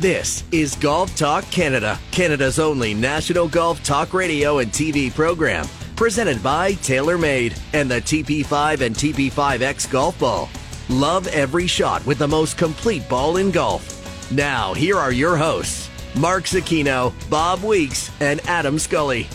This 0.00 0.44
is 0.52 0.76
Golf 0.76 1.16
Talk 1.16 1.42
Canada, 1.50 1.98
Canada's 2.12 2.60
only 2.60 2.94
national 2.94 3.48
golf 3.48 3.82
talk 3.82 4.14
radio 4.14 4.58
and 4.58 4.70
TV 4.70 5.12
program. 5.12 5.66
Presented 5.96 6.40
by 6.40 6.74
TaylorMade 6.74 7.60
and 7.72 7.90
the 7.90 7.96
TP5 7.96 8.82
and 8.82 8.94
TP5X 8.94 9.90
golf 9.90 10.16
ball. 10.20 10.48
Love 10.88 11.26
every 11.26 11.66
shot 11.66 12.06
with 12.06 12.18
the 12.18 12.28
most 12.28 12.56
complete 12.56 13.08
ball 13.08 13.38
in 13.38 13.50
golf. 13.50 14.30
Now, 14.30 14.72
here 14.72 14.96
are 14.96 15.10
your 15.10 15.36
hosts, 15.36 15.90
Mark 16.16 16.44
Zecchino, 16.44 17.12
Bob 17.28 17.64
Weeks, 17.64 18.12
and 18.20 18.40
Adam 18.46 18.78
Scully. 18.78 19.26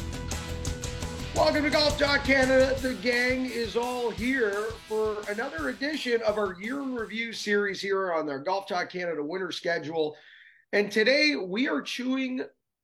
Welcome 1.35 1.63
to 1.63 1.71
Golf 1.71 1.99
Talk 1.99 2.23
Canada. 2.23 2.73
The 2.79 2.93
gang 3.01 3.47
is 3.47 3.75
all 3.75 4.11
here 4.11 4.67
for 4.87 5.17
another 5.27 5.67
edition 5.67 6.21
of 6.21 6.37
our 6.37 6.53
year 6.53 6.79
review 6.79 7.33
series 7.33 7.81
here 7.81 8.13
on 8.13 8.25
their 8.25 8.39
Golf 8.39 8.65
Talk 8.65 8.89
Canada 8.89 9.21
winter 9.21 9.51
schedule. 9.51 10.15
And 10.73 10.91
today 10.91 11.35
we 11.35 11.69
are 11.69 11.83
chewing 11.83 12.41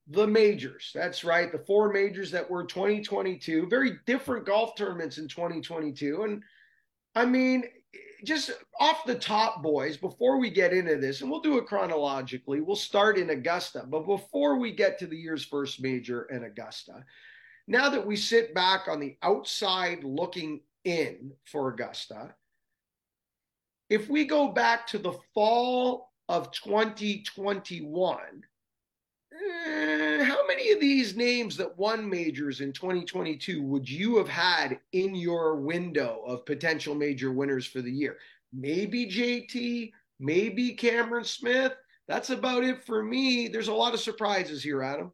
the 0.07 0.27
majors. 0.27 0.91
That's 0.93 1.23
right, 1.23 1.51
the 1.51 1.65
four 1.65 1.91
majors 1.91 2.29
that 2.29 2.47
were 2.47 2.63
2022. 2.63 3.65
Very 3.67 3.97
different 4.05 4.45
golf 4.45 4.75
tournaments 4.75 5.17
in 5.17 5.27
2022. 5.27 6.21
And 6.21 6.43
I 7.15 7.25
mean, 7.25 7.63
just 8.23 8.51
off 8.79 9.05
the 9.07 9.15
top, 9.15 9.63
boys, 9.63 9.97
before 9.97 10.37
we 10.37 10.51
get 10.51 10.71
into 10.71 10.97
this, 10.97 11.21
and 11.21 11.31
we'll 11.31 11.41
do 11.41 11.57
it 11.57 11.65
chronologically, 11.65 12.61
we'll 12.61 12.75
start 12.75 13.17
in 13.17 13.31
Augusta. 13.31 13.83
But 13.87 14.05
before 14.05 14.59
we 14.59 14.71
get 14.71 14.99
to 14.99 15.07
the 15.07 15.17
year's 15.17 15.43
first 15.43 15.81
major 15.81 16.25
in 16.25 16.43
Augusta, 16.43 17.03
now 17.67 17.89
that 17.89 18.05
we 18.05 18.15
sit 18.15 18.53
back 18.53 18.87
on 18.87 18.99
the 18.99 19.17
outside 19.23 20.03
looking 20.03 20.61
in 20.83 21.31
for 21.45 21.69
Augusta, 21.69 22.35
if 23.89 24.07
we 24.07 24.25
go 24.25 24.49
back 24.49 24.85
to 24.87 24.99
the 24.99 25.13
fall 25.33 26.08
of 26.29 26.51
2021, 26.51 28.19
eh, 29.33 30.23
how 30.23 30.45
many 30.47 30.71
of 30.71 30.79
these 30.79 31.15
names 31.15 31.57
that 31.57 31.77
won 31.77 32.07
majors 32.07 32.61
in 32.61 32.71
2022 32.71 33.63
would 33.63 33.89
you 33.89 34.15
have 34.17 34.29
had 34.29 34.79
in 34.93 35.15
your 35.15 35.55
window 35.55 36.21
of 36.25 36.45
potential 36.45 36.93
major 36.93 37.33
winners 37.33 37.65
for 37.65 37.81
the 37.81 37.91
year? 37.91 38.17
Maybe 38.53 39.07
JT, 39.07 39.91
maybe 40.19 40.73
Cameron 40.73 41.25
Smith. 41.25 41.73
That's 42.07 42.29
about 42.29 42.63
it 42.63 42.85
for 42.85 43.03
me. 43.03 43.47
There's 43.47 43.67
a 43.67 43.73
lot 43.73 43.95
of 43.95 43.99
surprises 43.99 44.63
here, 44.63 44.83
Adam 44.83 45.11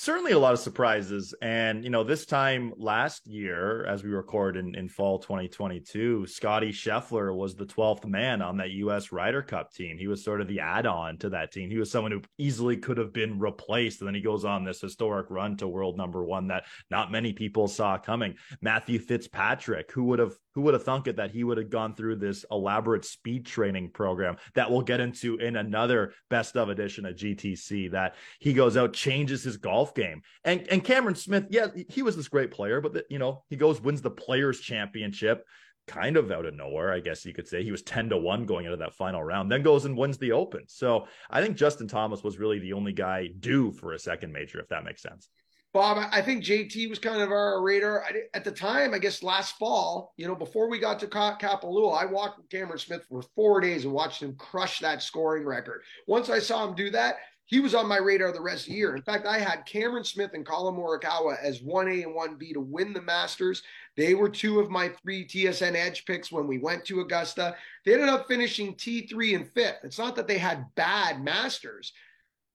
certainly 0.00 0.32
a 0.32 0.38
lot 0.38 0.54
of 0.54 0.58
surprises. 0.58 1.34
And, 1.42 1.84
you 1.84 1.90
know, 1.90 2.02
this 2.02 2.24
time 2.24 2.72
last 2.78 3.26
year, 3.26 3.84
as 3.84 4.02
we 4.02 4.08
record 4.08 4.56
in, 4.56 4.74
in 4.74 4.88
fall 4.88 5.18
2022, 5.18 6.26
Scotty 6.26 6.72
Scheffler 6.72 7.36
was 7.36 7.54
the 7.54 7.66
12th 7.66 8.06
man 8.06 8.40
on 8.40 8.56
that 8.56 8.70
U.S. 8.70 9.12
Ryder 9.12 9.42
Cup 9.42 9.74
team. 9.74 9.98
He 9.98 10.06
was 10.06 10.24
sort 10.24 10.40
of 10.40 10.48
the 10.48 10.60
add 10.60 10.86
on 10.86 11.18
to 11.18 11.28
that 11.30 11.52
team. 11.52 11.70
He 11.70 11.76
was 11.76 11.90
someone 11.90 12.12
who 12.12 12.22
easily 12.38 12.78
could 12.78 12.96
have 12.96 13.12
been 13.12 13.38
replaced. 13.38 14.00
And 14.00 14.08
then 14.08 14.14
he 14.14 14.22
goes 14.22 14.46
on 14.46 14.64
this 14.64 14.80
historic 14.80 15.26
run 15.28 15.58
to 15.58 15.68
world 15.68 15.98
number 15.98 16.24
one 16.24 16.48
that 16.48 16.64
not 16.90 17.12
many 17.12 17.34
people 17.34 17.68
saw 17.68 17.98
coming. 17.98 18.36
Matthew 18.62 18.98
Fitzpatrick, 18.98 19.92
who 19.92 20.04
would 20.04 20.18
have 20.18 20.32
who 20.54 20.62
would 20.62 20.74
have 20.74 20.84
thunk 20.84 21.06
it 21.06 21.16
that 21.16 21.30
he 21.30 21.44
would 21.44 21.58
have 21.58 21.70
gone 21.70 21.94
through 21.94 22.16
this 22.16 22.44
elaborate 22.50 23.04
speed 23.04 23.46
training 23.46 23.90
program 23.90 24.36
that 24.54 24.70
we'll 24.70 24.82
get 24.82 25.00
into 25.00 25.36
in 25.36 25.56
another 25.56 26.12
best 26.28 26.56
of 26.56 26.68
edition 26.68 27.06
of 27.06 27.16
GTC 27.16 27.90
that 27.92 28.14
he 28.38 28.52
goes 28.52 28.76
out, 28.76 28.92
changes 28.92 29.42
his 29.42 29.56
golf 29.56 29.94
game. 29.94 30.22
And 30.44 30.66
and 30.68 30.84
Cameron 30.84 31.14
Smith, 31.14 31.46
yeah, 31.50 31.68
he 31.88 32.02
was 32.02 32.16
this 32.16 32.28
great 32.28 32.50
player, 32.50 32.80
but 32.80 32.92
the, 32.92 33.04
you 33.08 33.18
know, 33.18 33.44
he 33.48 33.56
goes, 33.56 33.80
wins 33.80 34.02
the 34.02 34.10
players 34.10 34.60
championship 34.60 35.44
kind 35.86 36.16
of 36.16 36.30
out 36.30 36.46
of 36.46 36.54
nowhere, 36.54 36.92
I 36.92 37.00
guess 37.00 37.24
you 37.24 37.34
could 37.34 37.48
say. 37.48 37.64
He 37.64 37.72
was 37.72 37.82
10 37.82 38.10
to 38.10 38.16
1 38.16 38.46
going 38.46 38.64
into 38.64 38.76
that 38.76 38.94
final 38.94 39.22
round, 39.22 39.50
then 39.50 39.62
goes 39.62 39.86
and 39.86 39.96
wins 39.96 40.18
the 40.18 40.32
Open. 40.32 40.62
So 40.68 41.08
I 41.28 41.42
think 41.42 41.56
Justin 41.56 41.88
Thomas 41.88 42.22
was 42.22 42.38
really 42.38 42.60
the 42.60 42.74
only 42.74 42.92
guy 42.92 43.28
due 43.40 43.72
for 43.72 43.92
a 43.92 43.98
second 43.98 44.32
major, 44.32 44.60
if 44.60 44.68
that 44.68 44.84
makes 44.84 45.02
sense. 45.02 45.28
Bob, 45.72 46.08
I 46.10 46.20
think 46.20 46.42
JT 46.42 46.90
was 46.90 46.98
kind 46.98 47.22
of 47.22 47.30
our 47.30 47.62
radar 47.62 48.04
at 48.34 48.42
the 48.42 48.50
time. 48.50 48.92
I 48.92 48.98
guess 48.98 49.22
last 49.22 49.56
fall, 49.56 50.12
you 50.16 50.26
know, 50.26 50.34
before 50.34 50.68
we 50.68 50.80
got 50.80 50.98
to 51.00 51.06
Kapalua, 51.06 51.96
I 51.96 52.06
walked 52.06 52.38
with 52.38 52.50
Cameron 52.50 52.78
Smith 52.78 53.04
for 53.08 53.22
four 53.36 53.60
days 53.60 53.84
and 53.84 53.92
watched 53.92 54.20
him 54.20 54.34
crush 54.34 54.80
that 54.80 55.00
scoring 55.00 55.44
record. 55.44 55.82
Once 56.08 56.28
I 56.28 56.40
saw 56.40 56.66
him 56.66 56.74
do 56.74 56.90
that, 56.90 57.18
he 57.50 57.60
was 57.60 57.74
on 57.74 57.88
my 57.88 57.98
radar 57.98 58.32
the 58.32 58.40
rest 58.40 58.66
of 58.66 58.72
the 58.72 58.78
year. 58.78 58.96
In 58.96 59.02
fact, 59.02 59.26
I 59.26 59.38
had 59.38 59.66
Cameron 59.66 60.04
Smith 60.04 60.32
and 60.34 60.46
Collin 60.46 60.74
Morikawa 60.74 61.36
as 61.40 61.60
1A 61.60 62.04
and 62.04 62.16
1B 62.16 62.52
to 62.52 62.60
win 62.60 62.92
the 62.92 63.02
Masters. 63.02 63.62
They 63.96 64.14
were 64.14 64.28
two 64.28 64.58
of 64.60 64.70
my 64.70 64.88
three 64.88 65.24
TSN 65.24 65.74
Edge 65.74 66.04
picks 66.04 66.32
when 66.32 66.48
we 66.48 66.58
went 66.58 66.84
to 66.86 67.00
Augusta. 67.00 67.56
They 67.84 67.94
ended 67.94 68.08
up 68.08 68.26
finishing 68.26 68.74
T3 68.74 69.36
and 69.36 69.50
fifth. 69.52 69.78
It's 69.84 69.98
not 69.98 70.16
that 70.16 70.26
they 70.26 70.38
had 70.38 70.66
bad 70.74 71.22
Masters 71.22 71.92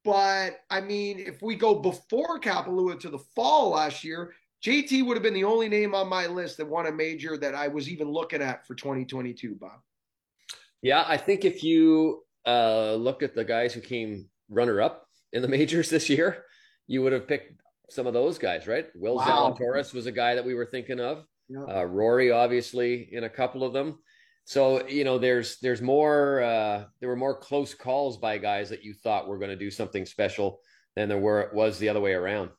but 0.06 0.60
I 0.70 0.82
mean, 0.82 1.20
if 1.20 1.42
we 1.42 1.56
go 1.56 1.74
before 1.74 2.40
Kapalua 2.40 3.00
to 3.00 3.10
the 3.10 3.18
fall 3.18 3.72
last 3.72 4.04
year, 4.04 4.34
JT 4.64 5.06
would 5.06 5.18
have 5.18 5.24
been 5.24 5.34
the 5.34 5.44
only 5.44 5.68
name 5.68 5.96
on 5.96 6.08
my 6.08 6.28
list 6.28 6.58
that 6.58 6.68
won 6.68 6.86
a 6.86 6.92
major 6.92 7.38
that 7.38 7.56
I 7.56 7.68
was 7.68 7.90
even 7.90 8.10
looking 8.10 8.42
at 8.42 8.66
for 8.68 8.76
2022, 8.76 9.56
Bob. 9.56 9.80
Yeah, 10.82 11.04
I 11.08 11.18
think 11.18 11.44
if 11.44 11.64
you 11.64 12.24
uh, 12.46 12.94
look 12.94 13.24
at 13.24 13.34
the 13.34 13.44
guys 13.44 13.74
who 13.74 13.82
came 13.82 14.30
runner 14.50 14.80
up 14.82 15.08
in 15.34 15.42
the 15.42 15.48
majors 15.58 15.90
this 15.90 16.08
year, 16.08 16.46
you 16.88 17.02
would 17.02 17.14
have 17.14 17.28
picked 17.28 17.60
some 17.90 18.06
of 18.06 18.14
those 18.14 18.38
guys, 18.38 18.68
right? 18.68 18.88
Will 18.96 19.16
wow. 19.16 19.56
Zalatoris 19.60 19.94
was 19.94 20.06
a 20.06 20.12
guy 20.12 20.36
that 20.36 20.46
we 20.46 20.54
were 20.54 20.66
thinking 20.66 21.00
of. 21.00 21.26
Yeah. 21.50 21.64
Uh, 21.64 21.84
Rory, 21.84 22.32
obviously, 22.32 23.10
in 23.12 23.24
a 23.24 23.30
couple 23.30 23.64
of 23.64 23.74
them. 23.74 24.00
So 24.46 24.88
you 24.88 25.04
know, 25.04 25.18
there's 25.18 25.58
there's 25.58 25.82
more. 25.82 26.42
Uh, 26.42 26.86
there 27.00 27.10
were 27.10 27.16
more 27.16 27.36
close 27.36 27.74
calls 27.74 28.18
by 28.18 28.38
guys 28.38 28.70
that 28.70 28.84
you 28.84 28.94
thought 28.94 29.28
were 29.28 29.40
going 29.40 29.50
to 29.50 29.56
do 29.56 29.72
something 29.72 30.06
special 30.06 30.60
than 30.96 31.10
there 31.10 31.18
were 31.18 31.50
was 31.54 31.80
the 31.80 31.90
other 31.90 32.00
way 32.00 32.14
around. 32.14 32.52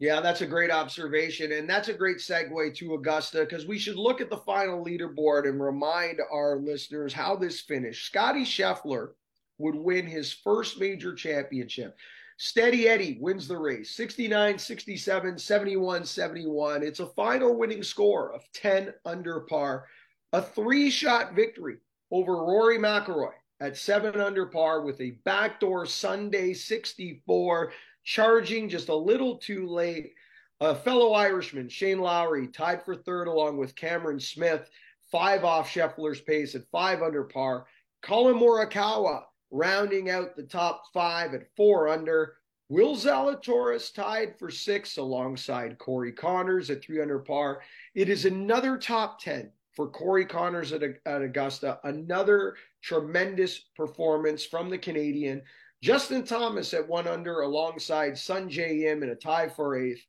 Yeah, 0.00 0.20
that's 0.20 0.40
a 0.40 0.46
great 0.46 0.70
observation, 0.70 1.52
and 1.52 1.68
that's 1.68 1.88
a 1.88 1.94
great 1.94 2.16
segue 2.16 2.74
to 2.76 2.94
Augusta 2.94 3.40
because 3.40 3.66
we 3.66 3.78
should 3.78 3.96
look 3.96 4.20
at 4.20 4.30
the 4.30 4.38
final 4.38 4.84
leaderboard 4.84 5.46
and 5.46 5.62
remind 5.62 6.18
our 6.32 6.56
listeners 6.56 7.12
how 7.12 7.36
this 7.36 7.60
finished. 7.60 8.06
Scotty 8.06 8.44
Scheffler 8.44 9.10
would 9.58 9.76
win 9.76 10.06
his 10.06 10.32
first 10.32 10.80
major 10.80 11.14
championship. 11.14 11.96
Steady 12.38 12.88
Eddie 12.88 13.18
wins 13.20 13.46
the 13.46 13.56
race 13.56 13.94
69, 13.94 14.58
67, 14.58 15.38
71, 15.38 16.04
71. 16.04 16.82
It's 16.82 17.00
a 17.00 17.06
final 17.06 17.54
winning 17.56 17.82
score 17.82 18.32
of 18.32 18.42
10 18.54 18.92
under 19.04 19.40
par 19.40 19.84
a 20.34 20.42
three 20.42 20.90
shot 20.90 21.32
victory 21.32 21.76
over 22.10 22.32
Rory 22.44 22.76
McIlroy 22.76 23.34
at 23.60 23.76
seven 23.76 24.20
under 24.20 24.46
par 24.46 24.80
with 24.80 25.00
a 25.00 25.16
backdoor 25.24 25.86
Sunday 25.86 26.52
64, 26.52 27.72
charging 28.02 28.68
just 28.68 28.88
a 28.88 28.94
little 28.94 29.38
too 29.38 29.68
late. 29.68 30.12
A 30.60 30.74
fellow 30.74 31.12
Irishman, 31.12 31.68
Shane 31.68 32.00
Lowry, 32.00 32.48
tied 32.48 32.84
for 32.84 32.96
third 32.96 33.28
along 33.28 33.58
with 33.58 33.76
Cameron 33.76 34.18
Smith, 34.18 34.68
five 35.12 35.44
off 35.44 35.70
Scheffler's 35.72 36.20
pace 36.20 36.56
at 36.56 36.68
five 36.72 37.00
under 37.00 37.22
par. 37.22 37.66
Collin 38.02 38.34
Morikawa 38.34 39.22
rounding 39.52 40.10
out 40.10 40.34
the 40.34 40.42
top 40.42 40.82
five 40.92 41.32
at 41.34 41.46
four 41.56 41.88
under. 41.88 42.38
Will 42.68 42.96
Zalatoris 42.96 43.94
tied 43.94 44.36
for 44.36 44.50
six 44.50 44.96
alongside 44.96 45.78
Corey 45.78 46.10
Conners 46.10 46.70
at 46.70 46.82
three 46.82 47.00
under 47.00 47.20
par. 47.20 47.60
It 47.94 48.08
is 48.08 48.24
another 48.24 48.76
top 48.76 49.20
10 49.20 49.52
for 49.74 49.88
Corey 49.88 50.24
Conners 50.24 50.72
at, 50.72 50.82
at 51.06 51.22
Augusta. 51.22 51.78
Another 51.84 52.56
tremendous 52.82 53.58
performance 53.76 54.44
from 54.44 54.70
the 54.70 54.78
Canadian. 54.78 55.42
Justin 55.82 56.24
Thomas 56.24 56.72
at 56.72 56.88
one 56.88 57.06
under 57.06 57.42
alongside 57.42 58.12
Sungjae 58.12 58.90
Im 58.90 59.02
in 59.02 59.10
a 59.10 59.14
tie 59.14 59.48
for 59.48 59.76
eighth. 59.76 60.04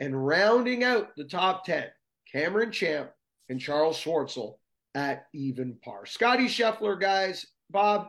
And 0.00 0.26
rounding 0.26 0.84
out 0.84 1.16
the 1.16 1.24
top 1.24 1.64
10, 1.64 1.86
Cameron 2.32 2.70
Champ 2.70 3.10
and 3.48 3.60
Charles 3.60 3.98
Schwartzel 3.98 4.58
at 4.94 5.26
even 5.34 5.76
par. 5.84 6.06
Scotty 6.06 6.46
Scheffler, 6.46 7.00
guys, 7.00 7.46
Bob, 7.70 8.08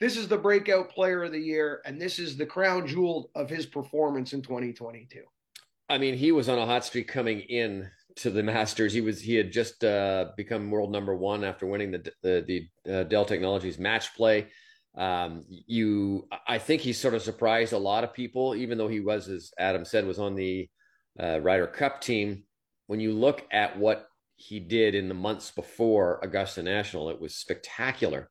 this 0.00 0.16
is 0.16 0.28
the 0.28 0.36
breakout 0.36 0.90
player 0.90 1.24
of 1.24 1.32
the 1.32 1.38
year, 1.38 1.80
and 1.84 2.00
this 2.00 2.18
is 2.18 2.36
the 2.36 2.46
crown 2.46 2.86
jewel 2.86 3.30
of 3.34 3.48
his 3.48 3.64
performance 3.64 4.32
in 4.32 4.42
2022. 4.42 5.22
I 5.88 5.98
mean, 5.98 6.14
he 6.14 6.32
was 6.32 6.48
on 6.48 6.58
a 6.58 6.66
hot 6.66 6.84
streak 6.84 7.08
coming 7.08 7.40
in 7.40 7.88
to 8.16 8.30
the 8.30 8.42
Masters. 8.42 8.92
He 8.92 9.00
was 9.00 9.20
he 9.20 9.34
had 9.34 9.52
just 9.52 9.84
uh, 9.84 10.26
become 10.36 10.70
world 10.70 10.90
number 10.90 11.14
one 11.14 11.44
after 11.44 11.66
winning 11.66 11.92
the 11.92 12.10
the, 12.22 12.68
the 12.84 13.00
uh, 13.00 13.02
Dell 13.04 13.24
Technologies 13.24 13.78
match 13.78 14.14
play. 14.14 14.48
Um, 14.96 15.44
you, 15.48 16.26
I 16.46 16.56
think 16.56 16.80
he 16.80 16.94
sort 16.94 17.12
of 17.12 17.20
surprised 17.20 17.74
a 17.74 17.78
lot 17.78 18.02
of 18.02 18.14
people, 18.14 18.54
even 18.54 18.78
though 18.78 18.88
he 18.88 19.00
was, 19.00 19.28
as 19.28 19.52
Adam 19.58 19.84
said, 19.84 20.06
was 20.06 20.18
on 20.18 20.34
the 20.34 20.70
uh, 21.20 21.38
Ryder 21.40 21.66
Cup 21.66 22.00
team. 22.00 22.44
When 22.86 23.00
you 23.00 23.12
look 23.12 23.46
at 23.52 23.78
what 23.78 24.06
he 24.36 24.58
did 24.58 24.94
in 24.94 25.08
the 25.08 25.14
months 25.14 25.50
before 25.50 26.20
Augusta 26.22 26.62
National, 26.62 27.10
it 27.10 27.20
was 27.20 27.34
spectacular, 27.34 28.30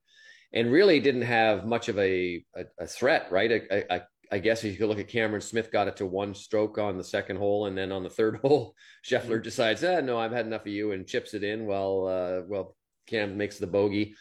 and 0.54 0.72
really 0.72 1.00
didn't 1.00 1.24
have 1.24 1.66
much 1.66 1.90
of 1.90 2.00
a 2.00 2.44
a, 2.56 2.64
a 2.80 2.88
threat, 2.88 3.28
right? 3.32 3.52
A, 3.52 3.96
a, 3.96 4.02
I 4.32 4.40
guess 4.40 4.64
if 4.64 4.72
you 4.72 4.78
could 4.78 4.90
look 4.90 5.00
at 5.00 5.08
Cameron 5.08 5.42
Smith 5.42 5.72
got 5.72 5.88
it 5.88 5.98
to 5.98 6.06
one 6.06 6.34
stroke 6.34 6.78
on 6.78 6.98
the 6.98 7.04
second 7.04 7.38
hole, 7.38 7.66
and 7.66 7.78
then 7.78 7.92
on 7.92 8.04
the 8.04 8.10
third 8.10 8.38
hole, 8.42 8.76
Scheffler 9.06 9.36
mm-hmm. 9.36 9.42
decides, 9.42 9.84
"Ah, 9.84 10.02
no, 10.02 10.18
I've 10.18 10.32
had 10.32 10.46
enough 10.46 10.62
of 10.62 10.68
you," 10.68 10.92
and 10.92 11.08
chips 11.08 11.34
it 11.34 11.44
in. 11.44 11.66
While 11.66 12.08
uh, 12.08 12.46
well, 12.48 12.76
Cam 13.08 13.38
makes 13.38 13.58
the 13.58 13.68
bogey, 13.68 14.16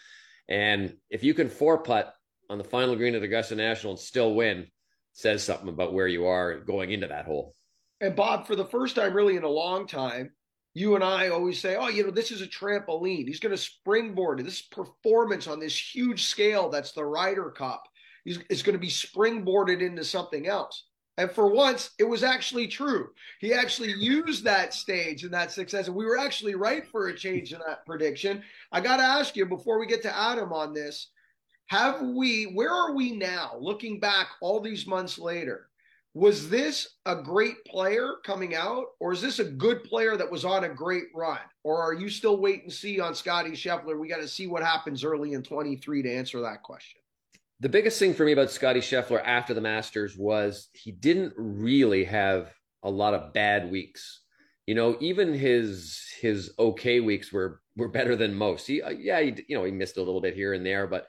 and 0.49 0.95
if 1.11 1.23
you 1.23 1.35
can 1.35 1.49
four 1.49 1.83
putt 1.83 2.15
on 2.51 2.59
the 2.59 2.65
final 2.65 2.97
green 2.97 3.15
at 3.15 3.23
Augusta 3.23 3.55
National 3.55 3.93
and 3.93 4.01
still 4.01 4.35
win 4.35 4.67
says 5.12 5.43
something 5.45 5.69
about 5.69 5.95
where 5.95 6.09
you 6.09 6.27
are 6.27 6.59
going 6.59 6.91
into 6.91 7.06
that 7.06 7.25
hole. 7.25 7.55
And 8.01 8.17
Bob, 8.17 8.47
for 8.47 8.56
the 8.56 8.65
first 8.65 8.97
time 8.97 9.15
really 9.15 9.37
in 9.37 9.45
a 9.45 9.49
long 9.49 9.87
time, 9.87 10.33
you 10.75 10.97
and 10.97 11.05
I 11.05 11.29
always 11.29 11.61
say, 11.61 11.77
oh, 11.77 11.89
you 11.89 12.05
know, 12.05 12.11
this 12.11 12.33
is 12.33 12.43
a 12.43 12.47
trampoline. 12.47 13.29
He's 13.29 13.39
going 13.39 13.55
to 13.55 13.61
springboard 13.61 14.45
this 14.45 14.61
performance 14.61 15.47
on 15.47 15.61
this 15.61 15.79
huge 15.95 16.25
scale 16.25 16.69
that's 16.69 16.93
the 16.93 17.05
Ryder 17.05 17.51
Cup. 17.51 17.85
It's 18.25 18.62
going 18.62 18.75
to 18.75 18.79
be 18.79 18.88
springboarded 18.88 19.81
into 19.81 20.05
something 20.05 20.47
else. 20.47 20.85
And 21.17 21.31
for 21.31 21.47
once, 21.47 21.91
it 21.99 22.05
was 22.05 22.25
actually 22.25 22.67
true. 22.67 23.11
He 23.41 23.53
actually 23.53 23.93
used 23.93 24.44
that 24.44 24.75
stage 24.75 25.23
and 25.23 25.32
that 25.32 25.53
success. 25.53 25.87
And 25.87 25.94
we 25.94 26.06
were 26.06 26.19
actually 26.19 26.56
right 26.56 26.87
for 26.87 27.09
a 27.09 27.17
change 27.17 27.53
in 27.53 27.61
that 27.67 27.87
prediction. 27.87 28.43
I 28.73 28.81
got 28.81 28.97
to 28.97 29.05
ask 29.05 29.37
you 29.37 29.47
before 29.47 29.79
we 29.79 29.87
get 29.87 30.03
to 30.03 30.17
Adam 30.17 30.53
on 30.53 30.75
this 30.75 31.11
have 31.69 32.03
we, 32.03 32.44
where 32.44 32.71
are 32.71 32.94
we 32.94 33.12
now 33.12 33.53
looking 33.59 33.99
back 33.99 34.29
all 34.43 34.61
these 34.61 34.87
months 34.87 35.19
later? 35.19 35.69
Was 36.12 36.49
this 36.49 36.97
a 37.06 37.17
great 37.17 37.65
player 37.65 38.17
coming 38.25 38.55
out, 38.55 38.85
or 39.00 39.12
is 39.12 39.20
this 39.20 39.38
a 39.38 39.44
good 39.44 39.82
player 39.82 40.17
that 40.17 40.31
was 40.31 40.44
on 40.44 40.65
a 40.65 40.69
great 40.69 41.06
run? 41.15 41.41
Or 41.65 41.82
are 41.82 41.94
you 41.94 42.09
still 42.09 42.37
wait 42.37 42.62
and 42.62 42.73
see 42.73 43.00
on 43.00 43.15
Scotty 43.15 43.53
Scheffler? 43.53 43.99
We 43.99 44.09
got 44.09 44.19
to 44.19 44.29
see 44.29 44.47
what 44.47 44.62
happens 44.62 45.05
early 45.05 45.32
in 45.32 45.43
23 45.43 46.03
to 46.03 46.12
answer 46.12 46.41
that 46.43 46.62
question. 46.62 47.00
The 47.61 47.69
biggest 47.69 47.99
thing 47.99 48.15
for 48.15 48.25
me 48.25 48.33
about 48.33 48.51
Scotty 48.51 48.81
Scheffler 48.81 49.23
after 49.25 49.55
the 49.55 49.61
Masters 49.61 50.17
was 50.17 50.69
he 50.73 50.93
didn't 50.93 51.35
really 51.37 52.05
have 52.05 52.53
a 52.83 52.91
lot 52.91 53.15
of 53.15 53.33
bad 53.33 53.71
weeks. 53.71 54.23
You 54.67 54.75
know, 54.75 54.97
even 55.01 55.35
his 55.35 56.01
his 56.21 56.53
okay 56.59 57.01
weeks 57.01 57.33
were 57.33 57.61
were 57.77 57.89
better 57.89 58.17
than 58.17 58.35
most. 58.35 58.67
He, 58.67 58.83
uh, 58.83 58.91
yeah, 58.91 59.21
he, 59.21 59.45
you 59.49 59.56
know, 59.56 59.65
he 59.65 59.73
missed 59.73 59.97
a 59.97 60.03
little 60.03 60.21
bit 60.21 60.35
here 60.35 60.53
and 60.53 60.65
there, 60.65 60.87
but 60.87 61.06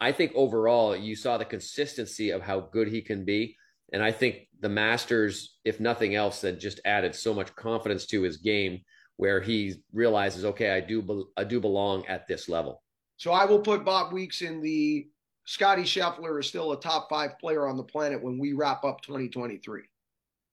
I 0.00 0.12
think 0.12 0.32
overall 0.34 0.96
you 0.96 1.16
saw 1.16 1.38
the 1.38 1.44
consistency 1.44 2.30
of 2.30 2.42
how 2.42 2.60
good 2.60 2.88
he 2.88 3.02
can 3.02 3.24
be. 3.24 3.56
And 3.92 4.02
I 4.02 4.12
think 4.12 4.48
the 4.60 4.68
Masters, 4.68 5.58
if 5.64 5.80
nothing 5.80 6.14
else, 6.14 6.42
that 6.42 6.60
just 6.60 6.80
added 6.84 7.14
so 7.14 7.32
much 7.32 7.54
confidence 7.56 8.06
to 8.06 8.22
his 8.22 8.36
game 8.36 8.80
where 9.16 9.40
he 9.40 9.74
realizes, 9.92 10.44
okay, 10.44 10.70
I 10.70 10.80
do, 10.80 11.28
I 11.36 11.44
do 11.44 11.58
belong 11.60 12.06
at 12.06 12.28
this 12.28 12.48
level. 12.48 12.82
So 13.16 13.32
I 13.32 13.46
will 13.46 13.60
put 13.60 13.84
Bob 13.84 14.12
Weeks 14.12 14.42
in 14.42 14.60
the 14.60 15.08
Scotty 15.48 15.84
Scheffler 15.84 16.38
is 16.38 16.46
still 16.46 16.72
a 16.72 16.80
top 16.80 17.08
five 17.08 17.38
player 17.38 17.66
on 17.66 17.78
the 17.78 17.82
planet 17.82 18.22
when 18.22 18.38
we 18.38 18.52
wrap 18.52 18.84
up 18.84 19.00
2023. 19.00 19.80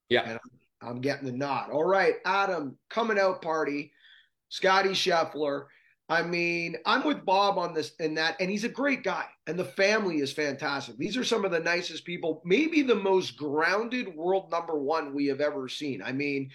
Yeah. 0.08 0.22
And 0.30 0.40
I'm 0.82 1.02
getting 1.02 1.26
the 1.26 1.34
nod. 1.34 1.70
All 1.70 1.84
right, 1.84 2.14
Adam, 2.26 2.78
coming 2.90 3.20
out 3.20 3.42
party, 3.42 3.92
Scotty 4.48 4.92
Scheffler. 4.92 5.66
I 6.08 6.22
mean, 6.24 6.78
I'm 6.86 7.04
with 7.04 7.26
Bob 7.26 7.58
on 7.58 7.74
this 7.74 7.92
and 8.00 8.18
that, 8.18 8.38
and 8.40 8.50
he's 8.50 8.64
a 8.64 8.70
great 8.70 9.04
guy, 9.04 9.26
and 9.48 9.60
the 9.60 9.66
family 9.66 10.20
is 10.20 10.32
fantastic. 10.32 10.98
These 10.98 11.18
are 11.18 11.26
some 11.26 11.44
of 11.44 11.52
the 11.52 11.60
nicest 11.60 12.06
people, 12.06 12.42
maybe 12.46 12.82
the 12.82 12.96
most 12.96 13.36
grounded 13.36 14.16
world 14.16 14.50
number 14.50 14.80
one 14.80 15.14
we 15.14 15.26
have 15.26 15.42
ever 15.42 15.68
seen. 15.68 16.02
I 16.02 16.14
mean, 16.14 16.52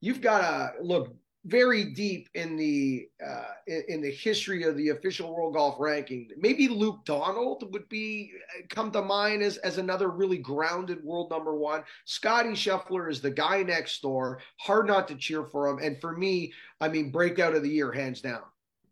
you've 0.00 0.22
got 0.22 0.40
to 0.40 0.82
look 0.82 1.14
very 1.44 1.84
deep 1.84 2.28
in 2.34 2.56
the 2.56 3.08
uh, 3.24 3.52
in 3.66 4.00
the 4.00 4.10
history 4.10 4.62
of 4.62 4.76
the 4.76 4.90
official 4.90 5.34
world 5.34 5.54
golf 5.54 5.76
ranking. 5.78 6.28
Maybe 6.36 6.68
Luke 6.68 7.04
Donald 7.04 7.72
would 7.72 7.88
be 7.88 8.30
come 8.68 8.92
to 8.92 9.02
mind 9.02 9.42
as 9.42 9.56
as 9.58 9.78
another 9.78 10.08
really 10.08 10.38
grounded 10.38 11.02
world 11.02 11.30
number 11.30 11.54
one. 11.54 11.82
Scotty 12.04 12.50
Scheffler 12.50 13.10
is 13.10 13.20
the 13.20 13.30
guy 13.30 13.62
next 13.62 14.02
door. 14.02 14.40
Hard 14.58 14.86
not 14.86 15.08
to 15.08 15.16
cheer 15.16 15.44
for 15.44 15.68
him, 15.68 15.78
and 15.82 16.00
for 16.00 16.16
me, 16.16 16.52
I 16.80 16.88
mean, 16.88 17.10
breakout 17.10 17.54
of 17.54 17.62
the 17.62 17.70
year, 17.70 17.90
hands 17.90 18.20
down. 18.20 18.42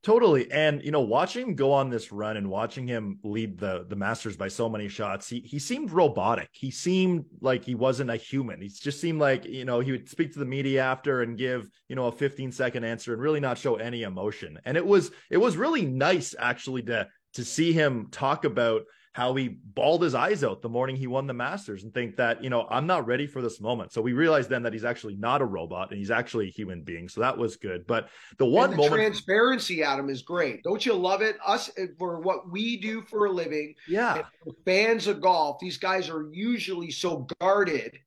Totally. 0.03 0.51
And 0.51 0.83
you 0.83 0.91
know, 0.93 1.03
watching 1.03 1.49
him 1.49 1.55
go 1.55 1.73
on 1.73 1.91
this 1.91 2.11
run 2.11 2.39
and 2.39 2.49
watching 2.49 2.87
him 2.87 3.19
lead 3.23 3.59
the 3.59 3.85
the 3.87 3.97
Masters 3.97 4.35
by 4.35 4.49
so 4.49 4.67
many 4.67 4.89
shots, 4.89 5.29
he 5.29 5.41
he 5.41 5.59
seemed 5.59 5.91
robotic. 5.91 6.49
He 6.53 6.71
seemed 6.71 7.27
like 7.43 7.65
he 7.65 7.75
wasn't 7.75 8.09
a 8.09 8.17
human. 8.17 8.63
He 8.63 8.69
just 8.69 8.99
seemed 8.99 9.21
like, 9.21 9.45
you 9.45 9.67
know, 9.67 9.81
he 9.81 9.93
would 9.93 10.09
speak 10.09 10.33
to 10.33 10.39
the 10.39 10.47
media 10.47 10.83
after 10.83 11.21
and 11.21 11.37
give, 11.37 11.69
you 11.89 11.97
know, 11.97 12.07
a 12.07 12.13
15 12.13 12.51
second 12.51 12.85
answer 12.85 13.13
and 13.13 13.21
really 13.21 13.41
not 13.41 13.59
show 13.59 13.77
any 13.77 14.03
emotion. 14.03 14.59
And 14.65 14.79
it 14.79 14.87
was 14.87 15.11
it 15.29 15.37
was 15.37 15.59
really 15.59 15.85
nice 15.85 16.35
actually 16.39 16.83
to 16.85 17.07
to 17.35 17.45
see 17.45 17.75
him 17.75 18.09
talk 18.11 18.47
about 18.47 18.83
how 19.13 19.35
he 19.35 19.49
bawled 19.49 20.03
his 20.03 20.15
eyes 20.15 20.45
out 20.45 20.63
the 20.63 20.69
morning 20.69 20.95
he 20.95 21.09
won 21.09 21.27
the 21.27 21.35
Masters 21.35 21.83
and 21.83 21.93
think 21.93 22.17
that, 22.17 22.45
you 22.45 22.51
know, 22.51 22.67
I'm 22.71 22.87
not 22.87 23.07
ready 23.07 23.27
for 23.27 23.43
this 23.43 23.61
moment. 23.61 23.93
So 23.93 24.01
we 24.01 24.13
realized 24.13 24.49
then 24.49 24.63
that 24.63 24.73
he's 24.73 24.85
actually 24.85 25.17
not 25.17 25.43
a 25.43 25.45
robot 25.45 25.91
and 25.91 25.99
he's 25.99 26.13
actually 26.13 26.47
a 26.47 26.51
human 26.51 26.83
being. 26.83 27.09
So 27.09 27.21
that 27.21 27.37
was 27.37 27.57
good. 27.57 27.87
But 27.89 28.09
the 28.39 28.47
one 28.47 28.71
the 28.71 28.77
moment 28.77 28.95
transparency, 28.95 29.83
Adam, 29.83 30.09
is 30.11 30.23
great. 30.23 30.63
Don't 30.63 30.87
you 30.87 30.95
love 30.95 31.23
it? 31.23 31.39
Us 31.45 31.71
eh, 31.77 31.87
for 31.99 32.21
what 32.21 32.51
we 32.51 32.77
do 32.77 33.03
for 33.03 33.27
a 33.27 33.31
living. 33.31 33.75
Yeah. 33.89 34.23
Fans 34.65 35.09
of 35.09 35.21
golf, 35.21 35.59
these 35.61 35.77
guys 35.77 36.09
are 36.09 36.29
usually 36.31 36.93
so 36.93 37.27
guarded. 37.41 37.99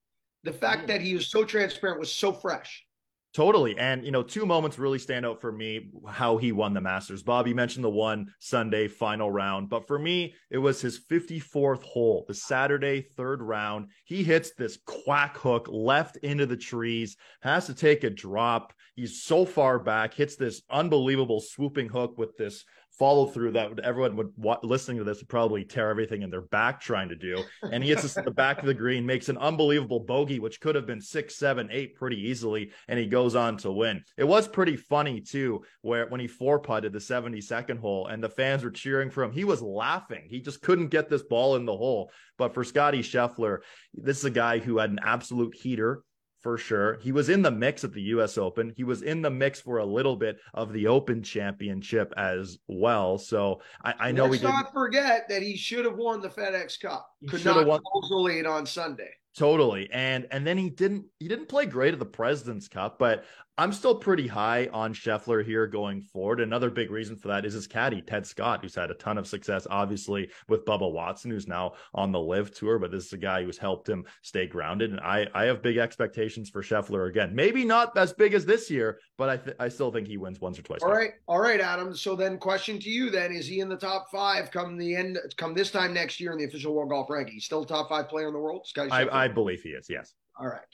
The 0.46 0.54
fact 0.54 0.84
mm. 0.84 0.88
that 0.88 1.02
he 1.02 1.16
was 1.16 1.30
so 1.30 1.44
transparent 1.44 2.00
was 2.00 2.12
so 2.12 2.32
fresh. 2.32 2.86
Totally. 3.34 3.76
And, 3.80 4.06
you 4.06 4.12
know, 4.12 4.22
two 4.22 4.46
moments 4.46 4.78
really 4.78 5.00
stand 5.00 5.26
out 5.26 5.42
for 5.42 5.52
me 5.52 5.90
how 6.08 6.38
he 6.38 6.52
won 6.52 6.76
the 6.76 6.82
Masters. 6.82 7.24
Bob, 7.24 7.48
you 7.48 7.56
mentioned 7.56 7.84
the 7.84 7.90
one 7.90 8.28
Sunday 8.38 8.88
final 8.88 9.32
round, 9.32 9.70
but 9.70 9.88
for 9.88 9.98
me, 9.98 10.36
it 10.52 10.60
was 10.60 10.82
his 10.82 11.00
54th 11.10 11.82
hole, 11.82 12.26
the 12.28 12.36
Saturday 12.36 13.02
third 13.18 13.42
round. 13.42 13.88
He 14.06 14.24
hits 14.24 14.52
this 14.54 14.78
quack 14.86 15.36
hook 15.36 15.68
left 15.72 16.18
into 16.18 16.46
the 16.46 16.58
trees, 16.58 17.18
has 17.42 17.66
to 17.66 17.74
take 17.74 18.04
a 18.04 18.12
drop. 18.12 18.72
He's 18.96 19.24
so 19.24 19.46
far 19.46 19.80
back, 19.80 20.14
hits 20.14 20.36
this 20.36 20.62
unbelievable 20.70 21.42
swooping 21.42 21.90
hook 21.90 22.20
with 22.20 22.38
this 22.38 22.64
follow 22.98 23.26
through 23.26 23.52
that 23.52 23.70
would, 23.70 23.80
everyone 23.80 24.16
would 24.16 24.58
listening 24.64 24.98
to 24.98 25.04
this 25.04 25.20
would 25.20 25.30
probably 25.30 25.64
tear 25.64 25.90
everything 25.90 26.22
in 26.22 26.30
their 26.30 26.42
back 26.42 26.80
trying 26.80 27.10
to 27.10 27.16
do. 27.16 27.44
And 27.72 27.84
he 27.84 27.90
hits 27.90 28.04
this 28.04 28.18
at 28.18 28.26
the 28.26 28.32
back 28.32 28.60
of 28.60 28.66
the 28.66 28.74
green, 28.74 29.06
makes 29.06 29.30
an 29.30 29.38
unbelievable 29.38 30.00
bogey, 30.00 30.40
which 30.40 30.60
could 30.60 30.76
have 30.76 30.86
been 30.86 31.02
six, 31.02 31.36
seven, 31.36 31.70
eight 31.72 31.96
pretty 31.96 32.18
easily, 32.18 32.72
and 32.88 33.00
he 33.00 33.08
goes 33.08 33.36
on 33.36 33.58
to 33.58 33.72
win. 33.72 34.04
It 34.18 34.26
was 34.26 34.48
pretty 34.48 34.76
funny 34.76 35.22
too, 35.22 35.64
where 35.82 36.08
when 36.08 36.20
he 36.20 36.28
four 36.28 36.60
putted 36.60 36.94
the 36.94 37.00
72nd 37.00 37.80
hole 37.80 38.08
and 38.08 38.24
the 38.24 38.30
fans 38.30 38.64
were 38.64 38.72
cheering 38.72 39.10
for 39.10 39.24
him, 39.24 39.32
he 39.32 39.44
was 39.44 39.62
laughing. 39.62 40.26
He 40.30 40.40
just 40.40 40.62
couldn't 40.62 40.90
get 40.90 41.10
this 41.10 41.24
ball 41.24 41.56
in 41.56 41.66
the 41.66 41.76
hole. 41.76 42.12
But 42.38 42.54
for 42.54 42.64
Scotty 42.64 43.02
Scheffler, 43.02 43.60
this 43.94 44.20
is 44.20 44.26
a 44.26 44.32
guy 44.32 44.60
who 44.60 44.78
had 44.78 44.92
an 44.92 45.00
absolute 45.04 45.56
heater 45.56 46.04
for 46.44 46.58
sure. 46.58 47.00
He 47.02 47.12
was 47.12 47.30
in 47.30 47.42
the 47.42 47.50
mix 47.50 47.84
at 47.84 47.94
the 47.94 48.02
US 48.02 48.38
Open. 48.38 48.74
He 48.76 48.84
was 48.84 49.02
in 49.02 49.22
the 49.22 49.30
mix 49.30 49.62
for 49.62 49.78
a 49.78 49.86
little 49.86 50.18
bit 50.18 50.40
of 50.54 50.74
the 50.74 50.88
Open 50.88 51.24
Championship 51.24 52.14
as 52.18 52.60
well. 52.68 53.18
So 53.18 53.62
I, 53.84 53.94
I 54.00 54.12
know 54.12 54.26
Let's 54.26 54.44
we 54.44 54.50
not 54.50 54.74
forget 54.74 55.28
that 55.30 55.42
he 55.42 55.56
should 55.56 55.86
have 55.86 55.96
won 55.96 56.22
the 56.22 56.30
FedEx 56.30 56.80
Cup. 56.80 57.10
Could 57.30 57.46
not 57.46 57.66
won 57.66 57.80
the 58.10 58.16
lead 58.18 58.46
on 58.46 58.66
Sunday. 58.66 59.10
Totally. 59.36 59.90
And 59.92 60.28
and 60.30 60.46
then 60.46 60.58
he 60.58 60.70
didn't 60.70 61.06
he 61.18 61.28
didn't 61.28 61.48
play 61.48 61.66
great 61.66 61.94
at 61.94 62.00
the 62.00 62.06
President's 62.06 62.68
Cup, 62.68 63.00
but 63.00 63.24
I'm 63.56 63.72
still 63.72 63.94
pretty 63.94 64.28
high 64.28 64.68
on 64.74 64.96
Scheffler 64.96 65.46
here 65.46 65.68
going 65.68 66.02
forward. 66.02 66.40
Another 66.40 66.72
big 66.72 66.90
reason 66.90 67.16
for 67.16 67.28
that 67.28 67.46
is 67.46 67.54
his 67.54 67.68
caddy, 67.68 68.02
Ted 68.02 68.26
Scott, 68.26 68.62
who's 68.64 68.74
had 68.74 68.90
a 68.90 68.96
ton 68.96 69.20
of 69.20 69.28
success, 69.28 69.68
obviously, 69.70 70.32
with 70.50 70.66
Bubba 70.66 70.92
Watson, 70.92 71.30
who's 71.30 71.48
now 71.48 71.74
on 71.94 72.12
the 72.12 72.20
LIV 72.20 72.52
tour, 72.56 72.80
but 72.80 72.90
this 72.90 73.06
is 73.06 73.14
a 73.14 73.18
guy 73.18 73.44
who's 73.44 73.60
helped 73.60 73.88
him 73.88 74.06
stay 74.24 74.48
grounded. 74.48 74.90
And 74.90 75.00
I, 75.00 75.28
I 75.36 75.44
have 75.44 75.62
big 75.62 75.78
expectations 75.78 76.50
for 76.50 76.64
Scheffler 76.64 77.08
again. 77.08 77.36
Maybe 77.36 77.64
not 77.64 77.96
as 77.96 78.12
big 78.12 78.34
as 78.34 78.44
this 78.44 78.72
year, 78.72 79.00
but 79.20 79.30
I, 79.30 79.38
th- 79.38 79.58
I 79.60 79.70
still 79.70 79.92
think 79.92 80.08
he 80.08 80.18
wins 80.18 80.42
once 80.42 80.58
or 80.58 80.64
twice. 80.64 80.82
All 80.82 80.92
right. 80.92 81.12
All 81.28 81.40
right, 81.40 81.62
Adam. 81.62 81.96
So 81.96 82.16
then 82.16 82.40
question 82.40 82.80
to 82.80 82.90
you 82.90 83.12
then, 83.12 83.32
is 83.32 83.46
he 83.46 83.60
in 83.60 83.70
the 83.70 83.78
top 83.78 84.08
five 84.12 84.50
come 84.50 84.80
the 84.80 84.96
end, 84.96 85.20
come 85.38 85.54
this 85.54 85.70
time 85.70 85.94
next 85.94 86.20
year 86.20 86.32
in 86.32 86.40
the 86.40 86.46
official 86.46 86.74
world 86.74 86.90
golf 86.90 87.08
ranking? 87.08 87.36
He's 87.36 87.46
still 87.46 87.66
top 87.66 87.90
five 87.90 88.10
player 88.10 88.28
in 88.28 88.34
the 88.34 88.40
world? 88.40 88.66
I, 88.90 89.08
I 89.12 89.28
believe 89.28 89.62
he 89.62 89.70
is. 89.70 89.86
Yes. 89.92 90.16
All 90.40 90.48
right. 90.48 90.66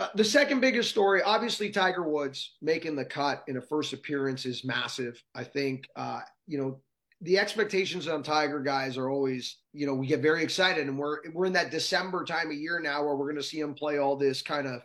Uh, 0.00 0.08
the 0.14 0.24
second 0.24 0.60
biggest 0.60 0.90
story, 0.90 1.22
obviously, 1.22 1.70
Tiger 1.70 2.04
Woods 2.04 2.56
making 2.62 2.94
the 2.94 3.04
cut 3.04 3.42
in 3.48 3.56
a 3.56 3.60
first 3.60 3.92
appearance 3.92 4.46
is 4.46 4.64
massive. 4.64 5.22
I 5.34 5.42
think, 5.42 5.88
uh, 5.96 6.20
you 6.46 6.58
know, 6.58 6.80
the 7.20 7.36
expectations 7.36 8.06
on 8.06 8.22
Tiger 8.22 8.60
guys 8.60 8.96
are 8.96 9.10
always, 9.10 9.56
you 9.72 9.86
know, 9.86 9.94
we 9.94 10.06
get 10.06 10.20
very 10.20 10.44
excited, 10.44 10.86
and 10.86 10.96
we're 10.96 11.18
we're 11.32 11.46
in 11.46 11.52
that 11.54 11.72
December 11.72 12.24
time 12.24 12.48
of 12.48 12.56
year 12.56 12.78
now 12.78 13.02
where 13.02 13.16
we're 13.16 13.26
going 13.26 13.42
to 13.42 13.42
see 13.42 13.58
him 13.58 13.74
play 13.74 13.98
all 13.98 14.14
this 14.14 14.40
kind 14.40 14.68
of 14.68 14.82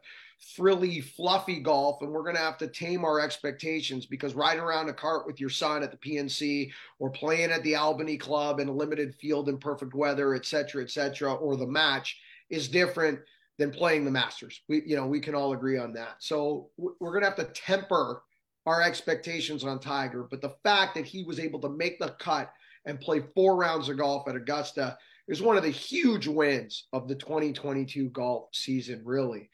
frilly, 0.55 0.99
fluffy 0.99 1.59
golf, 1.59 2.01
and 2.01 2.11
we're 2.11 2.23
going 2.23 2.35
to 2.35 2.41
have 2.41 2.57
to 2.57 2.67
tame 2.67 3.05
our 3.05 3.19
expectations 3.19 4.07
because 4.07 4.33
riding 4.33 4.63
around 4.63 4.89
a 4.89 4.93
cart 4.93 5.27
with 5.27 5.39
your 5.39 5.49
son 5.49 5.83
at 5.83 5.91
the 5.91 5.97
PNC 5.97 6.71
or 6.97 7.11
playing 7.11 7.51
at 7.51 7.61
the 7.61 7.75
Albany 7.75 8.17
Club 8.17 8.59
in 8.59 8.67
a 8.67 8.73
limited 8.73 9.13
field 9.15 9.47
in 9.47 9.59
perfect 9.59 9.93
weather, 9.93 10.33
et 10.33 10.45
cetera, 10.45 10.83
et 10.83 10.89
cetera, 10.89 11.33
or 11.33 11.55
the 11.55 11.67
match 11.67 12.19
is 12.49 12.67
different 12.67 13.19
than 13.59 13.71
playing 13.71 14.05
the 14.05 14.11
Masters. 14.11 14.61
We, 14.67 14.83
you 14.85 14.95
know, 14.95 15.05
we 15.05 15.19
can 15.19 15.35
all 15.35 15.53
agree 15.53 15.77
on 15.77 15.93
that. 15.93 16.15
So 16.19 16.69
we're 16.77 17.11
going 17.11 17.21
to 17.21 17.29
have 17.29 17.37
to 17.37 17.53
temper 17.53 18.23
our 18.65 18.81
expectations 18.81 19.63
on 19.63 19.79
Tiger. 19.79 20.27
But 20.29 20.41
the 20.41 20.55
fact 20.63 20.95
that 20.95 21.05
he 21.05 21.23
was 21.23 21.39
able 21.39 21.59
to 21.61 21.69
make 21.69 21.99
the 21.99 22.15
cut 22.19 22.51
and 22.85 22.99
play 22.99 23.23
four 23.35 23.55
rounds 23.55 23.89
of 23.89 23.97
golf 23.97 24.27
at 24.27 24.35
Augusta 24.35 24.97
is 25.27 25.41
one 25.41 25.57
of 25.57 25.63
the 25.63 25.69
huge 25.69 26.27
wins 26.27 26.87
of 26.93 27.07
the 27.07 27.15
2022 27.15 28.09
golf 28.09 28.49
season, 28.53 29.01
really. 29.05 29.49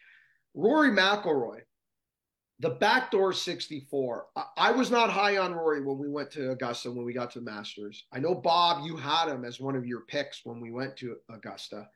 Rory 0.56 0.90
McIlroy, 0.90 1.60
the 2.60 2.72
backdoor 2.72 3.34
64. 3.34 4.26
I 4.58 4.72
was 4.72 4.90
not 4.90 5.10
high 5.10 5.38
on 5.38 5.54
Rory 5.54 5.84
when 5.84 5.98
we 5.98 6.10
went 6.10 6.32
to 6.32 6.52
Augusta 6.52 6.92
when 6.92 7.06
we 7.06 7.14
got 7.14 7.32
to 7.32 7.40
the 7.40 7.46
Masters. 7.46 8.06
I 8.12 8.20
know 8.20 8.36
Bob, 8.36 8.86
you 8.86 8.98
had 8.98 9.30
him 9.30 9.46
as 9.46 9.60
one 9.60 9.76
of 9.76 9.86
your 9.86 10.02
picks 10.02 10.42
when 10.44 10.60
we 10.60 10.72
went 10.72 10.98
to 10.98 11.16
Augusta. 11.30 11.88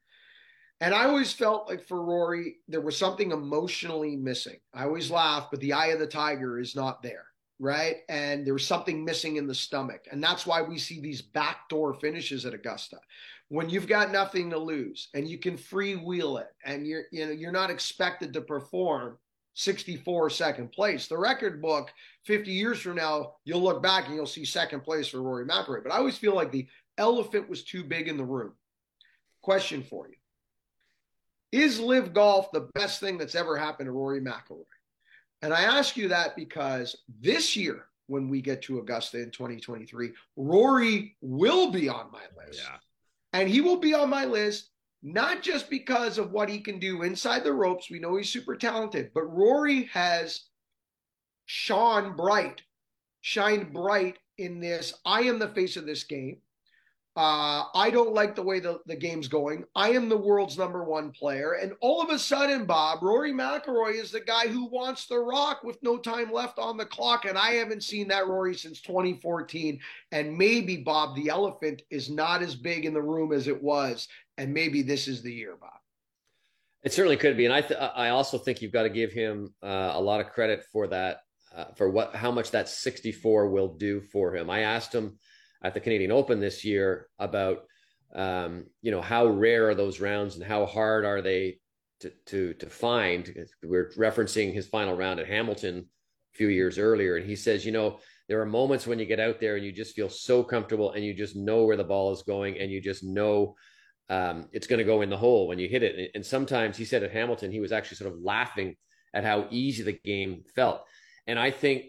And 0.83 0.93
I 0.93 1.05
always 1.05 1.31
felt 1.31 1.69
like 1.69 1.87
for 1.87 2.03
Rory, 2.03 2.57
there 2.67 2.81
was 2.81 2.97
something 2.97 3.31
emotionally 3.31 4.17
missing. 4.17 4.57
I 4.73 4.83
always 4.83 5.09
laugh, 5.09 5.47
but 5.49 5.61
the 5.61 5.71
eye 5.71 5.87
of 5.87 5.99
the 5.99 6.05
tiger 6.05 6.59
is 6.59 6.75
not 6.75 7.01
there, 7.01 7.23
right? 7.57 7.99
And 8.09 8.45
there 8.45 8.53
was 8.53 8.67
something 8.67 9.05
missing 9.05 9.37
in 9.37 9.47
the 9.47 9.55
stomach. 9.55 10.01
And 10.11 10.21
that's 10.21 10.45
why 10.45 10.61
we 10.61 10.77
see 10.77 10.99
these 10.99 11.21
backdoor 11.21 11.93
finishes 11.93 12.45
at 12.45 12.53
Augusta. 12.53 12.97
When 13.47 13.69
you've 13.69 13.87
got 13.87 14.11
nothing 14.11 14.49
to 14.49 14.57
lose 14.57 15.07
and 15.13 15.25
you 15.25 15.37
can 15.37 15.55
freewheel 15.55 16.41
it 16.41 16.49
and 16.65 16.85
you're 16.85 17.03
you 17.13 17.27
know 17.27 17.31
you're 17.31 17.53
not 17.53 17.69
expected 17.69 18.33
to 18.33 18.41
perform 18.41 19.17
64 19.53 20.31
second 20.31 20.73
place. 20.73 21.07
The 21.07 21.17
record 21.17 21.61
book 21.61 21.93
50 22.25 22.51
years 22.51 22.81
from 22.81 22.95
now, 22.95 23.35
you'll 23.45 23.63
look 23.63 23.81
back 23.81 24.07
and 24.07 24.15
you'll 24.15 24.25
see 24.25 24.43
second 24.43 24.81
place 24.81 25.07
for 25.07 25.21
Rory 25.21 25.45
McIlroy. 25.45 25.81
But 25.81 25.93
I 25.93 25.97
always 25.97 26.17
feel 26.17 26.35
like 26.35 26.51
the 26.51 26.67
elephant 26.97 27.47
was 27.47 27.63
too 27.63 27.85
big 27.85 28.09
in 28.09 28.17
the 28.17 28.25
room. 28.25 28.51
Question 29.41 29.81
for 29.81 30.09
you. 30.09 30.15
Is 31.53 31.79
LIV 31.79 32.13
golf 32.15 32.51
the 32.51 32.67
best 32.73 32.99
thing 32.99 33.19
that's 33.19 33.35
ever 33.35 33.55
happened 33.55 33.85
to 33.85 33.91
Rory 33.91 34.19
McIlroy? 34.19 34.63
And 35.43 35.53
I 35.53 35.61
ask 35.61 35.95
you 35.95 36.07
that 36.07 36.35
because 36.35 36.97
this 37.21 37.55
year, 37.55 37.85
when 38.07 38.27
we 38.27 38.41
get 38.41 38.63
to 38.63 38.79
Augusta 38.79 39.21
in 39.21 39.29
2023, 39.29 40.13
Rory 40.35 41.15
will 41.21 41.69
be 41.69 41.87
on 41.87 42.11
my 42.11 42.23
list. 42.43 42.63
Yeah. 42.63 42.77
And 43.33 43.47
he 43.47 43.61
will 43.61 43.77
be 43.77 43.93
on 43.93 44.09
my 44.09 44.25
list 44.25 44.71
not 45.03 45.43
just 45.43 45.69
because 45.69 46.17
of 46.17 46.31
what 46.31 46.49
he 46.49 46.59
can 46.59 46.79
do 46.79 47.03
inside 47.03 47.43
the 47.43 47.53
ropes. 47.53 47.91
We 47.91 47.99
know 47.99 48.15
he's 48.15 48.29
super 48.29 48.55
talented, 48.55 49.11
but 49.13 49.31
Rory 49.31 49.83
has 49.93 50.45
shone 51.45 52.15
bright, 52.15 52.63
shined 53.21 53.73
bright 53.73 54.17
in 54.39 54.59
this. 54.59 54.91
I 55.05 55.21
am 55.21 55.37
the 55.37 55.49
face 55.49 55.77
of 55.77 55.85
this 55.85 56.03
game. 56.03 56.37
Uh, 57.15 57.65
I 57.75 57.91
don't 57.91 58.13
like 58.13 58.33
the 58.33 58.41
way 58.41 58.59
the, 58.59 58.79
the 58.87 58.95
game's 58.95 59.27
going. 59.27 59.65
I 59.75 59.89
am 59.89 60.09
the 60.09 60.17
world's 60.17 60.57
number 60.57 60.83
one 60.83 61.11
player. 61.11 61.53
And 61.53 61.73
all 61.79 62.01
of 62.01 62.09
a 62.09 62.17
sudden, 62.17 62.65
Bob, 62.65 63.03
Rory 63.03 63.31
McIlroy 63.31 64.01
is 64.01 64.09
the 64.09 64.19
guy 64.19 64.47
who 64.47 64.65
wants 64.65 65.05
the 65.05 65.19
rock 65.19 65.63
with 65.63 65.77
no 65.83 65.97
time 65.97 66.31
left 66.31 66.57
on 66.57 66.75
the 66.75 66.87
clock. 66.87 67.25
And 67.25 67.37
I 67.37 67.51
haven't 67.51 67.83
seen 67.83 68.07
that 68.07 68.27
Rory 68.27 68.55
since 68.55 68.81
2014. 68.81 69.79
And 70.11 70.35
maybe, 70.35 70.77
Bob, 70.77 71.15
the 71.15 71.29
elephant 71.29 71.83
is 71.91 72.09
not 72.09 72.41
as 72.41 72.55
big 72.55 72.83
in 72.83 72.95
the 72.95 73.01
room 73.01 73.31
as 73.31 73.47
it 73.47 73.61
was. 73.61 74.07
And 74.39 74.51
maybe 74.51 74.81
this 74.81 75.07
is 75.07 75.21
the 75.21 75.33
year, 75.33 75.55
Bob. 75.59 75.69
It 76.81 76.93
certainly 76.93 77.17
could 77.17 77.37
be. 77.37 77.45
And 77.45 77.53
I, 77.53 77.61
th- 77.61 77.79
I 77.79 78.09
also 78.09 78.39
think 78.39 78.59
you've 78.59 78.73
got 78.73 78.83
to 78.83 78.89
give 78.89 79.11
him 79.11 79.53
uh, 79.61 79.91
a 79.93 80.01
lot 80.01 80.19
of 80.19 80.31
credit 80.31 80.65
for 80.71 80.87
that, 80.87 81.19
uh, 81.55 81.65
for 81.75 81.91
what, 81.91 82.15
how 82.15 82.31
much 82.31 82.49
that 82.51 82.67
64 82.67 83.49
will 83.49 83.75
do 83.75 84.01
for 84.01 84.35
him. 84.35 84.49
I 84.49 84.61
asked 84.61 84.93
him 84.93 85.19
at 85.63 85.73
the 85.73 85.79
Canadian 85.79 86.11
Open 86.11 86.39
this 86.39 86.63
year 86.63 87.07
about 87.19 87.63
um, 88.15 88.65
you 88.81 88.91
know 88.91 89.01
how 89.01 89.25
rare 89.25 89.69
are 89.69 89.75
those 89.75 89.99
rounds 89.99 90.35
and 90.35 90.43
how 90.43 90.65
hard 90.65 91.05
are 91.05 91.21
they 91.21 91.59
to 92.01 92.11
to 92.27 92.53
to 92.55 92.69
find. 92.69 93.33
We're 93.63 93.91
referencing 93.97 94.53
his 94.53 94.67
final 94.67 94.95
round 94.95 95.19
at 95.19 95.27
Hamilton 95.27 95.79
a 95.79 96.37
few 96.37 96.47
years 96.47 96.77
earlier, 96.77 97.15
and 97.15 97.25
he 97.25 97.35
says, 97.35 97.65
you 97.65 97.71
know, 97.71 97.99
there 98.29 98.41
are 98.41 98.45
moments 98.45 98.87
when 98.87 98.99
you 98.99 99.05
get 99.05 99.19
out 99.19 99.39
there 99.39 99.55
and 99.55 99.65
you 99.65 99.71
just 99.71 99.95
feel 99.95 100.09
so 100.09 100.43
comfortable 100.43 100.91
and 100.91 101.03
you 101.03 101.13
just 101.13 101.35
know 101.35 101.63
where 101.63 101.77
the 101.77 101.83
ball 101.83 102.11
is 102.11 102.23
going 102.23 102.57
and 102.57 102.71
you 102.71 102.81
just 102.81 103.03
know 103.03 103.55
um, 104.09 104.47
it's 104.51 104.67
going 104.67 104.79
to 104.79 104.85
go 104.85 105.01
in 105.01 105.09
the 105.09 105.17
hole 105.17 105.47
when 105.47 105.59
you 105.59 105.67
hit 105.67 105.83
it. 105.83 106.11
And 106.15 106.25
sometimes 106.25 106.77
he 106.77 106.85
said 106.85 107.03
at 107.03 107.11
Hamilton, 107.11 107.51
he 107.51 107.59
was 107.59 107.71
actually 107.71 107.97
sort 107.97 108.13
of 108.13 108.21
laughing 108.21 108.75
at 109.13 109.23
how 109.23 109.47
easy 109.49 109.83
the 109.83 109.99
game 110.03 110.43
felt. 110.55 110.83
And 111.27 111.39
I 111.39 111.51
think 111.51 111.85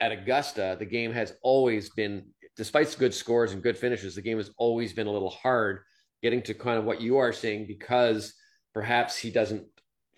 at 0.00 0.12
Augusta, 0.12 0.76
the 0.78 0.86
game 0.86 1.12
has 1.12 1.34
always 1.42 1.90
been 1.90 2.26
despite 2.58 2.94
good 2.98 3.14
scores 3.14 3.52
and 3.52 3.62
good 3.62 3.78
finishes, 3.78 4.16
the 4.16 4.20
game 4.20 4.36
has 4.36 4.50
always 4.58 4.92
been 4.92 5.06
a 5.06 5.12
little 5.12 5.30
hard 5.30 5.80
getting 6.22 6.42
to 6.42 6.52
kind 6.52 6.76
of 6.76 6.84
what 6.84 7.00
you 7.00 7.16
are 7.18 7.32
saying 7.32 7.66
because 7.66 8.34
perhaps 8.74 9.16
he 9.16 9.30
doesn't 9.30 9.64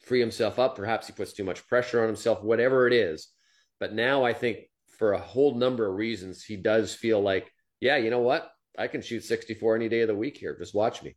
free 0.00 0.18
himself 0.18 0.59
up, 0.59 0.75
perhaps 0.75 1.06
he 1.06 1.12
puts 1.12 1.35
too 1.35 1.44
much 1.44 1.68
pressure 1.68 2.00
on 2.00 2.06
himself, 2.06 2.42
whatever 2.42 2.87
it 2.87 2.94
is. 2.94 3.28
But 3.78 3.92
now 3.92 4.25
I 4.25 4.32
think 4.32 4.61
for 4.99 5.12
a 5.12 5.18
whole 5.18 5.54
number 5.54 5.87
of 5.87 5.94
reasons, 5.94 6.42
he 6.42 6.56
does 6.56 6.94
feel 6.94 7.20
like, 7.20 7.52
yeah, 7.78 7.99
you 7.99 8.11
know 8.11 8.20
what? 8.20 8.50
I 8.78 8.87
can 8.87 9.02
shoot 9.02 9.25
64 9.25 9.76
any 9.76 9.90
day 9.90 10.00
of 10.00 10.09
the 10.09 10.14
week 10.14 10.38
here. 10.38 10.56
Just 10.59 10.75
watch 10.75 11.02
me. 11.02 11.16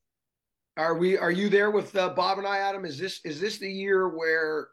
Are 0.76 0.98
we? 0.98 1.18
Are 1.18 1.32
you 1.32 1.50
there 1.50 1.72
with 1.72 1.96
uh, 1.96 2.10
Bob 2.10 2.40
and 2.40 2.48
I, 2.48 2.58
Adam? 2.58 2.84
Is 2.84 2.98
this 2.98 3.20
is 3.24 3.40
this 3.40 3.60
the 3.60 3.72
year 3.72 4.10
where 4.10 4.70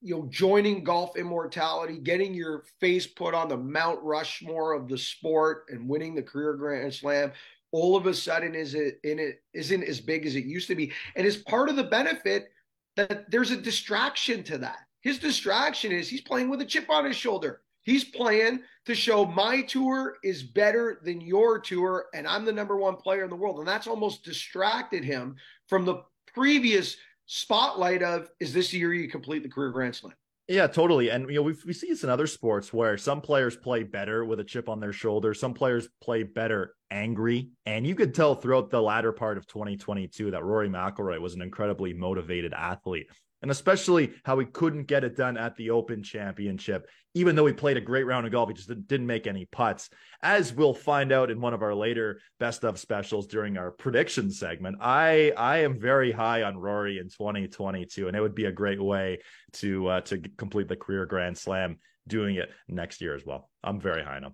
you 0.00 0.14
know, 0.14 0.26
joining 0.30 0.82
golf 0.82 1.16
immortality, 1.16 1.98
getting 1.98 2.32
your 2.32 2.64
face 2.80 3.06
put 3.06 3.34
on 3.34 3.48
the 3.48 3.56
Mount 3.56 4.02
Rushmore 4.02 4.72
of 4.72 4.88
the 4.88 4.98
sport 4.98 5.66
and 5.68 5.88
winning 5.88 6.14
the 6.14 6.22
career 6.22 6.54
Grand 6.54 6.92
Slam, 6.92 7.32
all 7.72 7.96
of 7.96 8.06
a 8.06 8.14
sudden 8.14 8.54
is 8.54 8.74
it 8.74 8.98
in 9.04 9.18
it 9.18 9.42
isn't 9.52 9.84
as 9.84 10.00
big 10.00 10.26
as 10.26 10.36
it 10.36 10.44
used 10.44 10.68
to 10.68 10.74
be. 10.74 10.92
And 11.16 11.26
is 11.26 11.36
part 11.36 11.68
of 11.68 11.76
the 11.76 11.84
benefit 11.84 12.50
that 12.96 13.30
there's 13.30 13.50
a 13.50 13.56
distraction 13.56 14.42
to 14.44 14.58
that. 14.58 14.78
His 15.02 15.18
distraction 15.18 15.92
is 15.92 16.08
he's 16.08 16.20
playing 16.20 16.48
with 16.50 16.60
a 16.60 16.66
chip 16.66 16.90
on 16.90 17.04
his 17.04 17.16
shoulder. 17.16 17.62
He's 17.82 18.04
playing 18.04 18.60
to 18.84 18.94
show 18.94 19.24
my 19.24 19.62
tour 19.62 20.16
is 20.22 20.42
better 20.42 21.00
than 21.02 21.20
your 21.20 21.58
tour, 21.58 22.06
and 22.14 22.26
I'm 22.26 22.44
the 22.44 22.52
number 22.52 22.76
one 22.76 22.96
player 22.96 23.24
in 23.24 23.30
the 23.30 23.36
world. 23.36 23.58
And 23.58 23.68
that's 23.68 23.86
almost 23.86 24.24
distracted 24.24 25.02
him 25.02 25.36
from 25.66 25.84
the 25.84 26.02
previous 26.34 26.96
spotlight 27.30 28.02
of 28.02 28.28
is 28.40 28.52
this 28.52 28.72
the 28.72 28.78
year 28.78 28.92
you 28.92 29.08
complete 29.08 29.44
the 29.44 29.48
career 29.48 29.70
Grand 29.70 29.94
Slam? 29.94 30.14
Yeah, 30.48 30.66
totally. 30.66 31.10
And 31.10 31.28
you 31.28 31.36
know, 31.36 31.42
we 31.42 31.54
we 31.64 31.72
see 31.72 31.88
this 31.88 32.02
in 32.02 32.10
other 32.10 32.26
sports 32.26 32.72
where 32.72 32.98
some 32.98 33.20
players 33.20 33.56
play 33.56 33.84
better 33.84 34.24
with 34.24 34.40
a 34.40 34.44
chip 34.44 34.68
on 34.68 34.80
their 34.80 34.92
shoulder. 34.92 35.32
Some 35.32 35.54
players 35.54 35.88
play 36.00 36.24
better 36.24 36.74
angry, 36.90 37.50
and 37.66 37.86
you 37.86 37.94
could 37.94 38.16
tell 38.16 38.34
throughout 38.34 38.68
the 38.68 38.82
latter 38.82 39.12
part 39.12 39.38
of 39.38 39.46
2022 39.46 40.32
that 40.32 40.42
Rory 40.42 40.68
McIlroy 40.68 41.20
was 41.20 41.34
an 41.34 41.42
incredibly 41.42 41.92
motivated 41.92 42.52
athlete 42.52 43.06
and 43.42 43.50
especially 43.50 44.12
how 44.24 44.38
he 44.38 44.46
couldn't 44.46 44.84
get 44.84 45.04
it 45.04 45.16
done 45.16 45.36
at 45.36 45.56
the 45.56 45.70
Open 45.70 46.02
Championship, 46.02 46.88
even 47.14 47.36
though 47.36 47.46
he 47.46 47.52
played 47.52 47.76
a 47.76 47.80
great 47.80 48.04
round 48.04 48.26
of 48.26 48.32
golf. 48.32 48.48
He 48.48 48.54
just 48.54 48.68
didn't 48.86 49.06
make 49.06 49.26
any 49.26 49.46
putts, 49.46 49.90
as 50.22 50.52
we'll 50.52 50.74
find 50.74 51.12
out 51.12 51.30
in 51.30 51.40
one 51.40 51.54
of 51.54 51.62
our 51.62 51.74
later 51.74 52.20
best 52.38 52.64
of 52.64 52.78
specials 52.78 53.26
during 53.26 53.56
our 53.56 53.70
prediction 53.70 54.30
segment. 54.30 54.78
I 54.80 55.32
I 55.36 55.58
am 55.58 55.78
very 55.78 56.12
high 56.12 56.42
on 56.42 56.58
Rory 56.58 56.98
in 56.98 57.08
2022, 57.08 58.08
and 58.08 58.16
it 58.16 58.20
would 58.20 58.34
be 58.34 58.46
a 58.46 58.52
great 58.52 58.82
way 58.82 59.20
to 59.54 59.86
uh, 59.88 60.00
to 60.02 60.18
complete 60.36 60.68
the 60.68 60.76
career 60.76 61.06
Grand 61.06 61.36
Slam 61.36 61.78
doing 62.06 62.36
it 62.36 62.50
next 62.68 63.00
year 63.00 63.14
as 63.14 63.24
well. 63.24 63.50
I'm 63.62 63.80
very 63.80 64.02
high 64.02 64.16
on 64.16 64.24
him. 64.24 64.32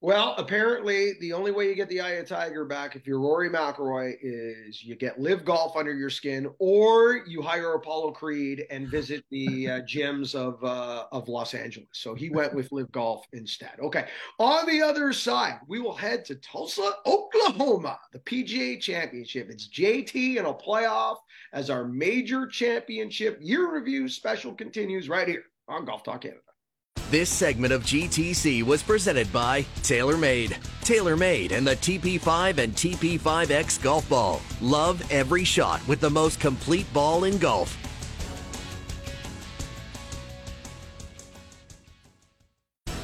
Well, 0.00 0.36
apparently, 0.38 1.14
the 1.20 1.32
only 1.32 1.50
way 1.50 1.68
you 1.68 1.74
get 1.74 1.88
the 1.88 2.00
eye 2.00 2.12
of 2.12 2.28
tiger 2.28 2.64
back 2.64 2.94
if 2.94 3.04
you're 3.04 3.18
Rory 3.18 3.50
McIlroy 3.50 4.14
is 4.22 4.84
you 4.84 4.94
get 4.94 5.20
LIV 5.20 5.44
golf 5.44 5.76
under 5.76 5.92
your 5.92 6.08
skin, 6.08 6.48
or 6.60 7.24
you 7.26 7.42
hire 7.42 7.72
Apollo 7.72 8.12
Creed 8.12 8.64
and 8.70 8.86
visit 8.88 9.24
the 9.32 9.46
uh, 9.68 9.80
gyms 9.80 10.36
of 10.36 10.62
uh, 10.62 11.06
of 11.10 11.28
Los 11.28 11.52
Angeles. 11.52 11.88
So 11.94 12.14
he 12.14 12.30
went 12.30 12.54
with 12.54 12.70
LIV 12.70 12.92
golf 12.92 13.26
instead. 13.32 13.72
Okay. 13.80 14.06
On 14.38 14.64
the 14.66 14.80
other 14.80 15.12
side, 15.12 15.58
we 15.66 15.80
will 15.80 15.96
head 15.96 16.24
to 16.26 16.36
Tulsa, 16.36 16.92
Oklahoma, 17.04 17.98
the 18.12 18.20
PGA 18.20 18.80
Championship. 18.80 19.50
It's 19.50 19.68
JT 19.68 20.38
and 20.38 20.46
a 20.46 20.52
playoff 20.52 21.16
as 21.52 21.70
our 21.70 21.84
major 21.84 22.46
championship 22.46 23.38
year 23.40 23.74
review 23.74 24.08
special 24.08 24.54
continues 24.54 25.08
right 25.08 25.26
here 25.26 25.46
on 25.66 25.84
Golf 25.84 26.04
Talk 26.04 26.20
Canada. 26.20 26.47
This 27.10 27.30
segment 27.30 27.72
of 27.72 27.84
GTC 27.84 28.62
was 28.62 28.82
presented 28.82 29.32
by 29.32 29.62
TaylorMade. 29.80 30.50
TaylorMade 30.82 31.52
and 31.52 31.66
the 31.66 31.76
TP5 31.76 32.58
and 32.58 32.74
TP5X 32.74 33.82
golf 33.82 34.06
ball. 34.10 34.42
Love 34.60 35.02
every 35.10 35.42
shot 35.42 35.86
with 35.88 36.00
the 36.00 36.10
most 36.10 36.38
complete 36.38 36.92
ball 36.92 37.24
in 37.24 37.38
golf. 37.38 37.78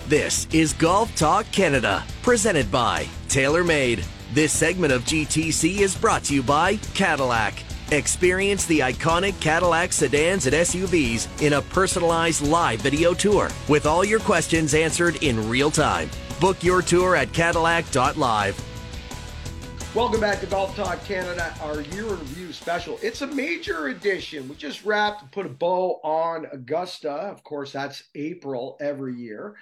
This 0.07 0.47
is 0.53 0.75
Golf 0.75 1.17
Talk 1.17 1.51
Canada, 1.51 2.05
presented 2.23 2.71
by 2.71 3.07
TaylorMade. 3.29 4.05
This 4.35 4.53
segment 4.53 4.93
of 4.93 5.03
GTC 5.05 5.79
is 5.79 5.97
brought 5.97 6.25
to 6.25 6.35
you 6.35 6.43
by 6.43 6.77
Cadillac. 6.93 7.55
Experience 7.93 8.65
the 8.65 8.81
iconic 8.81 9.39
Cadillac 9.41 9.93
sedans 9.93 10.47
and 10.47 10.55
SUVs 10.55 11.29
in 11.43 11.53
a 11.53 11.63
personalized 11.63 12.41
live 12.41 12.81
video 12.81 13.13
tour 13.13 13.51
with 13.69 13.85
all 13.85 14.03
your 14.03 14.21
questions 14.21 14.73
answered 14.73 15.23
in 15.23 15.51
real 15.51 15.71
time. 15.71 16.09
Book 16.41 16.63
your 16.65 16.81
tour 16.81 17.15
at 17.15 17.31
Cadillac.live. 17.35 18.65
Welcome 19.95 20.21
back 20.21 20.41
to 20.41 20.47
Golf 20.47 20.75
Talk 20.75 21.05
Canada, 21.05 21.55
our 21.61 21.83
year 21.83 22.07
in 22.07 22.19
review 22.19 22.53
special. 22.55 22.99
It's 23.03 23.21
a 23.21 23.27
major 23.27 23.89
edition. 23.89 24.49
We 24.49 24.57
just 24.57 24.85
wrapped 24.85 25.21
and 25.21 25.31
put 25.31 25.45
a 25.45 25.51
bow 25.51 26.01
on 26.03 26.47
Augusta. 26.53 27.13
Of 27.13 27.45
course, 27.45 27.73
that's 27.73 28.05
April 28.15 28.79
every 28.81 29.15
year. 29.15 29.57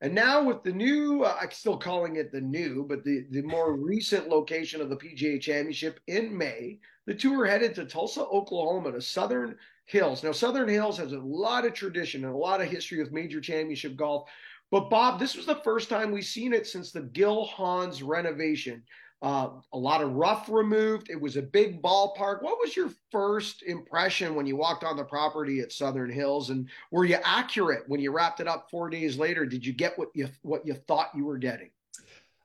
And 0.00 0.14
now 0.14 0.44
with 0.44 0.62
the 0.62 0.72
new, 0.72 1.24
uh, 1.24 1.36
I'm 1.40 1.50
still 1.50 1.76
calling 1.76 2.16
it 2.16 2.30
the 2.30 2.40
new, 2.40 2.86
but 2.88 3.02
the, 3.02 3.26
the 3.30 3.42
more 3.42 3.74
recent 3.76 4.28
location 4.28 4.80
of 4.80 4.90
the 4.90 4.96
PGA 4.96 5.40
Championship 5.40 5.98
in 6.06 6.36
May, 6.38 6.78
the 7.08 7.14
two 7.14 7.40
are 7.40 7.46
headed 7.46 7.74
to 7.74 7.86
Tulsa, 7.86 8.20
Oklahoma 8.20 8.92
to 8.92 9.00
Southern 9.00 9.56
Hills. 9.86 10.22
Now, 10.22 10.32
Southern 10.32 10.68
Hills 10.68 10.98
has 10.98 11.12
a 11.12 11.18
lot 11.18 11.64
of 11.64 11.72
tradition 11.72 12.22
and 12.26 12.34
a 12.34 12.36
lot 12.36 12.60
of 12.60 12.68
history 12.68 13.00
of 13.00 13.12
major 13.12 13.40
championship 13.40 13.96
golf. 13.96 14.28
But 14.70 14.90
Bob, 14.90 15.18
this 15.18 15.34
was 15.34 15.46
the 15.46 15.62
first 15.64 15.88
time 15.88 16.12
we've 16.12 16.26
seen 16.26 16.52
it 16.52 16.66
since 16.66 16.92
the 16.92 17.00
Gil 17.00 17.46
Hanse 17.46 18.02
renovation. 18.02 18.82
Uh, 19.22 19.52
a 19.72 19.78
lot 19.78 20.02
of 20.02 20.12
rough 20.12 20.50
removed. 20.50 21.08
It 21.08 21.18
was 21.18 21.38
a 21.38 21.42
big 21.42 21.80
ballpark. 21.80 22.42
What 22.42 22.58
was 22.60 22.76
your 22.76 22.90
first 23.10 23.62
impression 23.62 24.34
when 24.34 24.46
you 24.46 24.56
walked 24.56 24.84
on 24.84 24.98
the 24.98 25.04
property 25.04 25.60
at 25.60 25.72
Southern 25.72 26.10
Hills, 26.10 26.50
and 26.50 26.68
were 26.90 27.06
you 27.06 27.16
accurate 27.24 27.84
when 27.86 28.00
you 28.00 28.12
wrapped 28.12 28.40
it 28.40 28.46
up 28.46 28.68
four 28.70 28.90
days 28.90 29.16
later? 29.16 29.46
Did 29.46 29.64
you 29.64 29.72
get 29.72 29.98
what 29.98 30.10
you 30.14 30.28
what 30.42 30.66
you 30.66 30.74
thought 30.74 31.10
you 31.16 31.24
were 31.24 31.38
getting? 31.38 31.70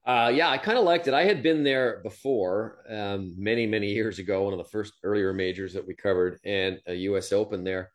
Uh, 0.05 0.31
yeah, 0.33 0.49
I 0.49 0.57
kind 0.57 0.77
of 0.77 0.83
liked 0.83 1.07
it. 1.07 1.13
I 1.13 1.23
had 1.23 1.41
been 1.41 1.63
there 1.63 2.01
before, 2.03 2.79
um, 2.89 3.35
many 3.37 3.65
many 3.65 3.87
years 3.87 4.19
ago, 4.19 4.43
one 4.43 4.53
of 4.53 4.57
the 4.57 4.69
first 4.69 4.93
earlier 5.03 5.31
majors 5.31 5.73
that 5.73 5.87
we 5.87 5.95
covered, 5.95 6.39
and 6.43 6.79
a 6.87 6.93
U.S. 6.93 7.31
Open 7.31 7.63
there, 7.63 7.91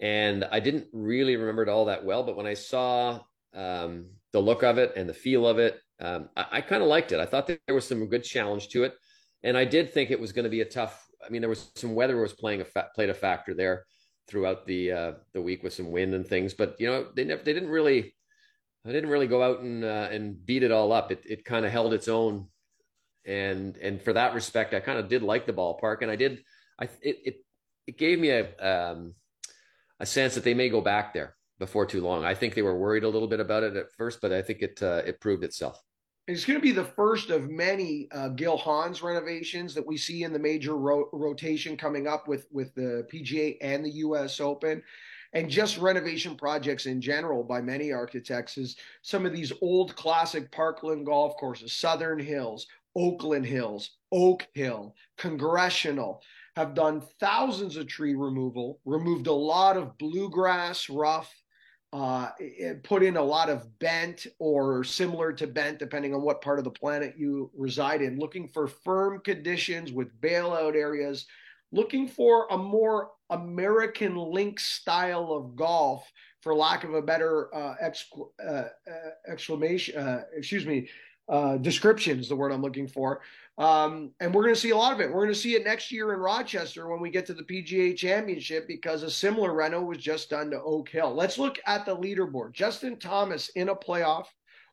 and 0.00 0.44
I 0.44 0.60
didn't 0.60 0.86
really 0.92 1.34
remember 1.36 1.64
it 1.64 1.68
all 1.68 1.86
that 1.86 2.04
well. 2.04 2.22
But 2.22 2.36
when 2.36 2.46
I 2.46 2.54
saw 2.54 3.18
um, 3.54 4.06
the 4.32 4.38
look 4.40 4.62
of 4.62 4.78
it 4.78 4.92
and 4.94 5.08
the 5.08 5.14
feel 5.14 5.48
of 5.48 5.58
it, 5.58 5.80
um, 5.98 6.28
I, 6.36 6.46
I 6.52 6.60
kind 6.60 6.80
of 6.80 6.88
liked 6.88 7.10
it. 7.10 7.18
I 7.18 7.26
thought 7.26 7.48
there 7.48 7.74
was 7.74 7.88
some 7.88 8.06
good 8.06 8.22
challenge 8.22 8.68
to 8.68 8.84
it, 8.84 8.94
and 9.42 9.56
I 9.56 9.64
did 9.64 9.92
think 9.92 10.12
it 10.12 10.20
was 10.20 10.30
going 10.30 10.44
to 10.44 10.50
be 10.50 10.60
a 10.60 10.64
tough. 10.64 11.08
I 11.26 11.28
mean, 11.28 11.42
there 11.42 11.48
was 11.48 11.72
some 11.74 11.96
weather 11.96 12.20
was 12.20 12.34
playing 12.34 12.60
a 12.60 12.66
fa- 12.66 12.90
played 12.94 13.10
a 13.10 13.14
factor 13.14 13.52
there 13.52 13.84
throughout 14.28 14.64
the 14.64 14.92
uh, 14.92 15.12
the 15.32 15.42
week 15.42 15.64
with 15.64 15.72
some 15.72 15.90
wind 15.90 16.14
and 16.14 16.24
things, 16.24 16.54
but 16.54 16.76
you 16.78 16.86
know 16.86 17.08
they 17.16 17.24
never 17.24 17.42
they 17.42 17.52
didn't 17.52 17.70
really 17.70 18.14
I 18.86 18.92
didn't 18.92 19.10
really 19.10 19.26
go 19.26 19.42
out 19.42 19.60
and 19.60 19.84
uh, 19.84 20.08
and 20.10 20.44
beat 20.44 20.62
it 20.62 20.72
all 20.72 20.92
up. 20.92 21.10
It 21.12 21.22
it 21.24 21.44
kind 21.44 21.66
of 21.66 21.72
held 21.72 21.92
its 21.92 22.08
own, 22.08 22.46
and 23.24 23.76
and 23.76 24.00
for 24.00 24.12
that 24.12 24.34
respect, 24.34 24.74
I 24.74 24.80
kind 24.80 24.98
of 24.98 25.08
did 25.08 25.22
like 25.22 25.46
the 25.46 25.52
ballpark, 25.52 26.02
and 26.02 26.10
I 26.10 26.16
did. 26.16 26.42
I 26.80 26.84
it 27.02 27.18
it, 27.24 27.34
it 27.86 27.98
gave 27.98 28.18
me 28.18 28.30
a 28.30 28.56
um, 28.58 29.14
a 30.00 30.06
sense 30.06 30.34
that 30.34 30.44
they 30.44 30.54
may 30.54 30.68
go 30.68 30.80
back 30.80 31.12
there 31.12 31.36
before 31.58 31.86
too 31.86 32.00
long. 32.00 32.24
I 32.24 32.34
think 32.34 32.54
they 32.54 32.62
were 32.62 32.78
worried 32.78 33.04
a 33.04 33.08
little 33.08 33.28
bit 33.28 33.40
about 33.40 33.64
it 33.64 33.76
at 33.76 33.92
first, 33.96 34.20
but 34.20 34.32
I 34.32 34.42
think 34.42 34.62
it 34.62 34.82
uh, 34.82 35.02
it 35.04 35.20
proved 35.20 35.44
itself. 35.44 35.82
It's 36.28 36.44
going 36.44 36.58
to 36.58 36.62
be 36.62 36.72
the 36.72 36.84
first 36.84 37.30
of 37.30 37.48
many 37.48 38.06
uh, 38.12 38.28
Gil 38.28 38.58
Hanse 38.58 39.02
renovations 39.02 39.74
that 39.74 39.86
we 39.86 39.96
see 39.96 40.24
in 40.24 40.32
the 40.32 40.38
major 40.38 40.76
ro- 40.76 41.08
rotation 41.12 41.76
coming 41.76 42.06
up 42.06 42.28
with 42.28 42.46
with 42.50 42.74
the 42.74 43.06
PGA 43.12 43.56
and 43.60 43.84
the 43.84 43.90
U.S. 43.90 44.38
Open, 44.38 44.82
and 45.32 45.50
just 45.50 45.78
renovation 45.78 46.34
projects 46.36 46.86
in 46.86 47.00
general 47.00 47.42
by 47.42 47.60
many 47.60 47.92
architects. 47.92 48.58
Is 48.58 48.76
some 49.02 49.26
of 49.26 49.32
these 49.32 49.52
old 49.60 49.94
classic 49.96 50.50
Parkland 50.50 51.06
golf 51.06 51.36
courses, 51.36 51.72
Southern 51.72 52.18
Hills, 52.18 52.66
Oakland 52.96 53.46
Hills, 53.46 53.98
Oak 54.12 54.46
Hill, 54.54 54.94
Congressional 55.16 56.22
have 56.56 56.74
done 56.74 57.00
thousands 57.20 57.76
of 57.76 57.86
tree 57.86 58.14
removal, 58.14 58.80
removed 58.84 59.28
a 59.28 59.32
lot 59.32 59.76
of 59.76 59.96
bluegrass, 59.96 60.90
rough, 60.90 61.32
uh, 61.92 62.30
put 62.82 63.02
in 63.02 63.16
a 63.16 63.22
lot 63.22 63.48
of 63.48 63.78
bent 63.78 64.26
or 64.40 64.82
similar 64.82 65.32
to 65.32 65.46
bent, 65.46 65.78
depending 65.78 66.12
on 66.12 66.20
what 66.20 66.42
part 66.42 66.58
of 66.58 66.64
the 66.64 66.70
planet 66.70 67.14
you 67.16 67.50
reside 67.56 68.02
in, 68.02 68.18
looking 68.18 68.48
for 68.48 68.66
firm 68.66 69.20
conditions 69.20 69.92
with 69.92 70.20
bailout 70.20 70.74
areas, 70.74 71.26
looking 71.70 72.08
for 72.08 72.46
a 72.50 72.58
more 72.58 73.10
American 73.30 74.16
link 74.16 74.58
style 74.60 75.32
of 75.32 75.56
golf, 75.56 76.10
for 76.40 76.54
lack 76.54 76.84
of 76.84 76.94
a 76.94 77.02
better 77.02 77.54
uh, 77.54 77.74
exc- 77.80 78.06
uh, 78.42 78.48
uh 78.48 78.68
exclamation, 79.26 79.98
uh, 79.98 80.22
excuse 80.34 80.66
me, 80.66 80.88
uh, 81.28 81.56
description 81.58 82.18
is 82.18 82.28
the 82.28 82.36
word 82.36 82.52
I'm 82.52 82.62
looking 82.62 82.88
for. 82.88 83.20
Um, 83.58 84.12
and 84.20 84.32
we're 84.32 84.44
going 84.44 84.54
to 84.54 84.60
see 84.60 84.70
a 84.70 84.76
lot 84.76 84.92
of 84.92 85.00
it. 85.00 85.08
We're 85.08 85.24
going 85.24 85.34
to 85.34 85.34
see 85.34 85.56
it 85.56 85.64
next 85.64 85.90
year 85.90 86.14
in 86.14 86.20
Rochester 86.20 86.88
when 86.88 87.00
we 87.00 87.10
get 87.10 87.26
to 87.26 87.34
the 87.34 87.42
PGA 87.42 87.96
Championship 87.96 88.68
because 88.68 89.02
a 89.02 89.10
similar 89.10 89.52
reno 89.52 89.82
was 89.82 89.98
just 89.98 90.30
done 90.30 90.50
to 90.50 90.62
Oak 90.62 90.88
Hill. 90.88 91.12
Let's 91.12 91.38
look 91.38 91.58
at 91.66 91.84
the 91.84 91.96
leaderboard. 91.96 92.52
Justin 92.52 92.96
Thomas 92.98 93.48
in 93.50 93.68
a 93.68 93.74
playoff 93.74 94.26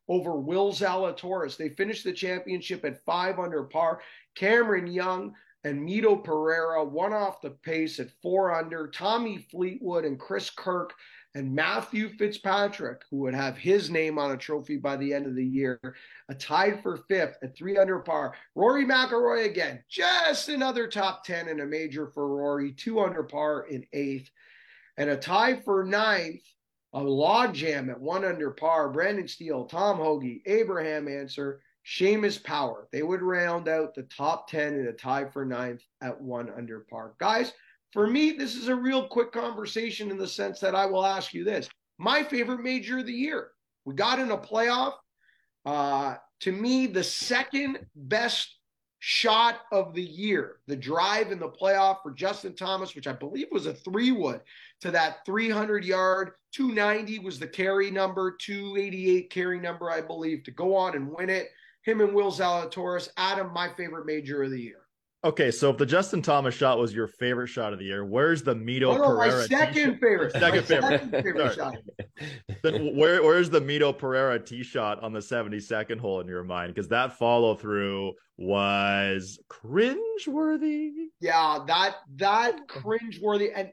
over 0.08 0.40
Will 0.40 0.72
Zalatoris. 0.72 1.58
They 1.58 1.70
finished 1.70 2.04
the 2.04 2.14
championship 2.14 2.86
at 2.86 3.04
five 3.04 3.40
under 3.40 3.64
par. 3.64 4.02
Cameron 4.36 4.86
Young 4.86 5.34
and 5.66 5.86
Mito 5.86 6.24
Pereira 6.24 6.86
one 6.86 7.12
off 7.12 7.42
the 7.42 7.50
pace 7.50 8.00
at 8.00 8.12
four 8.22 8.54
under. 8.54 8.88
Tommy 8.88 9.40
Fleetwood 9.50 10.06
and 10.06 10.20
Chris 10.20 10.52
Kirk 10.52 10.94
and 11.34 11.54
Matthew 11.54 12.08
Fitzpatrick, 12.08 13.02
who 13.10 13.18
would 13.18 13.34
have 13.34 13.58
his 13.58 13.90
name 13.90 14.20
on 14.20 14.32
a 14.32 14.38
trophy 14.38 14.78
by 14.78 14.96
the 14.96 15.12
end 15.12 15.26
of 15.26 15.36
the 15.36 15.44
year, 15.44 15.80
a 16.30 16.36
tied 16.36 16.84
for 16.84 16.98
fifth 17.10 17.38
at 17.42 17.58
three 17.58 17.78
under 17.78 17.98
par. 18.00 18.36
Rory 18.54 18.86
McIlroy 18.86 19.46
again, 19.46 19.84
just 19.90 20.50
another 20.50 20.88
top 20.88 21.26
10 21.26 21.50
in 21.50 21.60
a 21.60 21.66
major 21.66 22.08
for 22.14 22.28
Rory, 22.28 22.72
two 22.72 23.00
under 23.00 23.24
par 23.24 23.66
in 23.68 23.86
eighth, 23.92 24.30
and 24.98 25.10
a 25.10 25.18
tie 25.18 25.60
for 25.62 25.84
ninth, 25.84 26.44
a 26.94 27.02
log 27.02 27.56
jam 27.56 27.90
at 27.90 28.00
one 28.00 28.24
under 28.24 28.52
par. 28.52 28.90
Brendan 28.90 29.28
Steele, 29.28 29.66
Tom 29.66 29.98
Hoge, 29.98 30.42
Abraham 30.46 31.08
Ancer, 31.08 31.60
Seamus 31.86 32.44
Power. 32.44 32.88
They 32.92 33.04
would 33.04 33.22
round 33.22 33.68
out 33.68 33.94
the 33.94 34.04
top 34.04 34.50
10 34.50 34.74
in 34.80 34.88
a 34.88 34.94
tie 34.94 35.26
for 35.26 35.46
ninth 35.46 35.84
at 36.02 36.20
one 36.20 36.50
under 36.50 36.82
par. 36.82 37.14
Guys, 37.20 37.54
for 37.94 38.08
me, 38.08 38.32
this 38.32 38.56
is 38.56 38.68
a 38.68 38.76
real 38.76 39.08
quick 39.08 39.32
conversation 39.32 40.12
in 40.12 40.18
the 40.18 40.28
sense 40.28 40.60
that 40.60 40.76
I 40.76 40.86
will 40.86 41.06
ask 41.06 41.34
you 41.34 41.44
this. 41.44 41.70
My 41.98 42.24
favorite 42.24 42.62
major 42.62 43.00
of 43.00 43.06
the 43.06 43.14
year. 43.14 43.52
We 43.86 43.94
got 43.94 44.20
in 44.20 44.32
a 44.32 44.38
playoff. 44.38 44.94
Uh, 45.64 46.16
to 46.42 46.52
me, 46.52 46.88
the 46.88 47.04
second 47.04 47.86
best 47.96 48.58
shot 49.00 49.60
of 49.72 49.94
the 49.94 50.02
year, 50.02 50.58
the 50.66 50.76
drive 50.76 51.32
in 51.32 51.38
the 51.38 51.50
playoff 51.50 52.02
for 52.02 52.12
Justin 52.12 52.56
Thomas, 52.56 52.96
which 52.96 53.08
I 53.08 53.14
believe 53.14 53.48
was 53.52 53.68
a 53.68 53.74
three 53.74 54.12
wood 54.12 54.42
to 54.82 54.90
that 54.92 55.24
300 55.26 55.86
yard, 55.86 56.32
290 56.54 57.20
was 57.20 57.38
the 57.38 57.48
carry 57.48 57.92
number, 57.92 58.36
288 58.42 59.30
carry 59.30 59.60
number, 59.60 59.92
I 59.92 60.02
believe, 60.02 60.44
to 60.46 60.52
go 60.52 60.76
on 60.76 60.96
and 60.96 61.12
win 61.12 61.30
it. 61.30 61.50
Him 61.86 62.02
and 62.02 62.14
Will 62.14 62.32
Zalatoris, 62.32 63.10
Adam, 63.16 63.54
my 63.54 63.70
favorite 63.70 64.06
major 64.06 64.44
of 64.44 64.52
the 64.52 64.60
year. 64.60 64.82
Okay, 65.24 65.50
so 65.50 65.72
if 65.72 65.78
the 65.78 65.86
Justin 65.86 66.22
Thomas 66.22 66.54
shot 66.54 66.78
was 66.78 66.94
your 66.94 67.08
favorite 67.08 67.48
shot 67.48 67.74
of 67.74 67.80
the 67.80 67.86
year, 67.86 68.06
where's 68.06 68.44
the 68.44 68.56
Mito 68.56 68.94
oh, 68.94 68.98
no, 68.98 69.08
Pereira? 69.08 69.40
My 69.40 69.46
second 69.48 70.00
favorite. 70.00 70.32
Second 70.34 70.66
favorite. 70.66 71.02
Second 71.02 71.12
favorite 71.12 71.56
shot. 71.56 71.78
Then 72.62 72.96
where 72.96 73.24
where's 73.24 73.50
the 73.50 73.60
Mito 73.62 73.98
Pereira 73.98 74.40
tee 74.40 74.62
shot 74.62 75.02
on 75.02 75.14
the 75.14 75.20
72nd 75.20 76.00
hole 76.00 76.22
in 76.22 76.28
your 76.28 76.44
mind? 76.44 76.74
Because 76.74 76.88
that 76.90 77.18
follow 77.18 77.56
through 77.56 78.14
was 78.38 79.40
cringe-worthy. 79.48 80.92
Yeah, 81.22 81.64
that 81.68 81.96
that 82.18 82.68
cringe-worthy. 82.68 83.52
And 83.52 83.72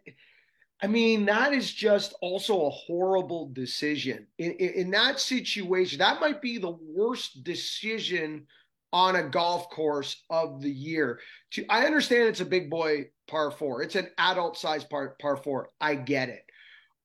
I 0.83 0.89
mean, 0.89 1.27
that 1.27 1.53
is 1.53 1.73
just 1.73 2.13
also 2.21 2.67
a 2.67 2.71
horrible 2.71 3.51
decision. 3.53 4.27
In, 4.39 4.53
in, 4.53 4.71
in 4.71 4.91
that 4.91 5.21
situation, 5.21 5.99
that 5.99 6.21
might 6.21 6.43
be 6.43 6.59
the 6.59 6.77
worst 6.95 7.45
decision– 7.45 8.47
on 8.93 9.17
a 9.17 9.23
golf 9.23 9.71
course 9.71 10.23
of 10.31 10.61
the 10.61 10.71
year. 10.71 11.21
To, 11.53 11.65
I 11.69 11.87
understand 11.87 12.29
it's 12.29 12.41
a 12.41 12.47
big 12.47 12.69
boy 12.69 13.11
par 13.27 13.51
four. 13.51 13.83
It's 13.83 13.97
an 13.97 14.09
adult 14.19 14.59
size 14.59 14.85
par 14.85 15.17
par 15.21 15.37
four. 15.39 15.71
I 15.81 15.95
get 15.95 16.29
it. 16.29 16.45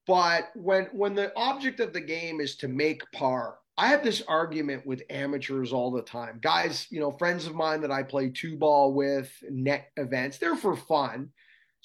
But 0.06 0.50
when 0.56 0.86
when 0.94 1.16
the 1.16 1.34
object 1.38 1.80
of 1.80 1.94
the 1.94 2.02
game 2.02 2.40
is 2.40 2.56
to 2.58 2.68
make 2.68 3.02
par, 3.14 3.58
I 3.78 3.88
have 3.88 4.04
this 4.04 4.24
argument 4.28 4.86
with 4.86 5.04
amateurs 5.10 5.72
all 5.72 5.92
the 5.92 6.02
time. 6.02 6.40
Guys, 6.42 6.88
you 6.90 7.00
know, 7.00 7.12
friends 7.12 7.46
of 7.46 7.56
mine 7.56 7.82
that 7.82 7.92
I 7.92 8.04
play 8.04 8.30
two 8.30 8.58
ball 8.58 8.94
with, 8.94 9.32
net 9.50 9.92
events, 9.98 10.38
they're 10.38 10.56
for 10.56 10.76
fun. 10.76 11.30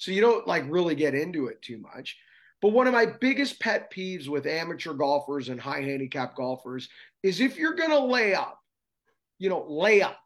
So 0.03 0.11
you 0.11 0.19
don't 0.19 0.45
like 0.45 0.65
really 0.67 0.95
get 0.95 1.15
into 1.15 1.47
it 1.47 1.61
too 1.61 1.77
much. 1.77 2.17
But 2.61 2.73
one 2.73 2.87
of 2.87 2.93
my 2.93 3.05
biggest 3.05 3.59
pet 3.59 3.91
peeves 3.91 4.27
with 4.27 4.45
amateur 4.45 4.93
golfers 4.93 5.47
and 5.47 5.59
high 5.59 5.81
handicap 5.81 6.35
golfers 6.35 6.89
is 7.23 7.39
if 7.39 7.57
you're 7.57 7.75
going 7.75 7.89
to 7.89 7.99
lay 7.99 8.33
up, 8.35 8.59
you 9.39 9.49
know, 9.49 9.65
lay 9.67 10.01
up. 10.01 10.19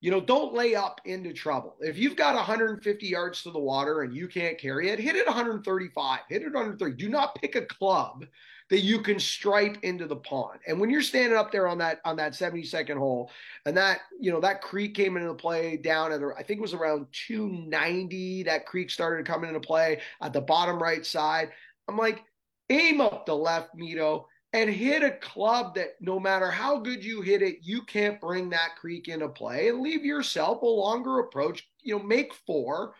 You 0.00 0.12
know, 0.12 0.20
don't 0.20 0.54
lay 0.54 0.76
up 0.76 1.00
into 1.06 1.32
trouble. 1.32 1.76
If 1.80 1.98
you've 1.98 2.14
got 2.14 2.36
150 2.36 3.06
yards 3.06 3.42
to 3.42 3.50
the 3.50 3.58
water 3.58 4.02
and 4.02 4.14
you 4.14 4.28
can't 4.28 4.58
carry 4.58 4.90
it, 4.90 5.00
hit 5.00 5.16
it 5.16 5.26
135, 5.26 6.20
hit 6.28 6.42
it 6.42 6.46
under 6.46 6.58
130. 6.58 6.94
Do 6.96 7.08
not 7.08 7.34
pick 7.34 7.56
a 7.56 7.62
club 7.62 8.24
that 8.70 8.80
you 8.80 9.00
can 9.00 9.18
stripe 9.18 9.78
into 9.82 10.06
the 10.06 10.16
pond. 10.16 10.58
And 10.66 10.80
when 10.80 10.90
you're 10.90 11.02
standing 11.02 11.38
up 11.38 11.52
there 11.52 11.68
on 11.68 11.78
that 11.78 12.00
on 12.04 12.16
that 12.16 12.32
72nd 12.32 12.96
hole, 12.96 13.30
and 13.64 13.76
that 13.76 14.00
you 14.20 14.30
know 14.30 14.40
that 14.40 14.62
creek 14.62 14.94
came 14.94 15.16
into 15.16 15.34
play 15.34 15.76
down 15.76 16.12
at 16.12 16.20
I 16.36 16.42
think 16.42 16.58
it 16.58 16.62
was 16.62 16.74
around 16.74 17.06
290. 17.12 18.44
That 18.44 18.66
creek 18.66 18.90
started 18.90 19.26
coming 19.26 19.48
into 19.48 19.60
play 19.60 20.00
at 20.20 20.32
the 20.32 20.40
bottom 20.40 20.82
right 20.82 21.04
side. 21.04 21.50
I'm 21.88 21.96
like, 21.96 22.24
aim 22.70 23.00
up 23.00 23.26
the 23.26 23.34
left, 23.36 23.76
Mito 23.76 24.24
and 24.56 24.70
hit 24.70 25.02
a 25.02 25.10
club 25.10 25.74
that 25.74 25.96
no 26.00 26.18
matter 26.18 26.50
how 26.50 26.78
good 26.78 27.04
you 27.04 27.20
hit 27.20 27.42
it, 27.42 27.58
you 27.62 27.82
can't 27.82 28.20
bring 28.22 28.48
that 28.48 28.76
creek 28.80 29.06
into 29.06 29.28
play 29.28 29.68
and 29.68 29.80
leave 29.80 30.02
yourself 30.02 30.62
a 30.62 30.66
longer 30.66 31.18
approach. 31.18 31.68
You 31.82 31.98
know, 31.98 32.02
make 32.02 32.32
four, 32.46 32.94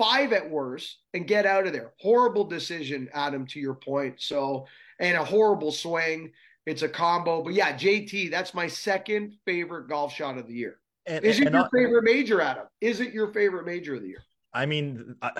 five 0.00 0.32
at 0.32 0.48
worst, 0.48 0.98
and 1.12 1.26
get 1.26 1.44
out 1.44 1.66
of 1.66 1.72
there. 1.72 1.92
Horrible 2.00 2.44
decision, 2.44 3.08
Adam, 3.12 3.46
to 3.48 3.60
your 3.60 3.74
point. 3.74 4.14
So, 4.18 4.66
and 4.98 5.16
a 5.16 5.24
horrible 5.24 5.72
swing. 5.72 6.32
It's 6.64 6.82
a 6.82 6.88
combo. 6.88 7.42
But 7.42 7.54
yeah, 7.54 7.76
JT, 7.76 8.30
that's 8.30 8.54
my 8.54 8.66
second 8.66 9.34
favorite 9.44 9.88
golf 9.88 10.14
shot 10.14 10.38
of 10.38 10.46
the 10.46 10.54
year. 10.54 10.78
And, 11.06 11.24
Is 11.24 11.40
it 11.40 11.52
your 11.52 11.68
favorite 11.74 12.04
major, 12.04 12.40
Adam? 12.40 12.64
Is 12.80 13.00
it 13.00 13.12
your 13.12 13.32
favorite 13.32 13.66
major 13.66 13.94
of 13.94 14.02
the 14.02 14.08
year? 14.08 14.24
I 14.54 14.66
mean, 14.66 15.16
I, 15.20 15.32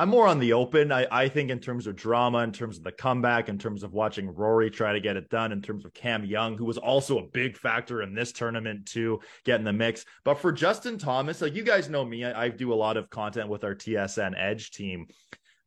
I'm 0.00 0.08
more 0.08 0.26
on 0.26 0.38
the 0.38 0.54
open. 0.54 0.92
I, 0.92 1.06
I 1.12 1.28
think 1.28 1.50
in 1.50 1.58
terms 1.58 1.86
of 1.86 1.94
drama, 1.94 2.38
in 2.38 2.52
terms 2.52 2.78
of 2.78 2.84
the 2.84 2.90
comeback, 2.90 3.50
in 3.50 3.58
terms 3.58 3.82
of 3.82 3.92
watching 3.92 4.34
Rory 4.34 4.70
try 4.70 4.94
to 4.94 5.00
get 5.00 5.18
it 5.18 5.28
done, 5.28 5.52
in 5.52 5.60
terms 5.60 5.84
of 5.84 5.92
Cam 5.92 6.24
Young, 6.24 6.56
who 6.56 6.64
was 6.64 6.78
also 6.78 7.18
a 7.18 7.26
big 7.26 7.54
factor 7.54 8.00
in 8.00 8.14
this 8.14 8.32
tournament 8.32 8.86
to 8.92 9.20
get 9.44 9.58
in 9.58 9.64
the 9.64 9.74
mix. 9.74 10.06
But 10.24 10.36
for 10.36 10.52
Justin 10.52 10.96
Thomas, 10.96 11.42
like 11.42 11.54
you 11.54 11.62
guys 11.62 11.90
know 11.90 12.02
me, 12.02 12.24
I, 12.24 12.44
I 12.44 12.48
do 12.48 12.72
a 12.72 12.74
lot 12.74 12.96
of 12.96 13.10
content 13.10 13.50
with 13.50 13.62
our 13.62 13.74
TSN 13.74 14.32
Edge 14.38 14.70
team. 14.70 15.06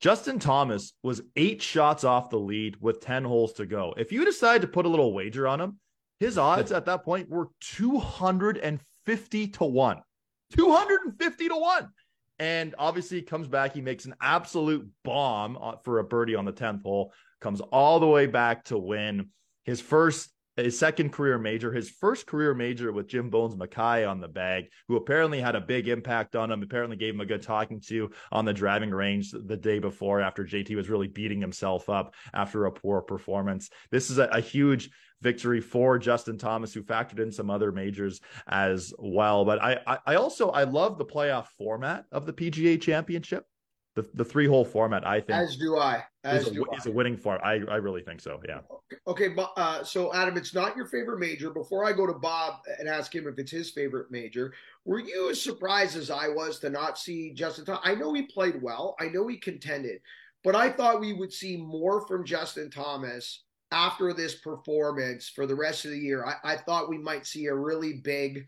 Justin 0.02 0.40
Thomas 0.40 0.94
was 1.04 1.22
eight 1.36 1.62
shots 1.62 2.04
off 2.04 2.32
the 2.32 2.40
lead 2.40 2.78
with 2.82 3.02
10 3.02 3.26
holes 3.26 3.54
to 3.54 3.68
go. 3.68 3.94
If 3.98 4.12
you 4.12 4.26
decide 4.26 4.62
to 4.62 4.68
put 4.68 4.88
a 4.88 4.90
little 4.90 5.14
wager 5.14 5.48
on 5.48 5.62
him, 5.62 5.78
his 6.20 6.40
odds 6.40 6.72
at 6.72 6.86
that 6.86 7.06
point 7.06 7.30
were 7.30 7.50
250 7.62 9.48
to 9.50 9.64
1. 9.64 10.02
250 10.56 11.50
to 11.50 11.56
1 11.56 11.90
and 12.44 12.76
obviously 12.78 13.22
comes 13.22 13.48
back. 13.48 13.74
He 13.74 13.80
makes 13.80 14.04
an 14.04 14.16
absolute 14.20 14.86
bomb 15.06 15.58
uh, 15.62 15.76
for 15.86 16.00
a 16.00 16.04
birdie 16.04 16.36
on 16.36 16.44
the 16.44 16.52
10th 16.52 16.84
hole, 16.84 17.14
comes 17.40 17.62
all 17.62 18.02
the 18.02 18.08
way 18.08 18.26
back 18.26 18.66
to 18.66 18.78
win 18.78 19.30
his 19.64 19.80
first 19.80 20.30
his 20.56 20.78
second 20.78 21.12
career 21.12 21.38
major, 21.38 21.72
his 21.72 21.90
first 21.90 22.28
career 22.28 22.54
major 22.54 22.92
with 22.92 23.08
Jim 23.08 23.30
Bones 23.30 23.56
Mackay 23.56 24.06
on 24.06 24.20
the 24.20 24.28
bag, 24.28 24.66
who 24.88 24.96
apparently 24.96 25.40
had 25.40 25.56
a 25.56 25.62
big 25.62 25.88
impact 25.88 26.36
on 26.36 26.52
him, 26.52 26.62
apparently 26.62 26.98
gave 26.98 27.14
him 27.14 27.22
a 27.22 27.26
good 27.26 27.42
talking 27.42 27.80
to 27.88 28.12
on 28.32 28.46
the 28.46 28.54
driving 28.54 28.92
range 28.92 29.32
the 29.32 29.58
day 29.58 29.80
before 29.80 30.22
after 30.22 30.44
JT 30.44 30.76
was 30.76 30.90
really 30.90 31.08
beating 31.08 31.42
himself 31.42 31.90
up 31.90 32.14
after 32.34 32.66
a 32.66 32.72
poor 32.72 33.02
performance. 33.02 33.70
This 33.92 34.10
is 34.10 34.18
a, 34.20 34.26
a 34.26 34.40
huge 34.42 34.90
victory 35.22 35.62
for 35.62 35.98
Justin 35.98 36.38
Thomas, 36.38 36.74
who 36.74 36.84
factored 36.84 37.20
in 37.20 37.32
some 37.32 37.50
other 37.50 37.72
majors 37.72 38.22
as 38.48 38.94
well. 39.00 39.46
But 39.46 39.62
I, 39.64 39.80
I, 39.88 39.98
I 40.06 40.16
also 40.16 40.50
I 40.50 40.66
love 40.66 40.98
the 40.98 41.06
playoff 41.06 41.48
format 41.58 42.06
of 42.12 42.26
the 42.26 42.34
PGA 42.34 42.80
Championship. 42.80 43.46
The, 43.96 44.08
the 44.16 44.26
three 44.26 44.48
hole 44.48 44.66
format, 44.66 45.06
I 45.06 45.22
think, 45.22 45.38
as 45.38 45.56
do 45.56 45.78
I, 45.78 46.04
as 46.24 46.44
is, 46.44 46.48
a, 46.48 46.52
do 46.52 46.66
is 46.76 46.88
a 46.88 46.92
winning 46.92 47.16
form. 47.16 47.40
I, 47.44 47.62
I 47.70 47.76
really 47.76 48.02
think 48.02 48.22
so. 48.22 48.42
Yeah. 48.48 48.62
Okay, 49.06 49.28
but 49.28 49.54
uh, 49.56 49.84
so 49.84 50.12
Adam, 50.14 50.36
it's 50.36 50.56
not 50.56 50.76
your 50.76 50.88
favorite 50.88 51.20
major. 51.20 51.52
Before 51.52 51.86
I 51.86 51.94
go 51.94 52.08
to 52.08 52.14
Bob 52.14 52.62
and 52.80 52.90
ask 52.90 53.14
him 53.14 53.28
if 53.28 53.38
it's 53.38 53.52
his 53.52 53.70
favorite 53.70 54.10
major, 54.10 54.52
were 54.86 55.00
you 55.00 55.30
as 55.30 55.40
surprised 55.40 55.96
as 55.96 56.10
I 56.10 56.28
was 56.28 56.58
to 56.60 56.72
not 56.72 56.98
see 56.98 57.34
Justin? 57.34 57.66
Thomas? 57.66 57.82
I 57.84 57.94
know 57.94 58.14
he 58.14 58.24
played 58.24 58.62
well. 58.64 58.96
I 59.00 59.10
know 59.10 59.28
he 59.28 59.38
contended, 59.38 60.02
but 60.44 60.56
I 60.56 60.72
thought 60.72 61.00
we 61.00 61.14
would 61.14 61.32
see 61.32 61.56
more 61.56 62.08
from 62.08 62.26
Justin 62.26 62.72
Thomas 62.72 63.44
after 63.74 64.14
this 64.14 64.36
performance 64.36 65.28
for 65.28 65.48
the 65.48 65.56
rest 65.56 65.84
of 65.84 65.92
the 65.92 66.00
year, 66.00 66.26
I, 66.26 66.54
I 66.54 66.58
thought 66.58 66.90
we 66.90 67.00
might 67.00 67.26
see 67.26 67.48
a 67.48 67.56
really 67.56 67.94
big 67.94 68.46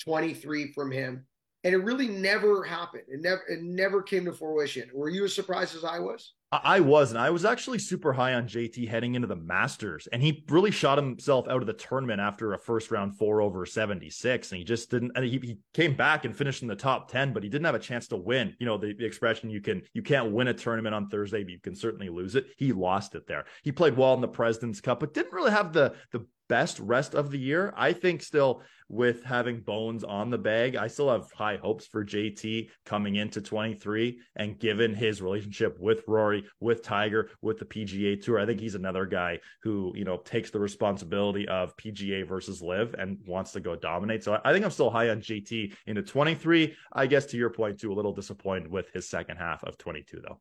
23 0.00 0.72
from 0.72 0.92
him. 0.92 1.26
And 1.66 1.74
it 1.74 1.78
really 1.78 2.06
never 2.06 2.62
happened. 2.62 3.02
It 3.08 3.20
never 3.20 3.42
it 3.48 3.60
never 3.60 4.00
came 4.00 4.24
to 4.26 4.32
fruition. 4.32 4.88
Were 4.94 5.08
you 5.08 5.24
as 5.24 5.34
surprised 5.34 5.74
as 5.74 5.82
I 5.82 5.98
was? 5.98 6.34
I 6.52 6.78
was, 6.78 7.10
and 7.10 7.18
I 7.18 7.30
was 7.30 7.44
actually 7.44 7.80
super 7.80 8.12
high 8.12 8.34
on 8.34 8.46
JT 8.46 8.88
heading 8.88 9.16
into 9.16 9.26
the 9.26 9.34
Masters, 9.34 10.06
and 10.12 10.22
he 10.22 10.44
really 10.48 10.70
shot 10.70 10.96
himself 10.96 11.48
out 11.48 11.60
of 11.60 11.66
the 11.66 11.72
tournament 11.72 12.20
after 12.20 12.52
a 12.52 12.58
first 12.58 12.92
round 12.92 13.18
four 13.18 13.42
over 13.42 13.66
76. 13.66 14.52
And 14.52 14.58
he 14.60 14.64
just 14.64 14.88
didn't, 14.88 15.10
and 15.16 15.24
he, 15.24 15.38
he 15.38 15.58
came 15.74 15.96
back 15.96 16.24
and 16.24 16.36
finished 16.36 16.62
in 16.62 16.68
the 16.68 16.76
top 16.76 17.10
10, 17.10 17.32
but 17.32 17.42
he 17.42 17.48
didn't 17.48 17.66
have 17.66 17.74
a 17.74 17.80
chance 17.80 18.06
to 18.08 18.16
win. 18.16 18.54
You 18.60 18.66
know, 18.66 18.78
the, 18.78 18.94
the 18.94 19.04
expression 19.04 19.50
you 19.50 19.60
can, 19.60 19.82
you 19.92 20.02
can't 20.02 20.30
win 20.30 20.46
a 20.46 20.54
tournament 20.54 20.94
on 20.94 21.08
Thursday, 21.08 21.42
but 21.42 21.50
you 21.50 21.60
can 21.60 21.74
certainly 21.74 22.10
lose 22.10 22.36
it. 22.36 22.46
He 22.56 22.72
lost 22.72 23.16
it 23.16 23.26
there. 23.26 23.46
He 23.64 23.72
played 23.72 23.96
well 23.96 24.14
in 24.14 24.20
the 24.20 24.28
President's 24.28 24.80
Cup, 24.80 25.00
but 25.00 25.14
didn't 25.14 25.32
really 25.32 25.50
have 25.50 25.72
the, 25.72 25.96
the 26.12 26.24
best 26.48 26.78
rest 26.78 27.16
of 27.16 27.32
the 27.32 27.38
year. 27.38 27.74
I 27.76 27.92
think 27.92 28.22
still 28.22 28.62
with 28.88 29.24
having 29.24 29.60
Bones 29.60 30.04
on 30.04 30.30
the 30.30 30.38
bag, 30.38 30.76
I 30.76 30.86
still 30.86 31.10
have 31.10 31.30
high 31.32 31.56
hopes 31.56 31.86
for 31.86 32.04
JT 32.04 32.68
coming 32.84 33.16
into 33.16 33.40
23. 33.40 34.18
And 34.36 34.58
given 34.58 34.94
his 34.94 35.22
relationship 35.22 35.76
with 35.80 36.04
Rory, 36.06 36.44
with 36.60 36.82
Tiger, 36.82 37.30
with 37.42 37.58
the 37.58 37.64
PGA 37.64 38.22
Tour, 38.22 38.38
I 38.38 38.46
think 38.46 38.60
he's 38.60 38.74
another 38.74 39.06
guy 39.06 39.40
who, 39.62 39.92
you 39.96 40.04
know, 40.04 40.18
takes 40.18 40.50
the 40.50 40.60
responsibility 40.60 41.48
of 41.48 41.76
PGA 41.76 42.26
versus 42.26 42.62
LIV 42.62 42.94
and 42.98 43.18
wants 43.26 43.52
to 43.52 43.60
go 43.60 43.76
dominate. 43.76 44.22
So 44.22 44.40
I 44.44 44.52
think 44.52 44.64
I'm 44.64 44.70
still 44.70 44.90
high 44.90 45.10
on 45.10 45.20
JT 45.20 45.74
into 45.86 46.02
23. 46.02 46.74
I 46.92 47.06
guess 47.06 47.26
to 47.26 47.36
your 47.36 47.50
point, 47.50 47.80
too, 47.80 47.92
a 47.92 47.94
little 47.94 48.12
disappointed 48.12 48.70
with 48.70 48.90
his 48.92 49.08
second 49.08 49.36
half 49.36 49.64
of 49.64 49.78
22, 49.78 50.20
though. 50.26 50.40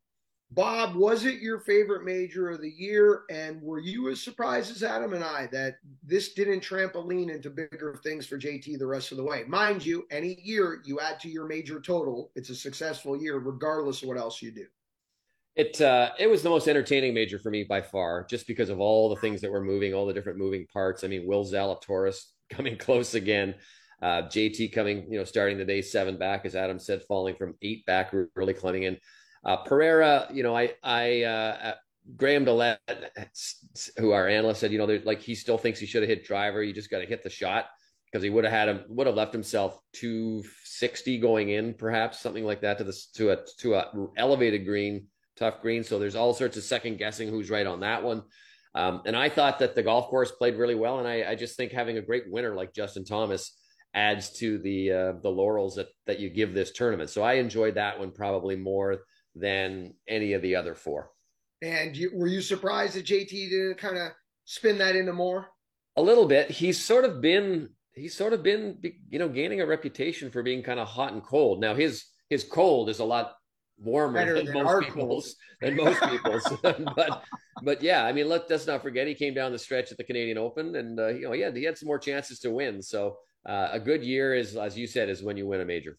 Bob, 0.51 0.95
was 0.95 1.25
it 1.25 1.41
your 1.41 1.59
favorite 1.59 2.05
major 2.05 2.49
of 2.49 2.61
the 2.61 2.69
year? 2.69 3.23
And 3.29 3.61
were 3.61 3.79
you 3.79 4.09
as 4.09 4.21
surprised 4.21 4.71
as 4.71 4.83
Adam 4.83 5.13
and 5.13 5.23
I 5.23 5.47
that 5.51 5.77
this 6.03 6.33
didn't 6.33 6.61
trampoline 6.61 7.33
into 7.33 7.49
bigger 7.49 7.99
things 8.03 8.25
for 8.27 8.37
JT 8.37 8.77
the 8.77 8.87
rest 8.87 9.11
of 9.11 9.17
the 9.17 9.23
way? 9.23 9.43
Mind 9.47 9.85
you, 9.85 10.05
any 10.11 10.39
year 10.41 10.81
you 10.85 10.99
add 10.99 11.19
to 11.21 11.29
your 11.29 11.47
major 11.47 11.81
total, 11.81 12.31
it's 12.35 12.51
a 12.51 12.55
successful 12.55 13.21
year, 13.21 13.39
regardless 13.39 14.01
of 14.01 14.07
what 14.07 14.17
else 14.17 14.41
you 14.41 14.51
do. 14.51 14.65
It 15.55 15.79
uh, 15.79 16.11
it 16.19 16.29
was 16.29 16.43
the 16.43 16.49
most 16.49 16.67
entertaining 16.67 17.13
major 17.13 17.39
for 17.39 17.49
me 17.49 17.63
by 17.63 17.81
far, 17.81 18.25
just 18.29 18.45
because 18.45 18.69
of 18.69 18.81
all 18.81 19.09
the 19.09 19.15
things 19.15 19.39
that 19.39 19.51
were 19.51 19.63
moving, 19.63 19.93
all 19.93 20.05
the 20.05 20.13
different 20.13 20.37
moving 20.37 20.67
parts. 20.71 21.03
I 21.03 21.07
mean, 21.07 21.25
Will 21.25 21.45
Zalatoris 21.45 22.17
coming 22.49 22.77
close 22.77 23.15
again, 23.15 23.55
uh, 24.01 24.23
JT 24.23 24.73
coming, 24.73 25.07
you 25.09 25.17
know, 25.17 25.23
starting 25.23 25.57
the 25.57 25.65
day 25.65 25.81
seven 25.81 26.17
back, 26.17 26.45
as 26.45 26.55
Adam 26.55 26.77
said, 26.77 27.03
falling 27.07 27.35
from 27.35 27.55
eight 27.61 27.85
back, 27.85 28.13
really 28.35 28.53
climbing 28.53 28.83
in. 28.83 28.97
Uh, 29.45 29.57
Pereira, 29.57 30.27
you 30.33 30.43
know, 30.43 30.57
I, 30.57 30.73
I, 30.83 31.23
uh, 31.23 31.57
uh 31.63 31.73
Graham 32.17 32.45
DeLaet, 32.45 32.77
who 33.97 34.11
our 34.11 34.27
analyst 34.27 34.59
said, 34.59 34.71
you 34.71 34.77
know, 34.77 34.99
like 35.05 35.21
he 35.21 35.35
still 35.35 35.57
thinks 35.57 35.79
he 35.79 35.85
should 35.85 36.03
have 36.03 36.09
hit 36.09 36.25
driver. 36.25 36.61
You 36.61 36.73
just 36.73 36.91
got 36.91 36.99
to 36.99 37.05
hit 37.05 37.23
the 37.23 37.29
shot 37.29 37.65
because 38.11 38.23
he 38.23 38.29
would 38.29 38.43
have 38.43 38.53
had 38.53 38.69
him, 38.69 38.83
would 38.89 39.07
have 39.07 39.15
left 39.15 39.33
himself 39.33 39.79
260 39.93 41.17
going 41.19 41.49
in, 41.49 41.73
perhaps 41.73 42.19
something 42.19 42.45
like 42.45 42.61
that 42.61 42.77
to 42.77 42.83
the 42.83 42.95
to 43.15 43.31
a 43.31 43.37
to 43.59 43.75
a 43.75 43.91
elevated 44.17 44.65
green, 44.65 45.07
tough 45.35 45.61
green. 45.61 45.83
So 45.83 45.97
there's 45.97 46.15
all 46.15 46.33
sorts 46.33 46.57
of 46.57 46.63
second 46.63 46.97
guessing 46.97 47.29
who's 47.29 47.49
right 47.49 47.65
on 47.65 47.79
that 47.79 48.03
one. 48.03 48.23
Um, 48.75 49.01
and 49.05 49.15
I 49.15 49.29
thought 49.29 49.59
that 49.59 49.73
the 49.73 49.83
golf 49.83 50.07
course 50.09 50.31
played 50.31 50.55
really 50.55 50.75
well, 50.75 50.99
and 50.99 51.07
I, 51.07 51.31
I 51.31 51.35
just 51.35 51.57
think 51.57 51.71
having 51.71 51.97
a 51.97 52.01
great 52.01 52.29
winner 52.29 52.55
like 52.55 52.73
Justin 52.73 53.05
Thomas 53.05 53.57
adds 53.93 54.31
to 54.33 54.59
the 54.59 54.91
uh, 54.91 55.13
the 55.23 55.29
laurels 55.29 55.75
that 55.75 55.87
that 56.05 56.19
you 56.19 56.29
give 56.29 56.53
this 56.53 56.71
tournament. 56.71 57.09
So 57.09 57.23
I 57.23 57.33
enjoyed 57.33 57.75
that 57.75 57.97
one 57.97 58.11
probably 58.11 58.55
more 58.55 58.99
than 59.35 59.93
any 60.07 60.33
of 60.33 60.41
the 60.41 60.55
other 60.55 60.73
four. 60.73 61.11
And 61.61 61.95
you, 61.95 62.11
were 62.13 62.27
you 62.27 62.41
surprised 62.41 62.95
that 62.95 63.05
JT 63.05 63.29
didn't 63.29 63.77
kind 63.77 63.97
of 63.97 64.11
spin 64.45 64.77
that 64.79 64.95
into 64.95 65.13
more? 65.13 65.47
A 65.97 66.01
little 66.01 66.25
bit. 66.25 66.51
He's 66.51 66.83
sort 66.83 67.05
of 67.05 67.21
been 67.21 67.69
he's 67.93 68.15
sort 68.15 68.33
of 68.33 68.43
been 68.43 68.77
you 69.09 69.19
know 69.19 69.29
gaining 69.29 69.61
a 69.61 69.65
reputation 69.65 70.29
for 70.29 70.43
being 70.43 70.61
kind 70.61 70.79
of 70.79 70.87
hot 70.87 71.13
and 71.13 71.23
cold. 71.23 71.59
Now 71.61 71.73
his 71.73 72.05
his 72.29 72.43
cold 72.43 72.89
is 72.89 72.99
a 72.99 73.05
lot 73.05 73.35
warmer 73.77 74.35
than, 74.35 74.45
than, 74.45 74.63
most 74.63 74.85
people's 74.85 75.35
than 75.61 75.75
most 75.75 76.01
people's. 76.09 76.43
but 76.95 77.23
but 77.63 77.81
yeah, 77.81 78.05
I 78.05 78.11
mean 78.11 78.27
let 78.27 78.51
us 78.51 78.67
not 78.67 78.83
forget 78.83 79.07
he 79.07 79.15
came 79.15 79.33
down 79.33 79.51
the 79.51 79.59
stretch 79.59 79.91
at 79.91 79.97
the 79.97 80.03
Canadian 80.03 80.37
Open 80.37 80.75
and 80.75 80.99
uh, 80.99 81.07
you 81.07 81.21
know 81.21 81.31
he 81.31 81.41
had 81.41 81.55
he 81.55 81.63
had 81.63 81.77
some 81.77 81.87
more 81.87 81.99
chances 81.99 82.39
to 82.39 82.51
win. 82.51 82.81
So 82.81 83.17
uh, 83.47 83.69
a 83.71 83.79
good 83.79 84.03
year 84.03 84.35
is 84.35 84.55
as 84.55 84.77
you 84.77 84.87
said 84.87 85.09
is 85.09 85.23
when 85.23 85.37
you 85.37 85.47
win 85.47 85.61
a 85.61 85.65
major. 85.65 85.97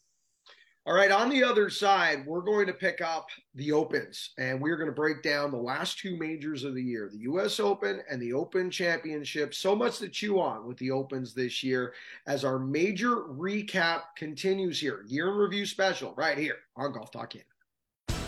All 0.86 0.94
right, 0.94 1.10
on 1.10 1.30
the 1.30 1.42
other 1.42 1.68
side, 1.68 2.24
we're 2.24 2.42
going 2.42 2.68
to 2.68 2.72
pick 2.72 3.00
up 3.00 3.30
the 3.56 3.72
Opens 3.72 4.30
and 4.38 4.60
we're 4.60 4.76
going 4.76 4.88
to 4.88 4.94
break 4.94 5.20
down 5.20 5.50
the 5.50 5.56
last 5.56 5.98
two 5.98 6.16
majors 6.16 6.62
of 6.62 6.76
the 6.76 6.82
year 6.82 7.10
the 7.12 7.22
US 7.22 7.58
Open 7.58 8.02
and 8.08 8.22
the 8.22 8.32
Open 8.32 8.70
Championship. 8.70 9.52
So 9.52 9.74
much 9.74 9.98
to 9.98 10.08
chew 10.08 10.38
on 10.38 10.64
with 10.64 10.76
the 10.78 10.92
Opens 10.92 11.34
this 11.34 11.64
year 11.64 11.92
as 12.28 12.44
our 12.44 12.60
major 12.60 13.16
recap 13.16 14.02
continues 14.16 14.78
here. 14.78 15.04
Year 15.08 15.30
in 15.30 15.34
review 15.34 15.66
special 15.66 16.14
right 16.16 16.38
here 16.38 16.58
on 16.76 16.92
Golf 16.92 17.10
Talk 17.10 17.30
Canada. 17.30 17.50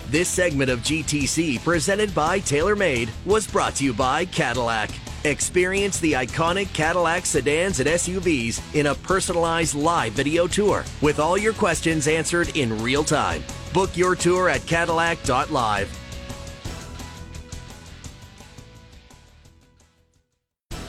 This 0.08 0.28
segment 0.28 0.68
of 0.68 0.80
GTC, 0.80 1.62
presented 1.62 2.12
by 2.12 2.40
TaylorMade, 2.40 3.10
was 3.24 3.46
brought 3.46 3.76
to 3.76 3.84
you 3.84 3.94
by 3.94 4.24
Cadillac. 4.24 4.90
Experience 5.24 5.98
the 5.98 6.12
iconic 6.12 6.72
Cadillac 6.72 7.26
sedans 7.26 7.80
and 7.80 7.88
SUVs 7.88 8.62
in 8.74 8.86
a 8.86 8.94
personalized 8.94 9.74
live 9.74 10.12
video 10.12 10.46
tour 10.46 10.84
with 11.02 11.18
all 11.18 11.36
your 11.36 11.52
questions 11.52 12.06
answered 12.06 12.56
in 12.56 12.80
real 12.82 13.02
time. 13.02 13.42
Book 13.74 13.96
your 13.96 14.14
tour 14.14 14.48
at 14.48 14.64
Cadillac.live. 14.66 15.98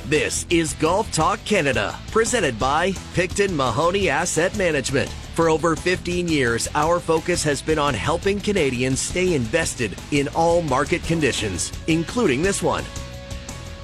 This 0.06 0.46
is 0.50 0.74
Golf 0.76 1.12
Talk 1.12 1.44
Canada, 1.46 1.96
presented 2.12 2.58
by 2.60 2.94
Picton 3.14 3.56
Mahoney 3.56 4.10
Asset 4.10 4.56
Management. 4.58 5.10
For 5.36 5.50
over 5.50 5.76
15 5.76 6.28
years, 6.28 6.68
our 6.74 7.00
focus 7.00 7.44
has 7.44 7.62
been 7.62 7.78
on 7.80 7.94
helping 7.94 8.40
Canadians 8.40 9.00
stay 9.00 9.36
invested 9.36 9.96
in 10.12 10.28
all 10.30 10.62
market 10.64 11.04
conditions, 11.04 11.72
including 11.88 12.42
this 12.42 12.64
one. 12.64 12.84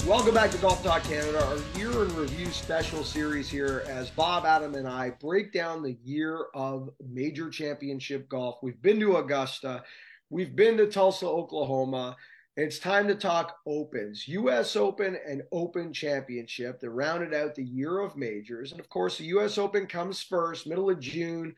Welcome 0.08 0.36
back 0.36 0.52
to 0.52 0.60
Golf 0.60 0.84
Talk 0.84 1.04
Canada, 1.04 1.44
our 1.44 1.58
year 1.80 1.90
in 1.90 2.16
review 2.16 2.46
special 2.52 3.04
series 3.04 3.50
here 3.50 3.84
as 3.88 4.12
Bob, 4.12 4.46
Adam, 4.46 4.76
and 4.76 4.88
I 4.88 5.10
break 5.10 5.52
down 5.52 5.82
the 5.82 5.98
year 6.04 6.46
of 6.54 6.92
major 7.04 7.50
championship 7.50 8.30
golf. 8.30 8.60
We've 8.62 8.80
been 8.84 9.00
to 9.00 9.18
Augusta, 9.18 9.84
we've 10.30 10.56
been 10.56 10.78
to 10.78 10.86
Tulsa, 10.86 11.26
Oklahoma. 11.26 12.16
It's 12.56 12.78
time 12.78 13.08
to 13.08 13.16
talk 13.16 13.58
Opens, 13.66 14.28
US 14.28 14.76
Open 14.76 15.18
and 15.28 15.42
Open 15.52 15.92
Championship 15.92 16.80
that 16.82 16.92
rounded 16.92 17.34
out 17.34 17.56
the 17.56 17.66
year 17.66 17.98
of 17.98 18.16
majors. 18.16 18.74
And 18.74 18.80
of 18.80 18.88
course, 18.90 19.18
the 19.18 19.26
US 19.26 19.58
Open 19.58 19.88
comes 19.88 20.22
first, 20.22 20.68
middle 20.68 20.92
of 20.92 21.00
June, 21.00 21.56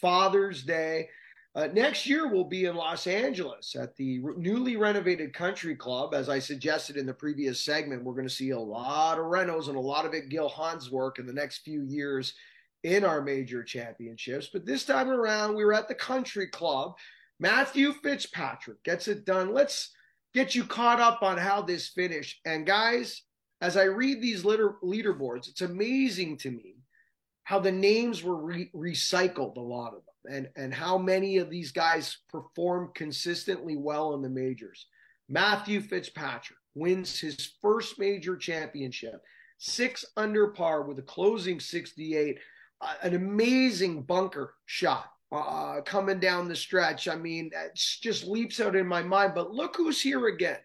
Father's 0.00 0.62
Day. 0.62 1.10
Uh, 1.52 1.66
next 1.72 2.06
year, 2.06 2.28
we'll 2.28 2.44
be 2.44 2.66
in 2.66 2.76
Los 2.76 3.08
Angeles 3.08 3.74
at 3.74 3.96
the 3.96 4.20
newly 4.36 4.76
renovated 4.76 5.34
Country 5.34 5.74
Club. 5.74 6.14
As 6.14 6.28
I 6.28 6.38
suggested 6.38 6.96
in 6.96 7.06
the 7.06 7.12
previous 7.12 7.64
segment, 7.64 8.04
we're 8.04 8.14
going 8.14 8.28
to 8.28 8.32
see 8.32 8.50
a 8.50 8.58
lot 8.58 9.18
of 9.18 9.24
renos 9.24 9.66
and 9.66 9.76
a 9.76 9.80
lot 9.80 10.06
of 10.06 10.14
it 10.14 10.28
Gil 10.28 10.48
Hanse 10.48 10.92
work 10.92 11.18
in 11.18 11.26
the 11.26 11.32
next 11.32 11.58
few 11.58 11.82
years 11.82 12.34
in 12.84 13.04
our 13.04 13.20
major 13.20 13.64
championships. 13.64 14.48
But 14.52 14.64
this 14.64 14.84
time 14.84 15.08
around, 15.08 15.56
we 15.56 15.64
were 15.64 15.74
at 15.74 15.88
the 15.88 15.94
Country 15.94 16.46
Club. 16.46 16.94
Matthew 17.40 17.94
Fitzpatrick 17.94 18.84
gets 18.84 19.08
it 19.08 19.24
done. 19.24 19.52
Let's 19.52 19.90
get 20.32 20.54
you 20.54 20.62
caught 20.64 21.00
up 21.00 21.20
on 21.22 21.36
how 21.36 21.62
this 21.62 21.88
finished. 21.88 22.40
And 22.44 22.64
guys, 22.64 23.22
as 23.60 23.76
I 23.76 23.84
read 23.84 24.22
these 24.22 24.44
leader, 24.44 24.76
leaderboards, 24.84 25.48
it's 25.48 25.62
amazing 25.62 26.36
to 26.38 26.50
me 26.52 26.76
how 27.42 27.58
the 27.58 27.72
names 27.72 28.22
were 28.22 28.36
re- 28.36 28.70
recycled, 28.72 29.56
a 29.56 29.60
lot 29.60 29.88
of 29.88 30.04
them 30.04 30.09
and 30.28 30.48
and 30.56 30.72
how 30.72 30.98
many 30.98 31.38
of 31.38 31.50
these 31.50 31.72
guys 31.72 32.18
perform 32.28 32.90
consistently 32.94 33.76
well 33.76 34.14
in 34.14 34.22
the 34.22 34.28
majors. 34.28 34.86
Matthew 35.28 35.80
Fitzpatrick 35.80 36.58
wins 36.74 37.18
his 37.18 37.52
first 37.62 37.98
major 37.98 38.36
championship, 38.36 39.22
six 39.58 40.04
under 40.16 40.48
par 40.48 40.82
with 40.82 40.98
a 40.98 41.02
closing 41.02 41.60
68, 41.60 42.38
uh, 42.80 42.94
an 43.02 43.14
amazing 43.14 44.02
bunker 44.02 44.54
shot 44.66 45.10
uh, 45.32 45.80
coming 45.82 46.18
down 46.18 46.48
the 46.48 46.56
stretch. 46.56 47.08
I 47.08 47.16
mean, 47.16 47.50
it 47.54 47.74
just 47.74 48.24
leaps 48.24 48.60
out 48.60 48.76
in 48.76 48.86
my 48.86 49.02
mind. 49.02 49.32
But 49.34 49.52
look 49.52 49.76
who's 49.76 50.00
here 50.00 50.26
again. 50.26 50.58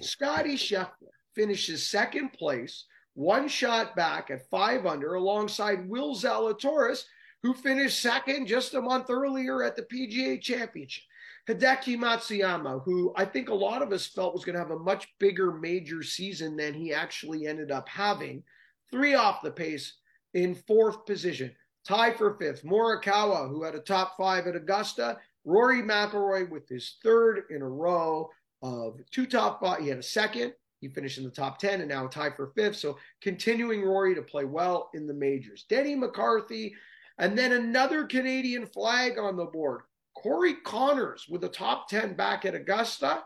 Scotty 0.00 0.56
Scheffler 0.56 1.14
finishes 1.34 1.86
second 1.86 2.32
place, 2.32 2.84
one 3.14 3.48
shot 3.48 3.94
back 3.96 4.30
at 4.30 4.48
five 4.50 4.86
under, 4.86 5.14
alongside 5.14 5.88
Will 5.88 6.14
Zalatoris, 6.14 7.04
who 7.44 7.52
finished 7.52 8.00
second 8.00 8.46
just 8.46 8.72
a 8.72 8.80
month 8.80 9.10
earlier 9.10 9.62
at 9.62 9.76
the 9.76 9.82
PGA 9.82 10.40
Championship. 10.40 11.04
Hideki 11.46 11.98
Matsuyama, 11.98 12.82
who 12.84 13.12
I 13.16 13.26
think 13.26 13.50
a 13.50 13.54
lot 13.54 13.82
of 13.82 13.92
us 13.92 14.06
felt 14.06 14.32
was 14.32 14.46
going 14.46 14.54
to 14.54 14.62
have 14.62 14.70
a 14.70 14.78
much 14.78 15.08
bigger 15.20 15.52
major 15.52 16.02
season 16.02 16.56
than 16.56 16.72
he 16.72 16.94
actually 16.94 17.46
ended 17.46 17.70
up 17.70 17.86
having. 17.86 18.42
Three 18.90 19.14
off 19.14 19.42
the 19.42 19.50
pace 19.50 19.98
in 20.32 20.54
fourth 20.54 21.04
position. 21.04 21.54
Tie 21.86 22.14
for 22.14 22.38
fifth. 22.38 22.64
Morikawa, 22.64 23.50
who 23.50 23.62
had 23.62 23.74
a 23.74 23.80
top 23.80 24.16
five 24.16 24.46
at 24.46 24.56
Augusta. 24.56 25.18
Rory 25.44 25.82
McIlroy 25.82 26.48
with 26.48 26.66
his 26.66 26.96
third 27.04 27.42
in 27.50 27.60
a 27.60 27.68
row 27.68 28.30
of 28.62 28.98
two 29.10 29.26
top 29.26 29.60
five. 29.60 29.80
He 29.80 29.88
had 29.88 29.98
a 29.98 30.02
second. 30.02 30.54
He 30.80 30.88
finished 30.88 31.18
in 31.18 31.24
the 31.24 31.30
top 31.30 31.58
10 31.58 31.80
and 31.80 31.90
now 31.90 32.06
tied 32.06 32.36
for 32.36 32.52
fifth. 32.56 32.76
So 32.76 32.96
continuing 33.20 33.82
Rory 33.82 34.14
to 34.14 34.22
play 34.22 34.46
well 34.46 34.88
in 34.94 35.06
the 35.06 35.12
majors. 35.12 35.66
Denny 35.68 35.94
McCarthy 35.94 36.74
and 37.18 37.38
then 37.38 37.52
another 37.52 38.04
Canadian 38.04 38.66
flag 38.66 39.18
on 39.18 39.36
the 39.36 39.44
board. 39.44 39.82
Corey 40.16 40.54
Conners 40.64 41.26
with 41.28 41.44
a 41.44 41.48
top 41.48 41.88
10 41.88 42.14
back 42.14 42.44
at 42.44 42.54
Augusta. 42.54 43.22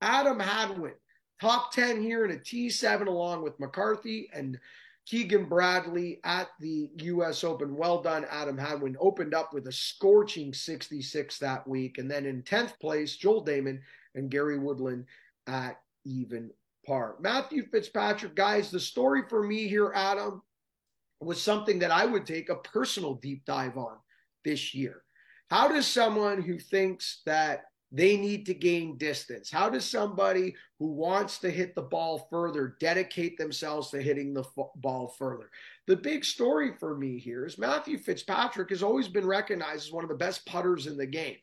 Adam 0.00 0.38
Hadwin, 0.38 0.94
top 1.40 1.72
10 1.72 2.00
here 2.00 2.24
in 2.24 2.30
a 2.30 2.36
T7 2.36 3.06
along 3.06 3.42
with 3.42 3.58
McCarthy 3.58 4.28
and 4.32 4.58
Keegan 5.06 5.46
Bradley 5.46 6.20
at 6.24 6.48
the 6.60 6.90
US 6.98 7.42
Open. 7.42 7.76
Well 7.76 8.02
done, 8.02 8.26
Adam 8.30 8.58
Hadwin. 8.58 8.96
Opened 9.00 9.34
up 9.34 9.54
with 9.54 9.66
a 9.66 9.72
scorching 9.72 10.52
66 10.52 11.38
that 11.38 11.66
week. 11.66 11.98
And 11.98 12.10
then 12.10 12.26
in 12.26 12.42
10th 12.42 12.78
place, 12.78 13.16
Joel 13.16 13.44
Dahmen 13.44 13.80
and 14.14 14.30
Gary 14.30 14.58
Woodland 14.58 15.06
at 15.46 15.80
even 16.04 16.50
par. 16.86 17.16
Matthew 17.20 17.66
Fitzpatrick, 17.70 18.34
guys, 18.34 18.70
the 18.70 18.78
story 18.78 19.22
for 19.28 19.42
me 19.42 19.66
here, 19.66 19.92
Adam, 19.94 20.42
was 21.20 21.42
something 21.42 21.78
that 21.80 21.90
I 21.90 22.06
would 22.06 22.26
take 22.26 22.48
a 22.48 22.56
personal 22.56 23.14
deep 23.14 23.44
dive 23.44 23.76
on 23.76 23.96
this 24.44 24.74
year. 24.74 25.02
How 25.50 25.68
does 25.68 25.86
someone 25.86 26.42
who 26.42 26.58
thinks 26.58 27.22
that 27.26 27.64
they 27.90 28.16
need 28.16 28.44
to 28.46 28.54
gain 28.54 28.98
distance, 28.98 29.50
how 29.50 29.70
does 29.70 29.84
somebody 29.84 30.54
who 30.78 30.88
wants 30.88 31.38
to 31.38 31.50
hit 31.50 31.74
the 31.74 31.82
ball 31.82 32.28
further 32.30 32.76
dedicate 32.80 33.38
themselves 33.38 33.90
to 33.90 34.02
hitting 34.02 34.34
the 34.34 34.42
f- 34.42 34.68
ball 34.76 35.08
further? 35.18 35.50
The 35.86 35.96
big 35.96 36.24
story 36.24 36.72
for 36.78 36.96
me 36.96 37.18
here 37.18 37.46
is 37.46 37.56
Matthew 37.56 37.96
Fitzpatrick 37.96 38.68
has 38.70 38.82
always 38.82 39.08
been 39.08 39.26
recognized 39.26 39.86
as 39.86 39.92
one 39.92 40.04
of 40.04 40.10
the 40.10 40.16
best 40.16 40.44
putters 40.44 40.86
in 40.86 40.98
the 40.98 41.06
game. 41.06 41.36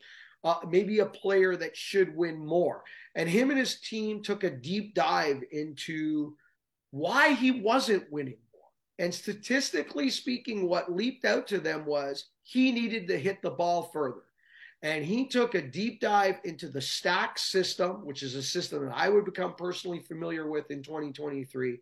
Uh, 0.44 0.58
maybe 0.70 1.00
a 1.00 1.06
player 1.06 1.56
that 1.56 1.76
should 1.76 2.14
win 2.16 2.46
more. 2.46 2.84
And 3.16 3.28
him 3.28 3.50
and 3.50 3.58
his 3.58 3.80
team 3.80 4.22
took 4.22 4.44
a 4.44 4.50
deep 4.50 4.94
dive 4.94 5.42
into 5.50 6.36
why 6.92 7.32
he 7.32 7.50
wasn't 7.50 8.12
winning 8.12 8.38
and 8.98 9.14
statistically 9.14 10.10
speaking, 10.10 10.68
what 10.68 10.92
leaped 10.92 11.24
out 11.24 11.46
to 11.48 11.58
them 11.58 11.84
was 11.84 12.26
he 12.42 12.72
needed 12.72 13.06
to 13.08 13.18
hit 13.18 13.42
the 13.42 13.50
ball 13.50 13.90
further. 13.92 14.22
And 14.82 15.04
he 15.04 15.26
took 15.26 15.54
a 15.54 15.62
deep 15.62 16.00
dive 16.00 16.36
into 16.44 16.68
the 16.68 16.80
stack 16.80 17.38
system, 17.38 18.04
which 18.04 18.22
is 18.22 18.34
a 18.34 18.42
system 18.42 18.86
that 18.86 18.94
I 18.94 19.08
would 19.08 19.24
become 19.24 19.54
personally 19.54 20.00
familiar 20.00 20.48
with 20.48 20.70
in 20.70 20.82
2023. 20.82 21.78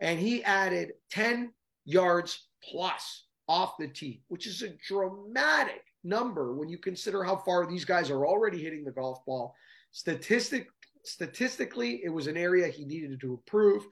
And 0.00 0.18
he 0.18 0.44
added 0.44 0.92
10 1.10 1.52
yards 1.84 2.48
plus 2.62 3.24
off 3.48 3.76
the 3.78 3.88
tee, 3.88 4.22
which 4.28 4.46
is 4.46 4.62
a 4.62 4.76
dramatic 4.86 5.82
number 6.02 6.54
when 6.54 6.68
you 6.68 6.78
consider 6.78 7.24
how 7.24 7.36
far 7.36 7.66
these 7.66 7.84
guys 7.84 8.10
are 8.10 8.26
already 8.26 8.62
hitting 8.62 8.84
the 8.84 8.90
golf 8.90 9.24
ball. 9.24 9.54
Statistic, 9.92 10.68
statistically, 11.04 12.02
it 12.04 12.10
was 12.10 12.26
an 12.26 12.36
area 12.36 12.68
he 12.68 12.84
needed 12.84 13.20
to 13.20 13.32
improve. 13.32 13.86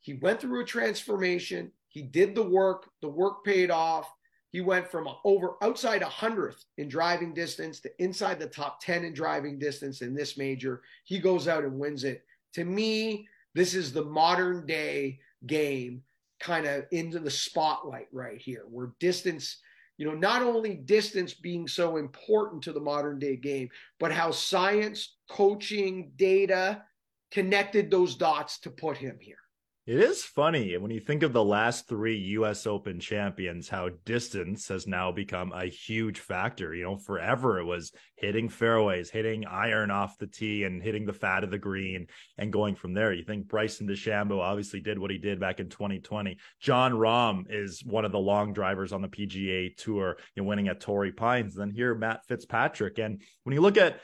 He 0.00 0.14
went 0.14 0.40
through 0.40 0.62
a 0.62 0.66
transformation. 0.66 1.72
He 1.96 2.02
did 2.02 2.34
the 2.34 2.42
work, 2.42 2.90
the 3.00 3.08
work 3.08 3.42
paid 3.42 3.70
off. 3.70 4.12
He 4.52 4.60
went 4.60 4.86
from 4.86 5.08
over 5.24 5.54
outside 5.62 6.02
a 6.02 6.06
hundredth 6.10 6.62
in 6.76 6.90
driving 6.90 7.32
distance 7.32 7.80
to 7.80 7.90
inside 7.98 8.38
the 8.38 8.48
top 8.48 8.82
10 8.82 9.06
in 9.06 9.14
driving 9.14 9.58
distance 9.58 10.02
in 10.02 10.14
this 10.14 10.36
major. 10.36 10.82
He 11.04 11.18
goes 11.18 11.48
out 11.48 11.64
and 11.64 11.78
wins 11.78 12.04
it. 12.04 12.22
To 12.52 12.66
me, 12.66 13.26
this 13.54 13.72
is 13.72 13.94
the 13.94 14.04
modern 14.04 14.66
day 14.66 15.20
game 15.46 16.02
kind 16.38 16.66
of 16.66 16.84
into 16.90 17.18
the 17.18 17.30
spotlight 17.30 18.08
right 18.12 18.38
here, 18.38 18.64
where 18.68 18.92
distance, 19.00 19.56
you 19.96 20.04
know, 20.04 20.14
not 20.14 20.42
only 20.42 20.74
distance 20.74 21.32
being 21.32 21.66
so 21.66 21.96
important 21.96 22.62
to 22.64 22.74
the 22.74 22.78
modern 22.78 23.18
day 23.18 23.36
game, 23.36 23.70
but 23.98 24.12
how 24.12 24.30
science, 24.32 25.16
coaching, 25.30 26.12
data 26.16 26.82
connected 27.30 27.90
those 27.90 28.16
dots 28.16 28.58
to 28.58 28.70
put 28.70 28.98
him 28.98 29.16
here. 29.18 29.38
It 29.86 30.00
is 30.00 30.24
funny 30.24 30.76
when 30.78 30.90
you 30.90 30.98
think 30.98 31.22
of 31.22 31.32
the 31.32 31.44
last 31.44 31.86
three 31.86 32.18
US 32.18 32.66
Open 32.66 32.98
champions, 32.98 33.68
how 33.68 33.90
distance 34.04 34.66
has 34.66 34.88
now 34.88 35.12
become 35.12 35.52
a 35.52 35.66
huge 35.66 36.18
factor. 36.18 36.74
You 36.74 36.82
know, 36.82 36.96
forever 36.96 37.60
it 37.60 37.66
was 37.66 37.92
hitting 38.16 38.48
fairways, 38.48 39.10
hitting 39.10 39.46
iron 39.46 39.92
off 39.92 40.18
the 40.18 40.26
tee 40.26 40.64
and 40.64 40.82
hitting 40.82 41.06
the 41.06 41.12
fat 41.12 41.44
of 41.44 41.52
the 41.52 41.58
green 41.58 42.08
and 42.36 42.52
going 42.52 42.74
from 42.74 42.94
there. 42.94 43.12
You 43.12 43.22
think 43.22 43.46
Bryson 43.46 43.86
DeChambeau 43.86 44.40
obviously 44.40 44.80
did 44.80 44.98
what 44.98 45.12
he 45.12 45.18
did 45.18 45.38
back 45.38 45.60
in 45.60 45.68
2020. 45.68 46.36
Jon 46.58 46.92
Rahm 46.92 47.44
is 47.48 47.84
one 47.84 48.04
of 48.04 48.10
the 48.10 48.18
long 48.18 48.52
drivers 48.52 48.92
on 48.92 49.02
the 49.02 49.08
PGA 49.08 49.76
tour, 49.76 50.16
you 50.34 50.42
know, 50.42 50.48
winning 50.48 50.66
at 50.66 50.80
Torrey 50.80 51.12
Pines. 51.12 51.54
Then 51.54 51.70
here, 51.70 51.94
Matt 51.94 52.26
Fitzpatrick. 52.26 52.98
And 52.98 53.22
when 53.44 53.54
you 53.54 53.60
look 53.60 53.76
at 53.76 54.00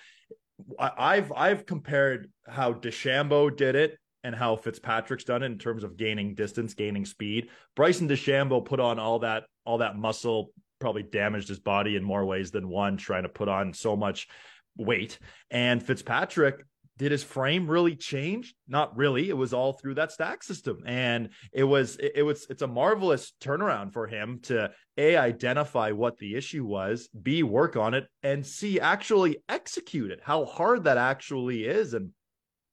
I've 0.79 1.33
I've 1.33 1.67
compared 1.67 2.31
how 2.47 2.73
DeChambeau 2.73 3.57
did 3.57 3.75
it 3.75 3.99
and 4.25 4.35
how 4.35 4.57
Fitzpatrick's 4.57 5.25
done 5.25 5.43
in 5.43 5.59
terms 5.59 5.85
of 5.85 5.97
gaining 5.97 6.35
distance, 6.35 6.75
gaining 6.75 7.05
speed. 7.05 7.49
Bryson 7.75 8.09
DeChambeau 8.09 8.65
put 8.65 8.81
on 8.81 8.99
all 8.99 9.21
that 9.21 9.45
all 9.65 9.79
that 9.79 9.97
muscle, 9.97 10.51
probably 10.81 11.03
damaged 11.03 11.49
his 11.49 11.61
body 11.61 11.97
in 11.97 12.03
more 12.03 12.25
ways 12.25 12.51
than 12.51 12.69
one, 12.69 12.97
trying 12.97 13.23
to 13.23 13.29
put 13.29 13.49
on 13.49 13.73
so 13.73 13.97
much 13.97 14.29
weight. 14.77 15.19
And 15.51 15.83
Fitzpatrick 15.83 16.65
did 16.99 17.13
his 17.13 17.25
frame 17.25 17.69
really 17.69 17.97
change? 17.97 18.55
Not 18.69 18.97
really. 18.97 19.29
It 19.29 19.37
was 19.37 19.53
all 19.53 19.73
through 19.73 19.95
that 19.95 20.13
stack 20.13 20.43
system, 20.43 20.83
and 20.87 21.31
it 21.53 21.65
was 21.65 21.97
it, 21.97 22.13
it 22.17 22.23
was 22.23 22.47
it's 22.51 22.63
a 22.63 22.67
marvelous 22.67 23.33
turnaround 23.41 23.93
for 23.93 24.07
him 24.07 24.41
to 24.45 24.71
a 24.99 25.17
identify 25.17 25.91
what 25.91 26.19
the 26.19 26.35
issue 26.35 26.65
was, 26.65 27.09
b 27.21 27.43
work 27.43 27.77
on 27.77 27.95
it, 27.95 28.07
and 28.23 28.47
c 28.47 28.79
actually 28.79 29.39
execute 29.49 30.11
it. 30.11 30.21
How 30.23 30.45
hard 30.45 30.85
that 30.85 30.99
actually 30.99 31.65
is, 31.65 31.95
and 31.95 32.11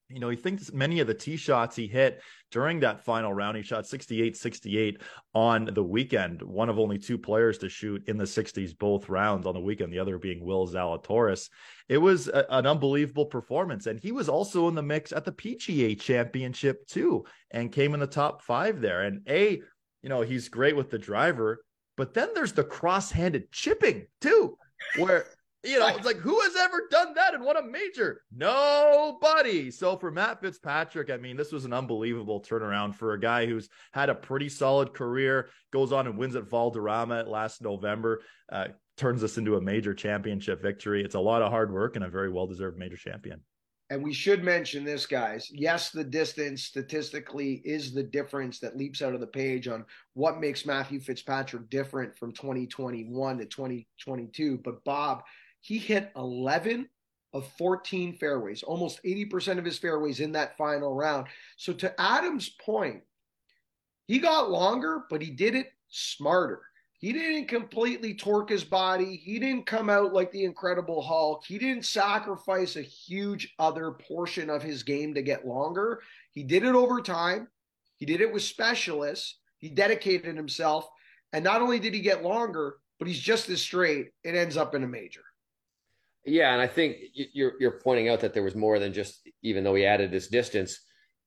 you 0.10 0.20
know, 0.20 0.30
he 0.30 0.36
thinks 0.36 0.74
many 0.74 1.00
of 1.00 1.08
the 1.08 1.14
tee 1.14 1.38
shots 1.38 1.76
he 1.76 1.88
hit 1.88 2.22
during 2.52 2.80
that 2.80 3.04
final 3.06 3.32
round, 3.32 3.58
he 3.58 3.64
shot 3.64 3.86
68 3.86 4.36
68 4.36 5.02
on 5.36 5.66
the 5.66 5.84
weekend, 5.84 6.42
one 6.42 6.70
of 6.70 6.80
only 6.80 6.98
two 6.98 7.18
players 7.18 7.60
to 7.60 7.70
shoot 7.70 8.08
in 8.08 8.18
the 8.18 8.24
60s 8.24 8.78
both 8.78 9.08
rounds 9.08 9.46
on 9.46 9.54
the 9.54 9.60
weekend, 9.60 9.94
the 9.94 10.00
other 10.00 10.18
being 10.18 10.44
Will 10.44 10.68
Zalatoris. 10.68 11.50
It 11.88 12.00
was 12.00 12.28
a, 12.28 12.46
an 12.50 12.66
unbelievable 12.66 13.28
performance. 13.28 13.86
And 13.86 14.00
he 14.00 14.12
was 14.12 14.30
also 14.30 14.68
in 14.68 14.76
the 14.76 14.82
mix 14.82 15.12
at 15.12 15.26
the 15.26 15.32
PGA 15.32 16.00
championship 16.00 16.88
too, 16.88 17.26
and 17.52 17.72
came 17.72 17.94
in 17.94 18.00
the 18.00 18.08
top 18.08 18.42
five 18.42 18.82
there. 18.82 19.04
And 19.04 19.22
A, 19.30 19.62
you 20.02 20.10
know, 20.10 20.22
he's 20.22 20.50
great 20.50 20.76
with 20.76 20.90
the 20.90 20.98
driver, 20.98 21.64
but 21.98 22.16
then 22.16 22.30
there's 22.34 22.54
the 22.54 22.64
cross 22.64 23.12
handed 23.12 23.52
chipping 23.52 24.08
too, 24.22 24.58
where 24.98 25.26
you 25.64 25.78
know, 25.78 25.88
it's 25.88 26.06
like 26.06 26.18
who 26.18 26.40
has 26.40 26.56
ever 26.56 26.88
done 26.90 27.14
that 27.16 27.34
and 27.34 27.44
what 27.44 27.58
a 27.58 27.62
major? 27.62 28.22
Nobody. 28.34 29.72
So 29.72 29.98
for 29.98 30.10
Matt 30.10 30.40
Fitzpatrick, 30.40 31.10
I 31.10 31.18
mean, 31.18 31.36
this 31.36 31.52
was 31.52 31.66
an 31.66 31.74
unbelievable 31.74 32.42
turnaround 32.42 32.96
for 32.96 33.14
a 33.14 33.20
guy 33.20 33.46
who's 33.46 33.70
had 33.92 34.10
a 34.10 34.16
pretty 34.16 34.48
solid 34.48 34.94
career. 34.94 35.50
Goes 35.72 35.92
on 35.92 36.08
and 36.08 36.18
wins 36.18 36.36
at 36.36 36.50
Valderrama 36.50 37.24
last 37.24 37.62
November. 37.62 38.22
Uh, 38.52 38.70
turns 38.96 39.22
this 39.22 39.38
into 39.38 39.58
a 39.58 39.62
major 39.62 39.94
championship 39.94 40.62
victory. 40.62 41.04
It's 41.04 41.16
a 41.16 41.20
lot 41.20 41.42
of 41.42 41.52
hard 41.52 41.74
work 41.74 41.96
and 41.96 42.06
a 42.06 42.10
very 42.10 42.32
well 42.32 42.48
deserved 42.48 42.78
major 42.78 42.98
champion. 42.98 43.42
And 43.92 44.04
we 44.04 44.14
should 44.14 44.44
mention 44.44 44.84
this, 44.84 45.08
guys. 45.08 45.50
Yes, 45.52 45.90
the 45.90 46.04
distance 46.04 46.64
statistically 46.64 47.62
is 47.66 47.92
the 47.92 48.04
difference 48.04 48.60
that 48.60 48.78
leaps 48.78 49.02
out 49.02 49.16
of 49.16 49.20
the 49.20 49.28
page 49.28 49.68
on 49.68 49.84
what 50.14 50.40
makes 50.40 50.66
Matthew 50.66 51.00
Fitzpatrick 51.00 51.70
different 51.72 52.16
from 52.16 52.32
2021 52.32 53.40
to 53.40 53.46
2022. 53.46 54.60
But 54.64 54.84
Bob, 54.84 55.24
he 55.62 55.78
hit 55.78 56.12
11 56.16 56.90
of 57.34 57.48
14 57.58 58.18
fairways, 58.18 58.64
almost 58.64 59.04
80% 59.04 59.58
of 59.58 59.66
his 59.66 59.78
fairways 59.78 60.20
in 60.20 60.32
that 60.34 60.58
final 60.58 60.94
round. 60.94 61.28
So, 61.58 61.74
to 61.74 62.02
Adam's 62.02 62.50
point, 62.50 63.04
he 64.08 64.20
got 64.20 64.50
longer, 64.50 65.04
but 65.10 65.22
he 65.22 65.30
did 65.30 65.56
it 65.56 65.72
smarter. 65.90 66.62
He 67.00 67.14
didn't 67.14 67.48
completely 67.48 68.14
torque 68.14 68.50
his 68.50 68.66
body. 68.66 69.16
He 69.16 69.40
didn't 69.40 69.66
come 69.66 69.90
out 69.90 70.14
like 70.14 70.32
the 70.32 70.44
Incredible 70.44 71.02
Hulk. 71.02 71.46
He 71.46 71.58
didn't 71.58 71.86
sacrifice 71.86 72.76
a 72.76 72.82
huge 72.82 73.54
other 73.58 73.92
portion 73.92 74.50
of 74.50 74.62
his 74.62 74.84
game 74.84 75.14
to 75.14 75.22
get 75.22 75.48
longer. 75.48 76.02
He 76.32 76.44
did 76.44 76.64
it 76.64 76.76
over 76.76 77.02
time. 77.02 77.48
He 77.96 78.06
did 78.06 78.20
it 78.20 78.34
with 78.34 78.44
specialists. 78.44 79.38
He 79.60 79.70
dedicated 79.70 80.36
himself. 80.36 80.90
And 81.32 81.44
not 81.44 81.62
only 81.62 81.80
did 81.80 81.94
he 81.94 82.02
get 82.02 82.24
longer, 82.24 82.76
but 82.98 83.08
he's 83.08 83.20
just 83.20 83.48
as 83.50 83.62
straight. 83.62 84.10
It 84.26 84.36
ends 84.36 84.58
up 84.58 84.76
in 84.76 84.84
a 84.84 84.88
major. 84.88 85.24
Yeah, 86.26 86.54
and 86.54 86.62
I 86.62 86.68
think 86.68 86.98
you're 87.14 87.54
you're 87.60 87.80
pointing 87.80 88.10
out 88.10 88.20
that 88.22 88.34
there 88.34 88.44
was 88.44 88.56
more 88.56 88.78
than 88.80 88.94
just 88.94 89.28
even 89.42 89.64
though 89.64 89.76
he 89.76 89.86
added 89.86 90.12
this 90.12 90.28
distance, 90.28 90.80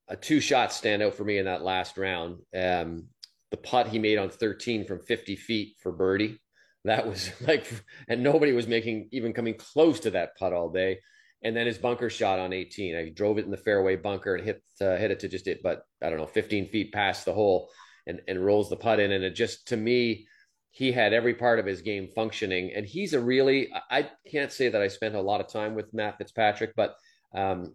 uh, 0.09 0.16
two 0.20 0.40
shots 0.40 0.76
stand 0.76 1.02
out 1.02 1.14
for 1.14 1.24
me 1.24 1.38
in 1.38 1.46
that 1.46 1.62
last 1.62 1.96
round. 1.96 2.38
Um, 2.55 3.09
the 3.50 3.57
putt 3.57 3.88
he 3.88 3.98
made 3.98 4.18
on 4.18 4.31
13 4.31 4.87
from 4.87 5.00
50 5.00 5.37
feet 5.37 5.76
for 5.83 5.92
birdie. 5.92 6.38
That 6.85 7.07
was 7.07 7.31
like, 7.40 7.66
and 8.09 8.22
nobody 8.22 8.52
was 8.52 8.66
making 8.66 9.09
even 9.12 9.33
coming 9.33 9.55
close 9.55 10.00
to 10.00 10.11
that 10.11 10.37
putt 10.37 10.52
all 10.52 10.70
day. 10.70 10.98
And 11.44 11.57
then 11.57 11.66
his 11.66 11.78
bunker 11.78 12.09
shot 12.09 12.38
on 12.38 12.52
18. 12.52 12.94
I 12.94 13.09
drove 13.09 13.38
it 13.38 13.44
in 13.44 13.50
the 13.50 13.57
fairway 13.57 13.96
bunker 13.96 14.37
and 14.37 14.44
hit 14.44 14.62
uh, 14.81 14.96
hit 14.96 15.11
it 15.11 15.20
to 15.20 15.28
just 15.28 15.46
it, 15.48 15.61
but 15.62 15.83
I 16.02 16.09
don't 16.11 16.18
know, 16.18 16.26
15 16.26 16.68
feet 16.68 16.92
past 16.92 17.24
the 17.24 17.33
hole, 17.33 17.70
and 18.07 18.20
and 18.28 18.44
rolls 18.44 18.70
the 18.70 18.76
putt 18.76 19.00
in. 19.00 19.11
And 19.11 19.24
it 19.24 19.35
just 19.35 19.68
to 19.68 19.76
me, 19.76 20.26
he 20.72 20.90
had 20.90 21.12
every 21.12 21.35
part 21.35 21.58
of 21.58 21.66
his 21.66 21.82
game 21.82 22.08
functioning. 22.08 22.72
And 22.74 22.87
he's 22.87 23.12
a 23.12 23.20
really 23.20 23.70
I 23.90 24.11
can't 24.30 24.50
say 24.50 24.70
that 24.70 24.82
I 24.82 24.88
spent 24.88 25.14
a 25.14 25.20
lot 25.20 25.40
of 25.40 25.48
time 25.48 25.74
with 25.74 25.92
Matt 25.94 26.18
Fitzpatrick, 26.18 26.72
but 26.74 26.96
um, 27.35 27.74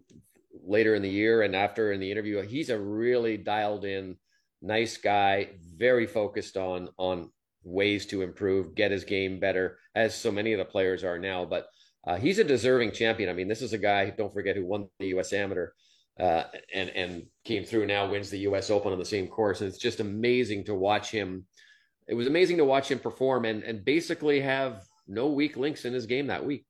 later 0.66 0.96
in 0.96 1.04
the 1.04 1.10
year 1.10 1.44
and 1.44 1.56
after 1.56 1.92
in 1.92 2.00
the 2.00 2.12
interview, 2.12 2.42
he's 2.42 2.70
a 2.70 2.80
really 2.80 3.38
dialed 3.38 3.86
in 3.86 4.18
nice 4.64 4.98
guy, 4.98 5.50
very 5.78 6.08
focused 6.08 6.58
on 6.58 6.90
on 6.98 7.32
ways 7.64 8.08
to 8.08 8.24
improve, 8.24 8.74
get 8.74 8.92
his 8.92 9.04
game 9.04 9.40
better, 9.40 9.78
as 9.94 10.16
so 10.16 10.32
many 10.32 10.54
of 10.54 10.58
the 10.58 10.66
players 10.66 11.04
are 11.04 11.20
now. 11.20 11.46
But 11.46 11.68
uh, 12.08 12.16
he's 12.16 12.40
a 12.40 12.44
deserving 12.44 12.94
champion. 12.94 13.30
I 13.30 13.34
mean, 13.34 13.48
this 13.48 13.62
is 13.62 13.74
a 13.74 13.78
guy. 13.78 14.10
Don't 14.10 14.34
forget 14.34 14.56
who 14.56 14.66
won 14.66 14.88
the 14.98 15.08
U.S. 15.08 15.34
Amateur. 15.34 15.70
Uh, 16.20 16.46
and 16.74 16.90
and 16.90 17.24
came 17.46 17.64
through 17.64 17.86
now 17.86 18.10
wins 18.10 18.32
the 18.32 18.40
U.S. 18.40 18.72
Open 18.72 18.92
on 18.92 18.98
the 18.98 19.06
same 19.06 19.28
course, 19.28 19.62
and 19.62 19.68
it's 19.70 19.78
just 19.78 20.00
amazing 20.00 20.66
to 20.66 20.74
watch 20.74 21.12
him. 21.12 21.46
It 22.08 22.14
was 22.14 22.28
amazing 22.28 22.58
to 22.58 22.66
watch 22.66 22.90
him 22.90 23.00
perform 23.00 23.46
and 23.46 23.64
and 23.64 23.84
basically 23.84 24.40
have 24.42 24.86
no 25.08 25.28
weak 25.28 25.58
links 25.58 25.86
in 25.86 25.94
his 25.94 26.06
game 26.06 26.28
that 26.28 26.46
week. 26.46 26.66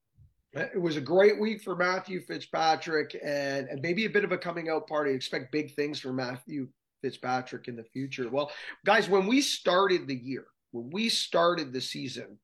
It 0.54 0.82
was 0.82 0.98
a 0.98 1.02
great 1.02 1.40
week 1.40 1.62
for 1.62 1.76
Matthew 1.76 2.22
Fitzpatrick 2.22 3.16
and, 3.24 3.68
and 3.68 3.82
maybe 3.82 4.06
a 4.06 4.10
bit 4.10 4.24
of 4.24 4.32
a 4.32 4.38
coming 4.38 4.70
out 4.70 4.88
party. 4.88 5.12
Expect 5.12 5.52
big 5.52 5.76
things 5.76 6.00
for 6.00 6.14
Matthew 6.14 6.68
Fitzpatrick 7.02 7.68
in 7.68 7.76
the 7.76 7.84
future. 7.84 8.28
Well, 8.30 8.52
guys, 8.86 9.10
when 9.10 9.28
we 9.28 9.42
started 9.42 10.08
the 10.08 10.16
year, 10.16 10.46
when 10.72 10.90
we 10.90 11.10
started 11.10 11.74
the 11.74 11.82
season, 11.82 12.40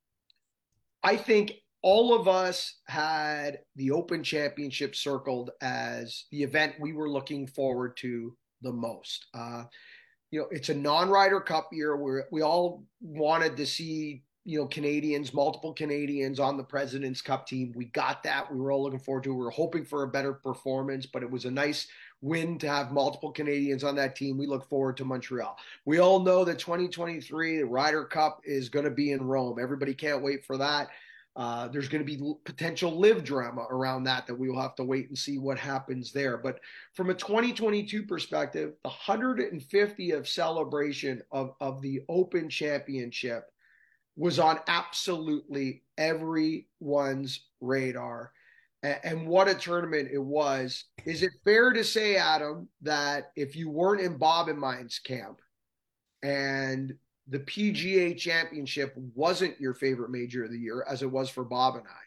I 1.01 1.15
think 1.15 1.53
all 1.81 2.13
of 2.13 2.27
us 2.27 2.79
had 2.87 3.59
the 3.75 3.91
Open 3.91 4.23
Championship 4.23 4.95
circled 4.95 5.51
as 5.61 6.25
the 6.31 6.43
event 6.43 6.75
we 6.79 6.93
were 6.93 7.09
looking 7.09 7.47
forward 7.47 7.97
to 7.97 8.35
the 8.61 8.71
most. 8.71 9.27
Uh, 9.33 9.63
you 10.33 10.39
know, 10.39 10.47
it's 10.49 10.69
a 10.69 10.73
non-Ryder 10.73 11.41
Cup 11.41 11.69
year 11.71 11.95
where 11.95 12.25
we 12.31 12.41
all 12.41 12.83
wanted 13.01 13.55
to 13.55 13.67
see 13.67 14.23
you 14.45 14.57
know 14.57 14.65
Canadians, 14.65 15.31
multiple 15.31 15.73
Canadians 15.73 16.39
on 16.39 16.57
the 16.57 16.63
President's 16.63 17.21
Cup 17.21 17.45
team. 17.45 17.71
We 17.75 17.85
got 17.85 18.23
that. 18.23 18.51
We 18.51 18.59
were 18.59 18.71
all 18.71 18.81
looking 18.81 18.97
forward 18.97 19.25
to. 19.25 19.29
It. 19.29 19.35
We 19.35 19.43
were 19.43 19.51
hoping 19.51 19.85
for 19.85 20.01
a 20.01 20.07
better 20.07 20.33
performance, 20.33 21.05
but 21.05 21.21
it 21.21 21.29
was 21.29 21.45
a 21.45 21.51
nice 21.51 21.85
win 22.21 22.57
to 22.57 22.67
have 22.67 22.91
multiple 22.91 23.31
Canadians 23.31 23.83
on 23.83 23.95
that 23.97 24.15
team. 24.15 24.39
We 24.39 24.47
look 24.47 24.67
forward 24.67 24.97
to 24.97 25.05
Montreal. 25.05 25.55
We 25.85 25.99
all 25.99 26.19
know 26.19 26.43
that 26.45 26.57
2023, 26.57 27.57
the 27.57 27.65
Ryder 27.67 28.05
Cup 28.05 28.41
is 28.43 28.69
going 28.69 28.85
to 28.85 28.91
be 28.91 29.11
in 29.11 29.21
Rome. 29.21 29.59
Everybody 29.61 29.93
can't 29.93 30.23
wait 30.23 30.43
for 30.43 30.57
that. 30.57 30.87
Uh, 31.35 31.67
there's 31.67 31.87
going 31.87 32.05
to 32.05 32.17
be 32.17 32.33
potential 32.45 32.99
LIV 32.99 33.23
drama 33.23 33.65
around 33.71 34.03
that 34.03 34.27
that 34.27 34.35
we 34.35 34.49
will 34.49 34.61
have 34.61 34.75
to 34.75 34.83
wait 34.83 35.09
and 35.09 35.17
see 35.17 35.39
what 35.39 35.57
happens 35.57 36.11
there. 36.11 36.37
But 36.37 36.59
from 36.93 37.09
a 37.09 37.15
2022 37.15 38.03
perspective, 38.03 38.73
the 38.83 38.89
150th 38.89 40.27
celebration 40.27 41.23
of, 41.31 41.55
of 41.59 41.81
the 41.81 42.01
Open 42.07 42.49
Championship 42.49 43.51
was 44.15 44.37
on 44.37 44.59
absolutely 44.67 45.81
everyone's 45.97 47.47
radar 47.61 48.31
and 48.83 49.25
what 49.25 49.47
a 49.47 49.55
tournament 49.55 50.09
it 50.11 50.21
was. 50.21 50.85
Is 51.05 51.23
it 51.23 51.31
fair 51.45 51.71
to 51.71 51.83
say, 51.83 52.17
Adam, 52.17 52.67
that 52.81 53.31
if 53.35 53.55
you 53.55 53.69
weren't 53.69 54.01
in 54.01 54.17
Bob 54.17 54.49
and 54.49 54.59
mine's 54.59 54.99
camp 54.99 55.39
and 56.21 56.93
the 57.27 57.39
PGA 57.39 58.17
championship 58.17 58.93
wasn't 59.15 59.59
your 59.59 59.73
favorite 59.73 60.11
major 60.11 60.43
of 60.43 60.51
the 60.51 60.59
year, 60.59 60.85
as 60.89 61.01
it 61.01 61.11
was 61.11 61.29
for 61.29 61.43
Bob 61.43 61.75
and 61.75 61.85
I, 61.87 62.01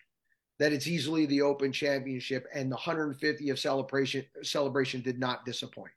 that 0.59 0.73
it's 0.73 0.87
easily 0.87 1.27
the 1.27 1.43
Open 1.43 1.73
Championship 1.73 2.47
and 2.55 2.71
the 2.71 2.77
150th 2.77 3.59
celebration 3.59 4.25
celebration 4.43 5.01
did 5.01 5.19
not 5.19 5.45
disappoint? 5.45 5.93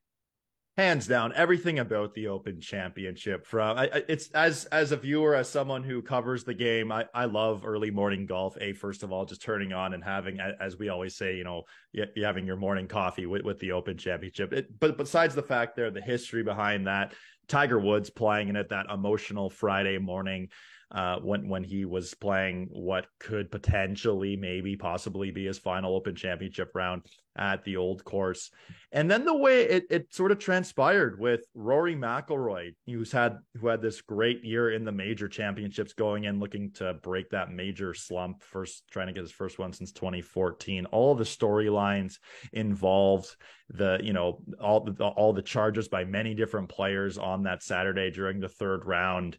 hands 0.80 1.08
down 1.08 1.34
everything 1.36 1.80
about 1.80 2.14
the 2.14 2.26
open 2.28 2.62
championship 2.62 3.46
from 3.46 3.78
I, 3.78 4.02
it's 4.08 4.32
as 4.32 4.64
as 4.68 4.94
a 4.94 4.96
viewer 4.96 5.36
as 5.36 5.50
someone 5.50 5.84
who 5.84 6.02
covers 6.02 6.46
the 6.46 6.54
game 6.54 6.90
I, 6.90 7.06
I 7.14 7.26
love 7.26 7.66
early 7.66 7.92
morning 7.92 8.26
golf 8.26 8.58
a 8.62 8.72
first 8.72 9.04
of 9.04 9.12
all 9.12 9.26
just 9.26 9.42
turning 9.42 9.74
on 9.74 9.94
and 9.94 10.02
having 10.02 10.40
as 10.40 10.78
we 10.78 10.88
always 10.88 11.18
say 11.18 11.36
you 11.36 11.44
know 11.44 11.64
you 11.92 12.06
having 12.24 12.46
your 12.46 12.56
morning 12.56 12.88
coffee 12.88 13.26
with, 13.26 13.44
with 13.44 13.60
the 13.60 13.74
open 13.74 13.98
championship 13.98 14.54
it, 14.54 14.80
but 14.80 14.96
besides 14.96 15.36
the 15.36 15.44
fact 15.44 15.76
there 15.76 15.92
the 15.92 16.00
history 16.00 16.44
behind 16.44 16.88
that 16.88 17.14
tiger 17.50 17.80
woods 17.80 18.10
playing 18.10 18.48
in 18.48 18.56
it 18.56 18.70
that 18.70 18.86
emotional 18.90 19.50
friday 19.50 19.98
morning 19.98 20.48
uh, 20.92 21.18
when 21.20 21.48
when 21.48 21.64
he 21.64 21.86
was 21.86 22.14
playing 22.16 22.68
what 22.72 23.06
could 23.20 23.52
potentially, 23.52 24.36
maybe, 24.36 24.76
possibly 24.76 25.30
be 25.30 25.46
his 25.46 25.60
final 25.60 25.96
Open 25.96 26.16
Championship 26.16 26.72
round 26.74 27.04
at 27.38 27.64
the 27.64 27.78
old 27.78 28.04
course, 28.04 28.50
and 28.92 29.10
then 29.10 29.24
the 29.24 29.36
way 29.36 29.62
it, 29.62 29.86
it 29.92 30.14
sort 30.14 30.32
of 30.32 30.40
transpired 30.40 31.20
with 31.20 31.42
Rory 31.54 31.96
McIlroy, 31.96 32.74
who's 32.88 33.12
had 33.12 33.38
who 33.62 33.68
had 33.68 33.84
this 33.84 34.02
great 34.02 34.44
year 34.44 34.72
in 34.72 34.84
the 34.84 34.92
major 34.92 35.28
championships, 35.28 35.94
going 35.94 36.24
in 36.24 36.40
looking 36.40 36.72
to 36.74 36.96
break 36.96 37.30
that 37.30 37.52
major 37.52 37.94
slump, 37.94 38.42
first 38.42 38.84
trying 38.90 39.08
to 39.08 39.14
get 39.14 39.22
his 39.22 39.32
first 39.32 39.60
one 39.60 39.72
since 39.72 39.92
2014. 39.92 40.86
All 40.88 41.14
the 41.14 41.24
storylines 41.24 42.18
involved 42.52 43.36
the 43.70 44.00
you 44.02 44.14
know 44.14 44.42
all 44.60 44.80
the 44.80 45.06
all 45.06 45.34
the 45.34 45.44
charges 45.44 45.88
by 45.88 46.04
many 46.04 46.34
different 46.34 46.68
players 46.68 47.20
on 47.20 47.44
that 47.44 47.62
Saturday 47.62 48.10
during 48.10 48.40
the 48.40 48.50
third 48.50 48.86
round 48.86 49.38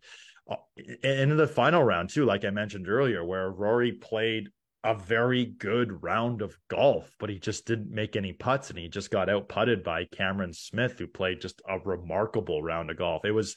in 1.02 1.36
the 1.36 1.46
final 1.46 1.82
round 1.82 2.10
too, 2.10 2.24
like 2.24 2.44
I 2.44 2.50
mentioned 2.50 2.88
earlier, 2.88 3.24
where 3.24 3.50
Rory 3.50 3.92
played 3.92 4.48
a 4.82 4.94
very 4.94 5.44
good 5.44 6.02
round 6.02 6.40
of 6.40 6.56
golf, 6.68 7.14
but 7.18 7.28
he 7.28 7.38
just 7.38 7.66
didn't 7.66 7.90
make 7.90 8.16
any 8.16 8.32
putts 8.32 8.70
and 8.70 8.78
he 8.78 8.88
just 8.88 9.10
got 9.10 9.28
out 9.28 9.48
putted 9.48 9.82
by 9.84 10.04
Cameron 10.06 10.52
Smith, 10.52 10.98
who 10.98 11.06
played 11.06 11.40
just 11.40 11.60
a 11.68 11.78
remarkable 11.78 12.62
round 12.62 12.90
of 12.90 12.96
golf. 12.96 13.24
It 13.24 13.32
was 13.32 13.56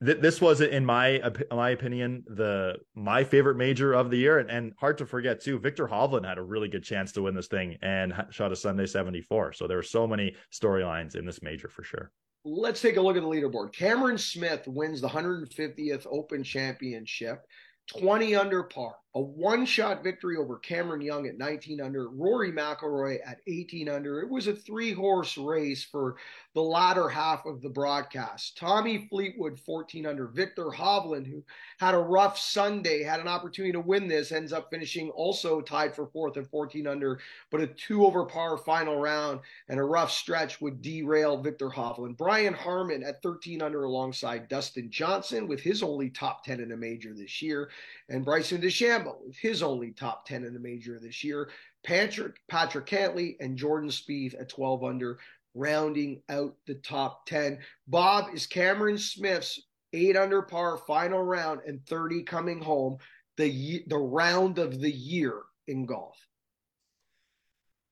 this 0.00 0.40
was 0.40 0.60
in 0.60 0.84
my 0.84 1.22
my 1.52 1.70
opinion 1.70 2.24
the 2.26 2.74
my 2.96 3.22
favorite 3.22 3.56
major 3.56 3.92
of 3.92 4.10
the 4.10 4.16
year. 4.16 4.40
And, 4.40 4.50
and 4.50 4.72
hard 4.78 4.98
to 4.98 5.06
forget 5.06 5.40
too 5.40 5.58
Viktor 5.60 5.86
Hovland 5.86 6.26
had 6.26 6.38
a 6.38 6.42
really 6.42 6.68
good 6.68 6.82
chance 6.82 7.12
to 7.12 7.22
win 7.22 7.34
this 7.34 7.46
thing 7.46 7.76
and 7.82 8.12
shot 8.30 8.50
a 8.50 8.56
Sunday 8.56 8.86
74 8.86 9.52
so 9.52 9.68
there 9.68 9.76
were 9.76 9.82
so 9.82 10.06
many 10.06 10.34
storylines 10.50 11.14
in 11.14 11.24
this 11.24 11.40
major 11.40 11.68
for 11.68 11.84
sure 11.84 12.10
let's 12.44 12.80
take 12.80 12.96
a 12.96 13.00
look 13.00 13.16
at 13.16 13.22
the 13.22 13.28
leaderboard. 13.28 13.72
Cameron 13.72 14.18
Smith 14.18 14.66
wins 14.66 15.00
the 15.00 15.08
150th 15.08 16.06
Open 16.10 16.42
Championship, 16.42 17.46
20 17.88 18.34
under 18.34 18.62
par 18.64 18.94
a 19.14 19.20
one 19.20 19.66
shot 19.66 20.02
victory 20.02 20.38
over 20.38 20.56
Cameron 20.56 21.02
Young 21.02 21.26
at 21.26 21.36
19 21.36 21.82
under, 21.82 22.08
Rory 22.08 22.50
McIlroy 22.50 23.18
at 23.26 23.40
18 23.46 23.90
under. 23.90 24.22
It 24.22 24.28
was 24.28 24.46
a 24.46 24.54
three 24.54 24.92
horse 24.92 25.36
race 25.36 25.84
for 25.84 26.16
the 26.54 26.62
latter 26.62 27.10
half 27.10 27.44
of 27.44 27.60
the 27.60 27.68
broadcast. 27.68 28.56
Tommy 28.56 29.06
Fleetwood 29.10 29.60
14 29.60 30.06
under, 30.06 30.28
Viktor 30.28 30.66
Hovland, 30.66 31.26
who 31.26 31.44
had 31.78 31.94
a 31.94 31.98
rough 31.98 32.38
Sunday, 32.38 33.02
had 33.02 33.20
an 33.20 33.28
opportunity 33.28 33.72
to 33.72 33.80
win 33.80 34.08
this, 34.08 34.32
ends 34.32 34.52
up 34.52 34.70
finishing 34.70 35.10
also 35.10 35.60
tied 35.60 35.94
for 35.94 36.06
fourth 36.06 36.38
at 36.38 36.50
14 36.50 36.86
under, 36.86 37.20
but 37.50 37.60
a 37.60 37.66
two 37.66 38.06
over 38.06 38.24
par 38.24 38.56
final 38.56 38.98
round 38.98 39.40
and 39.68 39.78
a 39.78 39.84
rough 39.84 40.10
stretch 40.10 40.60
would 40.62 40.80
derail 40.80 41.36
Viktor 41.36 41.68
Hovland. 41.68 42.16
Brian 42.16 42.54
Harman 42.54 43.02
at 43.02 43.22
13 43.22 43.60
under 43.60 43.84
alongside 43.84 44.48
Dustin 44.48 44.90
Johnson 44.90 45.46
with 45.46 45.60
his 45.60 45.82
only 45.82 46.08
top 46.08 46.44
10 46.44 46.60
in 46.60 46.72
a 46.72 46.76
major 46.76 47.12
this 47.12 47.42
year, 47.42 47.68
and 48.08 48.24
Bryson 48.24 48.60
DeChambeau 48.60 49.01
With 49.04 49.36
his 49.36 49.62
only 49.62 49.92
top 49.92 50.26
10 50.26 50.44
in 50.44 50.54
the 50.54 50.60
major 50.60 50.98
this 50.98 51.22
year. 51.22 51.50
Patrick, 51.84 52.36
Patrick 52.48 52.86
Cantlay 52.86 53.36
and 53.40 53.56
Jordan 53.56 53.90
Spieth 53.90 54.40
at 54.40 54.48
12 54.48 54.84
under, 54.84 55.18
rounding 55.54 56.22
out 56.28 56.54
the 56.66 56.74
top 56.76 57.26
10. 57.26 57.58
Bob, 57.88 58.34
is 58.34 58.46
Cameron 58.46 58.98
Smith's 58.98 59.60
eight 59.92 60.16
under 60.16 60.42
par 60.42 60.78
final 60.78 61.22
round 61.22 61.60
and 61.66 61.84
30 61.86 62.22
coming 62.22 62.62
home 62.62 62.98
the 63.36 63.82
the 63.86 63.98
round 63.98 64.58
of 64.58 64.80
the 64.80 64.90
year 64.90 65.42
in 65.66 65.86
golf? 65.86 66.16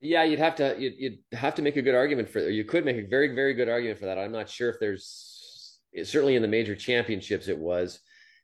Yeah, 0.00 0.24
you'd 0.24 0.38
have 0.38 0.56
to 0.56 0.76
you'd, 0.78 0.94
you'd 0.98 1.18
have 1.32 1.54
to 1.56 1.62
make 1.62 1.76
a 1.76 1.82
good 1.82 1.94
argument 1.94 2.28
for. 2.28 2.40
You 2.48 2.64
could 2.64 2.84
make 2.84 2.96
a 2.96 3.06
very 3.06 3.34
very 3.34 3.54
good 3.54 3.68
argument 3.68 3.98
for 3.98 4.06
that. 4.06 4.18
I'm 4.18 4.32
not 4.32 4.48
sure 4.48 4.70
if 4.70 4.76
there's 4.80 5.78
certainly 6.04 6.36
in 6.36 6.42
the 6.42 6.48
major 6.48 6.74
championships 6.74 7.48
it 7.48 7.58
was, 7.58 8.00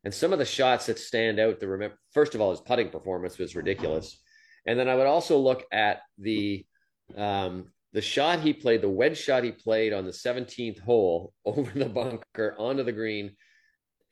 and 0.07 0.15
some 0.15 0.33
of 0.33 0.39
the 0.39 0.45
shots 0.45 0.87
that 0.87 1.01
stand 1.01 1.41
out. 1.41 1.59
The 1.59 1.67
remember 1.67 1.99
first 2.13 2.37
of 2.37 2.41
all, 2.41 2.53
his 2.53 2.61
putting 2.61 2.91
performance 2.91 3.39
was 3.39 3.57
ridiculous, 3.57 4.23
and 4.65 4.79
then 4.79 4.89
I 4.89 4.95
would 4.95 5.09
also 5.09 5.37
look 5.37 5.65
at 5.73 6.03
the 6.17 6.65
um, 7.17 7.73
the 7.93 8.01
shot 8.01 8.39
he 8.39 8.53
played, 8.53 8.83
the 8.83 8.89
wedge 8.89 9.19
shot 9.19 9.43
he 9.43 9.51
played 9.51 9.93
on 9.93 10.05
the 10.05 10.13
17th 10.13 10.79
hole 10.79 11.33
over 11.45 11.77
the 11.77 11.87
bunker 11.89 12.55
onto 12.57 12.85
the 12.85 12.93
green. 12.93 13.33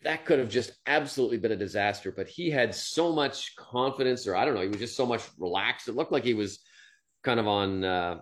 That 0.02 0.24
could 0.24 0.40
have 0.40 0.48
just 0.48 0.72
absolutely 0.84 1.38
been 1.38 1.52
a 1.52 1.56
disaster, 1.56 2.10
but 2.10 2.26
he 2.26 2.50
had 2.50 2.74
so 2.74 3.12
much 3.12 3.54
confidence, 3.54 4.26
or 4.26 4.34
I 4.34 4.44
don't 4.44 4.54
know, 4.54 4.62
he 4.62 4.68
was 4.68 4.78
just 4.78 4.96
so 4.96 5.06
much 5.06 5.22
relaxed. 5.38 5.86
It 5.86 5.94
looked 5.94 6.12
like 6.12 6.24
he 6.24 6.34
was 6.34 6.58
kind 7.22 7.38
of 7.38 7.46
on 7.46 7.84
uh, 7.84 8.18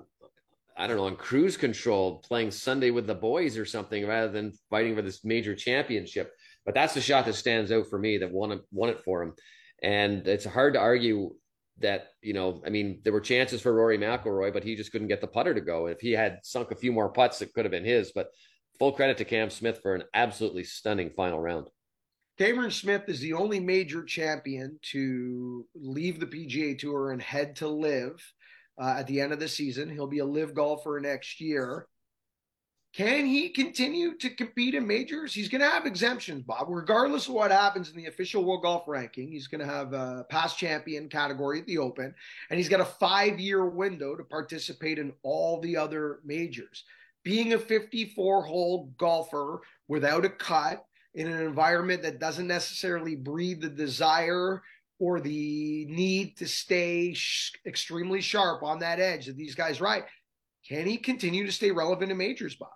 I 0.77 0.87
don't 0.87 0.99
know 0.99 1.07
on 1.07 1.17
cruise 1.17 1.57
control, 1.57 2.19
playing 2.19 2.51
Sunday 2.51 2.91
with 2.91 3.07
the 3.07 3.15
boys 3.15 3.57
or 3.57 3.65
something, 3.65 4.07
rather 4.07 4.31
than 4.31 4.53
fighting 4.69 4.95
for 4.95 5.01
this 5.01 5.25
major 5.25 5.55
championship. 5.55 6.35
But 6.65 6.75
that's 6.75 6.95
the 6.95 7.01
shot 7.01 7.27
that 7.27 7.35
stands 7.35 7.73
out 7.73 7.89
for 7.89 7.99
me 7.99 8.19
that 8.19 8.31
won 8.31 8.53
it 8.53 8.61
won 8.71 8.89
it 8.89 9.01
for 9.05 9.23
him, 9.23 9.35
and 9.83 10.27
it's 10.27 10.45
hard 10.45 10.75
to 10.75 10.81
argue 10.81 11.35
that 11.79 12.09
you 12.23 12.35
know. 12.35 12.63
I 12.65 12.71
mean, 12.71 13.01
there 13.05 13.13
were 13.13 13.21
chances 13.21 13.61
for 13.61 13.73
Rory 13.73 13.99
McIlroy, 13.99 14.53
but 14.53 14.65
he 14.65 14.77
just 14.77 14.93
couldn't 14.93 15.09
get 15.09 15.21
the 15.21 15.27
putter 15.27 15.55
to 15.55 15.61
go. 15.61 15.87
If 15.87 16.01
he 16.01 16.13
had 16.13 16.39
sunk 16.43 16.71
a 16.71 16.77
few 16.77 16.93
more 16.93 17.11
putts, 17.11 17.43
it 17.43 17.53
could 17.53 17.65
have 17.65 17.73
been 17.73 17.85
his. 17.85 18.13
But 18.15 18.29
full 18.79 18.93
credit 18.93 19.19
to 19.19 19.25
Cam 19.25 19.51
Smith 19.51 19.81
for 19.83 19.95
an 19.95 20.05
absolutely 20.15 20.65
stunning 20.65 21.11
final 21.17 21.41
round. 21.41 21.69
Cameron 22.39 22.71
Smith 22.71 23.03
is 23.09 23.21
the 23.21 23.35
only 23.35 23.61
major 23.61 24.03
champion 24.03 24.79
to 24.83 25.67
leave 25.75 26.19
the 26.19 26.27
PGA 26.27 26.79
Tour 26.79 27.13
and 27.13 27.21
head 27.21 27.55
to 27.57 27.69
LIV 27.69 28.21
uh, 28.81 28.97
at 28.99 29.07
the 29.07 29.21
end 29.21 29.33
of 29.33 29.39
the 29.39 29.49
season. 29.49 29.91
He'll 29.91 30.07
be 30.07 30.21
a 30.21 30.25
LIV 30.25 30.55
golfer 30.55 30.99
next 31.01 31.41
year. 31.41 31.87
Can 32.95 33.25
he 33.25 33.49
continue 33.49 34.19
to 34.19 34.29
compete 34.29 34.75
in 34.75 34.87
majors? 34.87 35.33
He's 35.33 35.49
going 35.49 35.63
to 35.63 35.69
have 35.69 35.87
exemptions, 35.87 36.43
Bob. 36.43 36.67
Regardless 36.69 37.27
of 37.27 37.33
what 37.33 37.51
happens 37.51 37.89
in 37.89 37.97
the 37.97 38.05
official 38.05 38.45
World 38.45 38.63
Golf 38.63 38.87
Ranking, 38.87 39.33
he's 39.33 39.47
going 39.47 39.67
to 39.67 39.73
have 39.73 39.95
a 39.95 40.27
past 40.29 40.59
champion 40.59 41.09
category 41.09 41.61
at 41.61 41.67
the 41.67 41.79
Open, 41.79 42.15
and 42.51 42.59
he's 42.59 42.69
got 42.69 42.81
a 42.81 42.85
five 42.85 43.41
year 43.41 43.65
window 43.65 44.15
to 44.15 44.23
participate 44.23 44.99
in 44.99 45.15
all 45.23 45.59
the 45.61 45.75
other 45.75 46.21
majors. 46.23 46.85
Being 47.25 47.55
a 47.55 47.59
54 47.59 48.45
hole 48.45 48.93
golfer 48.99 49.63
without 49.89 50.27
a 50.27 50.31
cut 50.31 50.85
in 51.15 51.29
an 51.29 51.41
environment 51.41 52.03
that 52.03 52.21
doesn't 52.21 52.47
necessarily 52.47 53.17
breed 53.17 53.63
the 53.63 53.71
desire 53.71 54.63
or 54.99 55.19
the 55.19 55.87
need 55.89 56.37
to 56.37 56.47
stay 56.47 57.15
sh- 57.15 57.53
extremely 57.65 58.21
sharp 58.21 58.63
on 58.63 58.81
that 58.81 59.01
edge 59.01 59.27
that 59.27 59.37
these 59.37 59.55
guys 59.55 59.81
ride. 59.81 60.05
Can 60.69 60.87
he 60.87 60.99
continue 60.99 61.47
to 61.47 61.53
stay 61.53 61.71
relevant 61.71 62.13
in 62.13 62.19
majors, 62.19 62.55
Bob? 62.55 62.69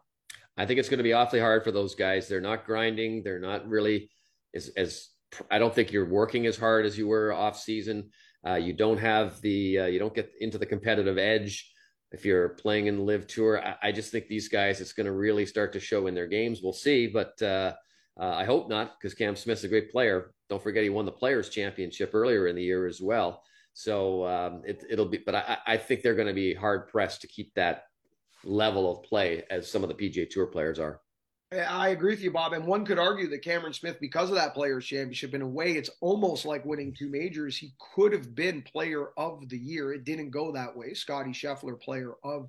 I 0.57 0.67
think 0.67 0.79
it's 0.79 0.89
going 0.89 0.99
to 0.99 1.05
be 1.05 1.13
awfully 1.13 1.41
hard 1.41 1.65
for 1.65 1.71
those 1.71 1.95
guys. 1.95 2.29
They're 2.29 2.41
not 2.41 2.67
grinding. 2.67 3.23
They're 3.23 3.39
not 3.39 3.69
really 3.69 4.11
as, 4.55 4.69
as 4.77 5.09
I 5.51 5.59
don't 5.59 5.75
think 5.75 5.93
you're 5.93 6.09
working 6.09 6.47
as 6.47 6.57
hard 6.57 6.87
as 6.87 6.97
you 6.97 7.09
were 7.09 7.33
off 7.33 7.59
season. 7.59 8.11
Uh, 8.47 8.55
you 8.55 8.73
don't 8.73 8.99
have 8.99 9.41
the, 9.41 9.81
uh, 9.81 9.87
you 9.87 9.99
don't 9.99 10.15
get 10.15 10.33
into 10.41 10.57
the 10.57 10.67
competitive 10.67 11.19
edge 11.19 11.71
if 12.13 12.25
you're 12.25 12.51
playing 12.51 12.87
in 12.87 12.97
the 12.97 13.03
LIV 13.03 13.27
tour. 13.27 13.63
I, 13.63 13.89
I 13.89 13.93
just 13.93 14.13
think 14.13 14.29
these 14.29 14.49
guys, 14.49 14.81
it's 14.81 14.93
going 14.93 15.07
to 15.07 15.13
really 15.13 15.45
start 15.45 15.73
to 15.75 15.81
show 15.81 16.07
in 16.07 16.15
their 16.15 16.29
games. 16.29 16.61
We'll 16.63 16.73
see, 16.73 17.07
but 17.07 17.41
uh, 17.43 17.75
uh 18.19 18.35
I 18.35 18.45
hope 18.45 18.69
not 18.69 18.99
because 18.99 19.15
Cam 19.15 19.37
Smith's 19.37 19.65
a 19.65 19.69
great 19.69 19.91
player. 19.91 20.33
Don't 20.49 20.63
forget 20.63 20.85
he 20.85 20.91
won 20.91 21.05
the 21.05 21.13
Players 21.13 21.49
Championship 21.49 22.13
earlier 22.15 22.47
in 22.47 22.57
the 22.57 22.63
year 22.63 22.87
as 22.87 23.01
well. 23.01 23.43
So 23.75 24.27
um, 24.27 24.63
it, 24.65 24.97
will 24.97 25.05
be, 25.05 25.19
but 25.19 25.35
I, 25.35 25.59
I 25.67 25.77
think 25.77 26.01
they're 26.01 26.15
going 26.15 26.29
to 26.29 26.33
be 26.33 26.55
hard 26.55 26.89
pressed 26.89 27.21
to 27.21 27.27
keep 27.27 27.53
that 27.55 27.83
level 28.47 28.91
of 28.91 29.03
play 29.03 29.45
as 29.51 29.71
some 29.71 29.83
of 29.83 29.89
the 29.89 29.95
PGA 29.95 30.29
Tour 30.29 30.47
players 30.47 30.79
are. 30.79 31.01
I 31.53 31.91
agree 31.91 32.13
with 32.13 32.23
you, 32.23 32.33
Bob. 32.33 32.55
And 32.55 32.67
one 32.67 32.85
could 32.85 32.99
argue 32.99 33.29
that 33.29 33.45
Cameron 33.45 33.73
Smith, 33.73 33.99
because 34.01 34.31
of 34.31 34.35
that 34.35 34.53
Players 34.53 34.85
Championship, 34.85 35.33
in 35.33 35.43
a 35.43 35.49
way, 35.49 35.73
it's 35.73 35.91
almost 36.01 36.45
like 36.45 36.65
winning 36.65 36.93
two 36.93 37.09
majors. 37.09 37.57
He 37.57 37.73
could 37.95 38.13
have 38.13 38.35
been 38.35 38.63
Player 38.63 39.11
of 39.17 39.49
the 39.49 39.59
Year. 39.59 39.93
It 39.93 40.05
didn't 40.05 40.31
go 40.31 40.51
that 40.53 40.77
way. 40.77 40.93
Scotty 40.93 41.31
Scheffler, 41.31 41.81
Player 41.81 42.15
of 42.25 42.49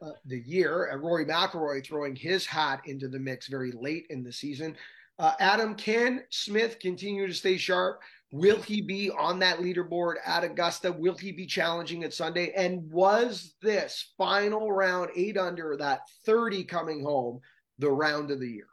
uh, 0.00 0.10
the 0.26 0.38
Year, 0.38 0.84
and 0.86 1.02
Rory 1.02 1.26
McIlroy 1.26 1.84
throwing 1.84 2.14
his 2.14 2.46
hat 2.46 2.80
into 2.84 3.08
the 3.08 3.18
mix 3.18 3.48
very 3.48 3.72
late 3.72 4.06
in 4.10 4.22
the 4.22 4.32
season. 4.32 4.76
Uh, 5.18 5.32
Adam, 5.40 5.74
can 5.74 6.22
Smith 6.30 6.78
continue 6.78 7.26
to 7.26 7.34
stay 7.34 7.56
sharp? 7.56 8.00
Will 8.30 8.60
he 8.60 8.82
be 8.82 9.10
on 9.10 9.38
that 9.38 9.58
leaderboard 9.58 10.16
at 10.26 10.44
Augusta? 10.44 10.92
Will 10.92 11.16
he 11.16 11.32
be 11.32 11.46
challenging 11.46 12.04
at 12.04 12.12
Sunday? 12.12 12.52
And 12.54 12.90
was 12.90 13.54
this 13.62 14.12
final 14.18 14.70
round 14.70 15.10
eight 15.16 15.38
under 15.38 15.76
that 15.78 16.00
30 16.26 16.64
coming 16.64 17.02
home 17.02 17.40
the 17.78 17.90
round 17.90 18.30
of 18.30 18.40
the 18.40 18.48
year? 18.48 18.66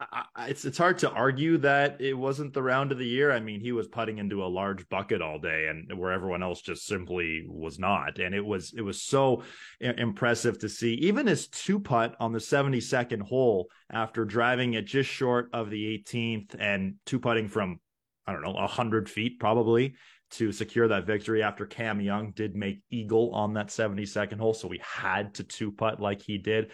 I, 0.00 0.48
it's 0.48 0.64
it's 0.64 0.76
hard 0.76 0.98
to 0.98 1.10
argue 1.10 1.56
that 1.58 2.00
it 2.00 2.14
wasn't 2.14 2.52
the 2.52 2.62
round 2.62 2.90
of 2.90 2.98
the 2.98 3.06
year. 3.06 3.30
I 3.30 3.38
mean, 3.38 3.60
he 3.60 3.70
was 3.70 3.86
putting 3.86 4.18
into 4.18 4.44
a 4.44 4.46
large 4.46 4.88
bucket 4.88 5.22
all 5.22 5.38
day, 5.38 5.68
and 5.68 5.96
where 5.96 6.10
everyone 6.12 6.42
else 6.42 6.60
just 6.60 6.84
simply 6.84 7.44
was 7.48 7.78
not. 7.78 8.18
And 8.18 8.34
it 8.34 8.44
was 8.44 8.74
it 8.76 8.80
was 8.80 9.02
so 9.02 9.44
impressive 9.80 10.58
to 10.58 10.68
see. 10.68 10.94
Even 10.94 11.28
his 11.28 11.46
two 11.46 11.78
putt 11.78 12.16
on 12.18 12.32
the 12.32 12.40
seventy 12.40 12.80
second 12.80 13.20
hole 13.20 13.68
after 13.90 14.24
driving 14.24 14.74
it 14.74 14.84
just 14.86 15.08
short 15.08 15.48
of 15.52 15.70
the 15.70 16.04
18th 16.04 16.56
and 16.58 16.94
two 17.06 17.20
putting 17.20 17.46
from 17.46 17.78
I 18.26 18.32
don't 18.32 18.42
know 18.42 18.54
hundred 18.66 19.08
feet 19.08 19.38
probably 19.38 19.94
to 20.32 20.52
secure 20.52 20.88
that 20.88 21.06
victory 21.06 21.42
after 21.42 21.66
Cam 21.66 22.00
Young 22.00 22.32
did 22.32 22.56
make 22.56 22.82
eagle 22.90 23.32
on 23.34 23.54
that 23.54 23.68
72nd 23.68 24.38
hole, 24.38 24.54
so 24.54 24.66
we 24.66 24.80
had 24.82 25.34
to 25.34 25.44
two 25.44 25.70
putt 25.70 26.00
like 26.00 26.22
he 26.22 26.38
did. 26.38 26.70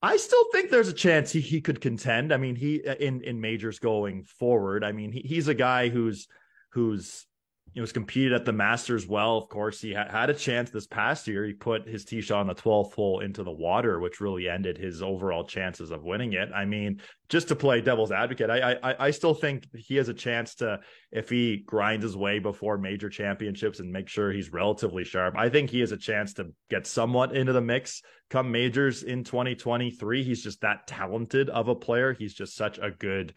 I 0.00 0.16
still 0.16 0.44
think 0.52 0.70
there's 0.70 0.88
a 0.88 0.94
chance 0.94 1.32
he, 1.32 1.40
he 1.40 1.60
could 1.60 1.80
contend. 1.80 2.32
I 2.32 2.36
mean, 2.36 2.56
he 2.56 2.82
in 3.00 3.22
in 3.22 3.40
majors 3.40 3.78
going 3.78 4.24
forward. 4.24 4.84
I 4.84 4.92
mean, 4.92 5.12
he, 5.12 5.20
he's 5.20 5.48
a 5.48 5.54
guy 5.54 5.88
who's 5.88 6.28
who's 6.72 7.26
you 7.72 7.80
know, 7.80 7.82
was 7.82 7.92
competed 7.92 8.32
at 8.32 8.44
the 8.44 8.52
Masters 8.52 9.06
well. 9.06 9.36
Of 9.36 9.48
course, 9.48 9.80
he 9.80 9.94
ha- 9.94 10.08
had 10.08 10.30
a 10.30 10.34
chance 10.34 10.70
this 10.70 10.86
past 10.86 11.26
year. 11.26 11.44
He 11.44 11.52
put 11.52 11.88
his 11.88 12.04
tee 12.04 12.20
shot 12.20 12.40
on 12.40 12.46
the 12.46 12.54
12th 12.54 12.94
hole 12.94 13.20
into 13.20 13.42
the 13.42 13.50
water, 13.50 13.98
which 13.98 14.20
really 14.20 14.48
ended 14.48 14.78
his 14.78 15.02
overall 15.02 15.44
chances 15.44 15.90
of 15.90 16.04
winning 16.04 16.34
it. 16.34 16.50
I 16.54 16.66
mean, 16.66 17.00
just 17.28 17.48
to 17.48 17.56
play 17.56 17.80
devil's 17.80 18.12
advocate, 18.12 18.50
I, 18.50 18.74
I 18.82 19.06
I 19.06 19.10
still 19.10 19.34
think 19.34 19.66
he 19.74 19.96
has 19.96 20.08
a 20.08 20.14
chance 20.14 20.54
to, 20.56 20.80
if 21.10 21.28
he 21.28 21.64
grinds 21.66 22.04
his 22.04 22.16
way 22.16 22.38
before 22.38 22.78
major 22.78 23.08
championships 23.08 23.80
and 23.80 23.90
make 23.90 24.08
sure 24.08 24.30
he's 24.30 24.52
relatively 24.52 25.02
sharp. 25.02 25.34
I 25.36 25.48
think 25.48 25.70
he 25.70 25.80
has 25.80 25.90
a 25.90 25.96
chance 25.96 26.34
to 26.34 26.52
get 26.70 26.86
somewhat 26.86 27.34
into 27.34 27.52
the 27.52 27.60
mix 27.60 28.02
come 28.30 28.50
majors 28.50 29.02
in 29.02 29.24
2023. 29.24 30.22
He's 30.22 30.42
just 30.42 30.60
that 30.62 30.86
talented 30.86 31.50
of 31.50 31.68
a 31.68 31.74
player. 31.74 32.12
He's 32.12 32.34
just 32.34 32.56
such 32.56 32.78
a 32.78 32.90
good 32.90 33.34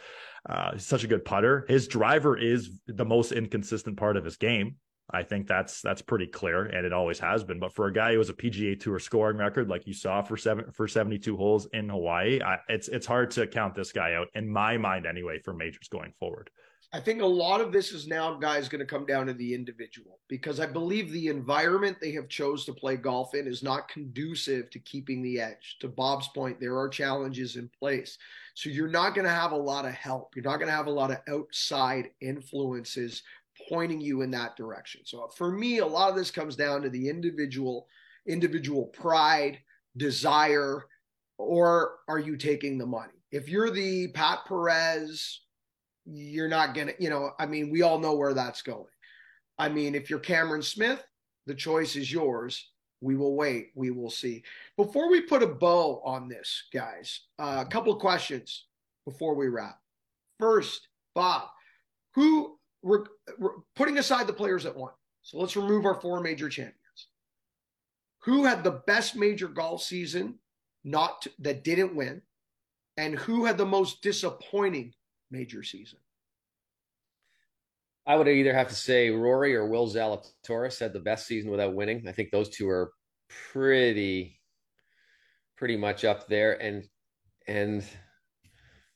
uh, 0.48 0.78
such 0.78 1.04
a 1.04 1.08
good 1.08 1.26
putter. 1.26 1.66
His 1.68 1.88
driver 1.88 2.38
is 2.38 2.72
the 2.88 3.06
most 3.06 3.32
inconsistent 3.32 3.98
part 3.98 4.18
of 4.18 4.26
his 4.26 4.38
game. 4.38 4.78
I 5.10 5.24
think 5.24 5.48
that's 5.48 5.82
that's 5.82 6.02
pretty 6.02 6.28
clear, 6.28 6.66
and 6.66 6.86
it 6.86 6.92
always 6.92 7.20
has 7.20 7.44
been. 7.44 7.60
But 7.60 7.74
for 7.74 7.88
a 7.88 7.94
guy 7.94 8.12
who 8.12 8.18
has 8.18 8.30
a 8.30 8.34
PGA 8.34 8.78
Tour 8.78 9.00
scoring 9.00 9.38
record 9.38 9.70
like 9.70 9.88
you 9.88 9.94
saw 9.94 10.22
for 10.22 10.36
seven 10.36 10.72
for 10.72 10.88
seventy 10.88 11.18
two 11.18 11.38
holes 11.38 11.68
in 11.72 11.88
Hawaii, 11.88 12.42
I, 12.42 12.60
it's 12.68 12.90
it's 12.90 13.06
hard 13.06 13.32
to 13.32 13.48
count 13.48 13.74
this 13.74 13.94
guy 13.94 14.16
out 14.16 14.28
in 14.36 14.50
my 14.50 14.78
mind 14.78 15.06
anyway 15.06 15.40
for 15.40 15.54
majors 15.54 15.88
going 15.88 16.12
forward. 16.20 16.50
I 16.94 17.02
think 17.02 17.22
a 17.22 17.26
lot 17.26 17.60
of 17.60 17.74
this 17.74 17.92
is 17.92 18.08
now, 18.08 18.36
guys, 18.36 18.70
going 18.70 18.80
to 18.80 18.86
come 18.86 19.06
down 19.06 19.26
to 19.28 19.34
the 19.34 19.54
individual 19.54 20.20
because 20.30 20.62
I 20.62 20.68
believe 20.68 21.12
the 21.12 21.28
environment 21.28 21.98
they 22.00 22.14
have 22.14 22.30
chose 22.30 22.64
to 22.66 22.74
play 22.74 22.96
golf 22.96 23.36
in 23.36 23.46
is 23.46 23.62
not 23.62 23.90
conducive 23.90 24.70
to 24.70 24.80
keeping 24.80 25.22
the 25.22 25.40
edge. 25.40 25.78
To 25.82 25.90
Bob's 25.90 26.30
point, 26.30 26.62
there 26.62 26.78
are 26.78 26.88
challenges 26.88 27.58
in 27.58 27.70
place. 27.78 28.18
So 28.56 28.70
you're 28.70 28.88
not 28.88 29.16
going 29.16 29.26
to 29.26 29.34
have 29.34 29.52
a 29.52 29.58
lot 29.58 29.84
of 29.84 29.92
help. 29.92 30.34
You're 30.34 30.46
not 30.46 30.58
going 30.58 30.70
to 30.70 30.76
have 30.76 30.88
a 30.88 30.92
lot 30.92 31.12
of 31.12 31.18
outside 31.28 32.12
influences 32.22 33.22
pointing 33.68 34.00
you 34.00 34.22
in 34.22 34.32
that 34.32 34.56
direction. 34.56 35.02
So 35.04 35.28
for 35.36 35.52
me, 35.52 35.80
a 35.80 35.86
lot 35.86 36.10
of 36.10 36.16
this 36.16 36.32
comes 36.32 36.56
down 36.56 36.82
to 36.84 36.90
the 36.90 37.10
individual, 37.10 37.88
individual 38.28 38.86
pride, 38.86 39.60
desire, 39.98 40.86
or 41.38 41.96
are 42.08 42.20
you 42.20 42.38
taking 42.38 42.78
the 42.78 42.86
money? 42.86 43.14
If 43.32 43.50
you're 43.50 43.72
the 43.72 44.08
Pat 44.10 44.46
Perez, 44.48 45.42
you're 46.10 46.47
not 46.47 46.74
going 46.74 46.88
to, 46.88 46.95
you 46.99 47.10
know, 47.10 47.32
I 47.39 47.45
mean, 47.45 47.70
we 47.70 47.82
all 47.82 47.99
know 47.99 48.16
where 48.16 48.34
that's 48.34 48.62
going. 48.62 48.86
I 49.58 49.70
mean, 49.70 49.95
if 49.95 50.10
you're 50.10 50.20
Cameron 50.20 50.62
Smith, 50.62 51.03
the 51.45 51.55
choice 51.55 51.95
is 51.95 52.12
yours. 52.12 52.72
We 53.01 53.16
will 53.16 53.36
wait. 53.36 53.72
We 53.76 53.91
will 53.91 54.10
see. 54.10 54.43
Before 54.76 55.10
we 55.10 55.22
put 55.22 55.43
a 55.43 55.47
bow 55.47 56.01
on 56.03 56.28
this, 56.28 56.64
guys, 56.74 57.22
uh, 57.38 57.64
a 57.66 57.70
couple 57.70 57.93
of 57.93 57.99
questions 57.99 58.66
before 59.05 59.36
we 59.36 59.47
wrap. 59.47 59.80
First, 60.39 60.88
Bob, 61.14 61.49
who 62.16 62.58
we're, 62.82 63.05
we're 63.38 63.51
putting 63.76 63.97
aside 63.97 64.28
the 64.28 64.34
players 64.34 64.64
that 64.64 64.76
won. 64.76 64.91
So 65.22 65.39
let's 65.39 65.55
remove 65.55 65.86
our 65.86 65.99
four 65.99 66.22
major 66.22 66.49
champions. 66.49 66.76
Who 68.24 68.45
had 68.45 68.64
the 68.64 68.82
best 68.88 69.16
major 69.16 69.47
golf 69.47 69.84
season 69.84 70.36
not 70.84 71.22
to, 71.24 71.32
that 71.39 71.64
didn't 71.64 71.95
win? 71.95 72.22
And 72.97 73.16
who 73.16 73.45
had 73.45 73.58
the 73.58 73.66
most 73.66 74.01
disappointing 74.01 74.93
major 75.32 75.63
season? 75.63 75.99
I 78.05 78.15
would 78.15 78.28
either 78.28 78.53
have 78.53 78.69
to 78.69 78.75
say 78.75 79.09
Rory 79.09 79.55
or 79.55 79.67
Will 79.67 79.88
Zalatoris 79.88 80.80
had 80.80 80.93
the 80.93 80.99
best 80.99 81.28
season 81.28 81.51
without 81.51 81.75
winning. 81.75 82.07
I 82.07 82.13
think 82.13 82.32
those 82.32 82.49
two 82.49 82.69
are 82.69 82.93
pretty, 83.51 84.39
pretty 85.57 85.75
much 85.75 86.05
up 86.05 86.28
there. 86.28 86.53
And 86.53 86.86
and 87.47 87.84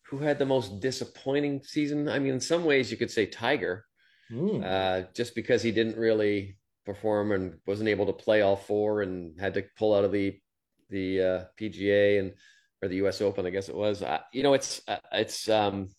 who 0.03 0.19
had 0.19 0.39
the 0.39 0.45
most 0.45 0.79
disappointing 0.79 1.61
season? 1.63 2.07
I 2.07 2.19
mean, 2.19 2.33
in 2.33 2.39
some 2.39 2.63
ways, 2.63 2.89
you 2.89 2.97
could 2.97 3.11
say 3.11 3.25
Tiger, 3.25 3.85
mm. 4.31 4.63
uh, 4.63 5.07
just 5.13 5.35
because 5.35 5.61
he 5.61 5.71
didn't 5.71 5.97
really 5.97 6.57
perform 6.85 7.31
and 7.33 7.57
wasn't 7.65 7.89
able 7.89 8.05
to 8.05 8.13
play 8.13 8.41
all 8.41 8.55
four 8.55 9.01
and 9.01 9.39
had 9.39 9.53
to 9.55 9.63
pull 9.77 9.93
out 9.93 10.05
of 10.05 10.11
the 10.11 10.39
the 10.89 11.21
uh, 11.21 11.43
PGA 11.59 12.19
and 12.19 12.33
or 12.81 12.87
the 12.87 12.97
U.S. 12.97 13.21
Open, 13.21 13.45
I 13.45 13.49
guess 13.49 13.69
it 13.69 13.75
was. 13.75 14.01
Uh, 14.01 14.19
you 14.33 14.43
know, 14.43 14.53
it's 14.53 14.81
uh, 14.87 14.97
it's 15.11 15.49
um, 15.49 15.89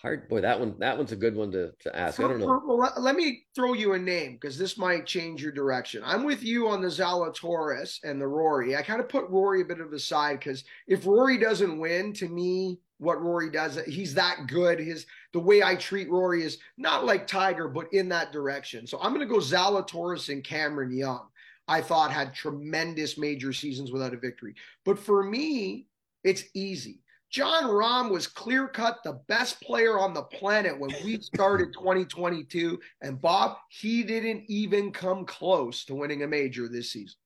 hard. 0.00 0.28
Boy, 0.28 0.40
that 0.40 0.58
one 0.58 0.74
that 0.78 0.96
one's 0.96 1.12
a 1.12 1.16
good 1.16 1.36
one 1.36 1.50
to, 1.52 1.72
to 1.80 1.96
ask. 1.96 2.20
I 2.20 2.24
don't 2.24 2.40
know. 2.40 2.62
well, 2.66 2.92
let 2.98 3.16
me 3.16 3.44
throw 3.54 3.74
you 3.74 3.92
a 3.94 3.98
name 3.98 4.34
because 4.34 4.58
this 4.58 4.78
might 4.78 5.06
change 5.06 5.42
your 5.42 5.52
direction. 5.52 6.02
I'm 6.04 6.24
with 6.24 6.42
you 6.42 6.68
on 6.68 6.80
the 6.80 6.88
Zalatoris 6.88 7.98
and 8.04 8.20
the 8.20 8.26
Rory. 8.26 8.76
I 8.76 8.82
kind 8.82 9.00
of 9.00 9.08
put 9.08 9.28
Rory 9.28 9.62
a 9.62 9.66
bit 9.66 9.80
of 9.80 9.90
the 9.90 9.98
side 9.98 10.38
because 10.38 10.64
if 10.86 11.06
Rory 11.06 11.38
doesn't 11.38 11.78
win, 11.78 12.12
to 12.14 12.28
me, 12.28 12.80
what 12.98 13.22
Rory 13.22 13.50
does, 13.50 13.78
he's 13.86 14.14
that 14.14 14.46
good. 14.46 14.78
His 14.78 15.06
the 15.32 15.40
way 15.40 15.62
I 15.62 15.74
treat 15.74 16.10
Rory 16.10 16.42
is 16.42 16.58
not 16.76 17.04
like 17.04 17.26
Tiger, 17.26 17.68
but 17.68 17.92
in 17.92 18.08
that 18.10 18.32
direction. 18.32 18.86
So 18.86 18.98
I'm 19.00 19.14
going 19.14 19.26
to 19.26 19.32
go 19.32 19.40
Zalatoris 19.40 20.28
and 20.28 20.44
Cameron 20.44 20.96
Young. 20.96 21.26
I 21.68 21.80
thought 21.80 22.10
had 22.10 22.34
tremendous 22.34 23.16
major 23.16 23.52
seasons 23.52 23.92
without 23.92 24.12
a 24.12 24.18
victory. 24.18 24.54
But 24.84 24.98
for 24.98 25.22
me, 25.22 25.86
it's 26.24 26.44
easy. 26.52 27.00
Jon 27.30 27.64
Rahm 27.64 28.10
was 28.10 28.26
clear 28.26 28.66
cut 28.66 28.98
the 29.04 29.20
best 29.28 29.60
player 29.60 29.98
on 29.98 30.14
the 30.14 30.22
planet 30.22 30.78
when 30.78 30.90
we 31.04 31.20
started 31.20 31.72
2022. 31.72 32.78
And 33.02 33.20
Bob, 33.20 33.56
he 33.68 34.02
didn't 34.02 34.44
even 34.48 34.90
come 34.90 35.24
close 35.24 35.84
to 35.84 35.94
winning 35.94 36.24
a 36.24 36.26
major 36.26 36.68
this 36.68 36.92
season. 36.92 37.16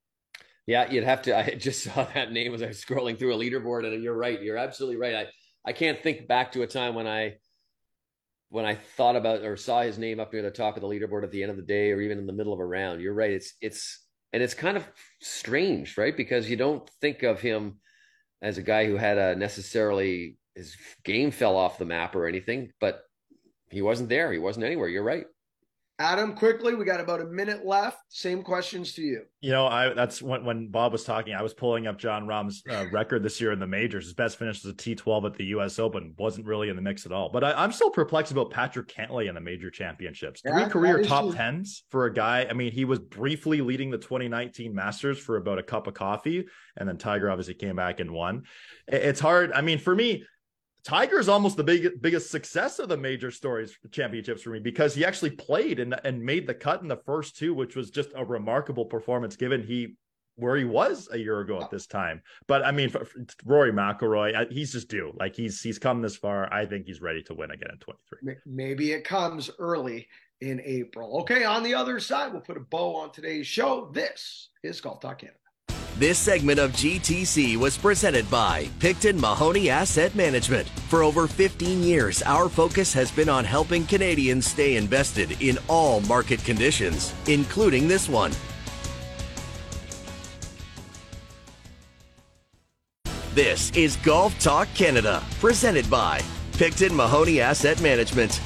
Yeah, 0.67 0.91
you'd 0.91 1.05
have 1.05 1.23
to. 1.23 1.37
I 1.37 1.55
just 1.55 1.83
saw 1.95 2.05
that 2.15 2.33
name 2.33 2.55
as 2.55 2.63
I 2.63 2.69
was 2.69 2.85
scrolling 2.85 3.19
through 3.19 3.35
a 3.35 3.39
leaderboard, 3.39 3.87
and 3.87 4.03
you're 4.03 4.17
right. 4.17 4.41
You're 4.43 4.59
absolutely 4.59 4.99
right. 4.99 5.15
I, 5.15 5.27
I 5.65 5.73
can't 5.73 6.03
think 6.03 6.29
back 6.29 6.53
to 6.53 6.63
a 6.63 6.67
time 6.67 6.95
when 6.95 7.07
I 7.07 7.37
when 8.51 8.65
I 8.65 8.75
thought 8.75 9.17
about 9.17 9.41
or 9.41 9.57
saw 9.57 9.83
his 9.83 9.99
name 9.99 10.21
up 10.21 10.33
near 10.33 10.43
the 10.43 10.51
top 10.51 10.77
of 10.77 10.83
the 10.83 10.87
leaderboard 10.87 11.25
at 11.25 11.33
the 11.33 11.43
end 11.43 11.51
of 11.51 11.57
the 11.57 11.63
day 11.63 11.91
or 11.91 12.01
even 12.01 12.19
in 12.19 12.27
the 12.27 12.33
middle 12.33 12.53
of 12.53 12.61
a 12.61 12.65
round. 12.65 13.01
You're 13.01 13.15
right. 13.15 13.33
It's 13.33 13.55
it's 13.61 14.05
and 14.33 14.43
it's 14.43 14.55
kind 14.55 14.77
of 14.77 14.87
strange, 15.21 15.97
right? 15.97 16.17
Because 16.17 16.49
you 16.49 16.57
don't 16.57 16.89
think 17.01 17.23
of 17.23 17.41
him 17.41 17.81
as 18.45 18.59
a 18.59 18.63
guy 18.63 18.85
who 18.85 18.97
had 18.97 19.17
a 19.17 19.35
necessarily 19.35 20.37
his 20.55 20.77
game 21.03 21.31
fell 21.31 21.57
off 21.57 21.79
the 21.79 21.85
map 21.87 22.15
or 22.15 22.27
anything, 22.27 22.71
but 22.79 23.01
he 23.71 23.81
wasn't 23.81 24.11
there. 24.11 24.31
He 24.33 24.39
wasn't 24.39 24.67
anywhere. 24.67 24.89
You're 24.89 25.03
right. 25.03 25.25
Adam, 26.01 26.35
quickly, 26.35 26.75
we 26.75 26.85
got 26.85 26.99
about 26.99 27.21
a 27.21 27.25
minute 27.27 27.65
left. 27.65 27.99
Same 28.09 28.43
questions 28.43 28.95
to 28.95 29.03
you. 29.03 29.23
You 29.41 29.53
know, 29.53 29.67
I 29.67 29.95
that's 29.95 30.21
when 30.21 30.45
when 30.45 30.69
Bob 30.69 30.91
was 30.91 31.05
talking. 31.05 31.35
I 31.35 31.43
was 31.43 31.55
pulling 31.55 31.87
up 31.87 31.99
Jon 31.99 32.27
Rahm's 32.27 32.65
uh, 32.69 32.87
record 32.93 33.23
this 33.23 33.41
year 33.41 33.53
in 33.53 33.61
the 33.61 33.67
majors. 33.67 34.05
His 34.05 34.15
best 34.15 34.37
finish 34.37 34.65
was 34.65 34.73
a 34.73 34.77
T12 34.77 35.27
at 35.27 35.35
the 35.35 35.45
U.S. 35.47 35.79
Open. 35.79 36.13
wasn't 36.19 36.47
really 36.47 36.69
in 36.69 36.75
the 36.75 36.83
mix 36.83 37.07
at 37.07 37.13
all. 37.13 37.29
But 37.29 37.45
I, 37.45 37.63
am 37.63 37.71
still 37.71 37.91
perplexed 37.91 38.33
about 38.33 38.51
Patrick 38.51 38.89
Cantlay 38.89 39.29
in 39.29 39.37
the 39.37 39.41
major 39.41 39.71
championships. 39.71 40.41
Three 40.41 40.63
yeah, 40.63 40.69
career 40.69 41.05
top 41.05 41.27
true. 41.27 41.33
tens 41.35 41.85
for 41.91 42.07
a 42.07 42.13
guy. 42.13 42.49
I 42.51 42.55
mean, 42.55 42.73
he 42.73 42.85
was 42.85 42.99
briefly 42.99 43.61
leading 43.61 43.91
the 43.91 43.99
2019 43.99 44.75
Masters 44.75 45.21
for 45.21 45.37
about 45.37 45.61
a 45.61 45.63
cup 45.63 45.87
of 45.87 45.95
coffee, 45.95 46.45
and 46.77 46.89
then 46.89 46.99
Tiger 46.99 47.31
obviously 47.31 47.55
came 47.55 47.77
back 47.77 48.01
and 48.01 48.11
won. 48.11 48.43
It's 48.89 49.21
hard. 49.21 49.53
I 49.53 49.61
mean, 49.61 49.79
for 49.79 49.95
me, 49.95 50.25
Tiger 50.85 51.19
is 51.19 51.31
almost 51.31 51.57
the 51.57 51.65
big, 51.65 52.03
biggest 52.03 52.31
success 52.31 52.79
of 52.79 52.91
the 52.91 52.97
major 52.97 53.31
stories 53.31 53.77
championships 53.91 54.43
for 54.43 54.51
me 54.51 54.61
because 54.61 54.95
he 54.95 55.05
actually 55.05 55.31
played 55.31 55.81
and, 55.81 55.99
and 56.05 56.23
made 56.23 56.47
the 56.47 56.55
cut 56.55 56.83
in 56.83 56.89
the 56.89 57.01
first 57.07 57.37
two, 57.37 57.55
which 57.55 57.75
was 57.75 57.91
just 57.91 58.11
a 58.15 58.25
remarkable 58.25 58.85
performance 58.85 59.35
given 59.35 59.63
he 59.63 59.97
where 60.37 60.57
he 60.57 60.65
was 60.65 61.09
a 61.13 61.19
year 61.19 61.41
ago 61.41 61.61
at 61.61 61.71
this 61.71 61.87
time. 61.87 62.21
But 62.49 62.65
I 62.65 62.73
mean, 62.73 62.91
for, 62.91 63.05
for 63.05 63.25
Rory 63.45 63.73
McIlroy, 63.73 64.51
he's 64.51 64.73
just 64.73 64.89
due. 64.89 65.13
Like 65.19 65.35
he's 65.35 65.61
he's 65.63 65.79
come 65.79 66.03
this 66.03 66.17
far. 66.17 66.53
I 66.53 66.67
think 66.67 66.87
he's 66.87 67.01
ready 67.01 67.23
to 67.25 67.35
win 67.35 67.51
again 67.51 67.71
in 67.73 67.79
23. 67.79 68.35
Maybe 68.45 68.93
it 68.93 69.05
comes 69.05 69.51
early 69.59 70.09
in 70.41 70.61
April. 70.65 71.21
Okay, 71.21 71.45
on 71.45 71.63
the 71.63 71.75
other 71.75 72.01
side, 72.01 72.33
we'll 72.33 72.43
put 72.43 72.57
a 72.57 72.61
bow 72.61 72.97
on 72.97 73.13
today's 73.13 73.47
show. 73.47 73.91
This 73.93 74.51
is 74.63 74.81
Golf 74.81 75.01
Talk 75.01 75.21
Canada. 75.21 75.39
This 75.97 76.19
segment 76.19 76.59
of 76.59 76.73
GTC 76.73 77.57
was 77.57 77.79
presented 77.79 78.29
by 78.29 78.69
Picton 78.81 79.21
Mahoney 79.21 79.71
Asset 79.71 80.13
Management. 80.17 80.69
For 80.89 81.05
over 81.05 81.29
15 81.29 81.85
years, 81.85 82.21
our 82.23 82.49
focus 82.49 82.93
has 82.95 83.13
been 83.13 83.29
on 83.29 83.45
helping 83.45 83.87
Canadians 83.87 84.45
stay 84.45 84.75
invested 84.75 85.41
in 85.41 85.57
all 85.69 86.01
market 86.01 86.45
conditions, 86.45 87.15
including 87.29 87.87
this 87.87 88.09
one. 88.09 88.33
This 93.33 93.71
is 93.77 93.95
Golf 93.99 94.37
Talk 94.41 94.67
Canada, 94.75 95.23
presented 95.39 95.89
by 95.89 96.21
Picton 96.55 96.95
Mahoney 96.95 97.41
Asset 97.41 97.81
Management. 97.81 98.41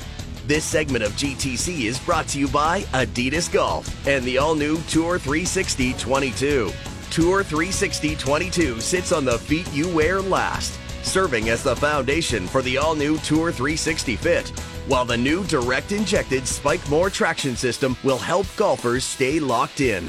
This 0.47 0.67
segment 0.67 1.03
of 1.03 1.13
GTC 1.13 1.87
is 1.87 1.99
brought 1.99 2.29
to 2.29 2.39
you 2.39 2.49
by 2.49 2.83
Adidas 2.93 3.51
Golf 3.51 4.07
and 4.07 4.23
the 4.25 4.37
all 4.37 4.55
new 4.55 4.77
Tour 4.83 5.19
360 5.19 5.95
22. 5.95 6.71
Tour 7.19 7.43
360 7.43 8.15
22 8.15 8.81
sits 8.81 9.11
on 9.11 9.25
the 9.25 9.41
feet 9.41 9.69
you 9.73 9.93
wear 9.93 10.23
last, 10.23 10.79
serving 11.03 11.49
as 11.49 11.65
the 11.65 11.75
foundation 11.75 12.47
for 12.47 12.63
the 12.63 12.79
all 12.79 12.95
new 12.95 13.19
Tour 13.19 13.51
360 13.51 14.15
Fit, 14.15 14.49
while 14.87 15.05
the 15.05 15.17
new 15.17 15.43
direct 15.47 15.91
injected 15.91 16.47
Spike 16.47 16.89
More 16.89 17.11
traction 17.11 17.57
system 17.57 17.97
will 18.05 18.19
help 18.19 18.47
golfers 18.57 19.03
stay 19.03 19.41
locked 19.41 19.81
in. 19.81 20.09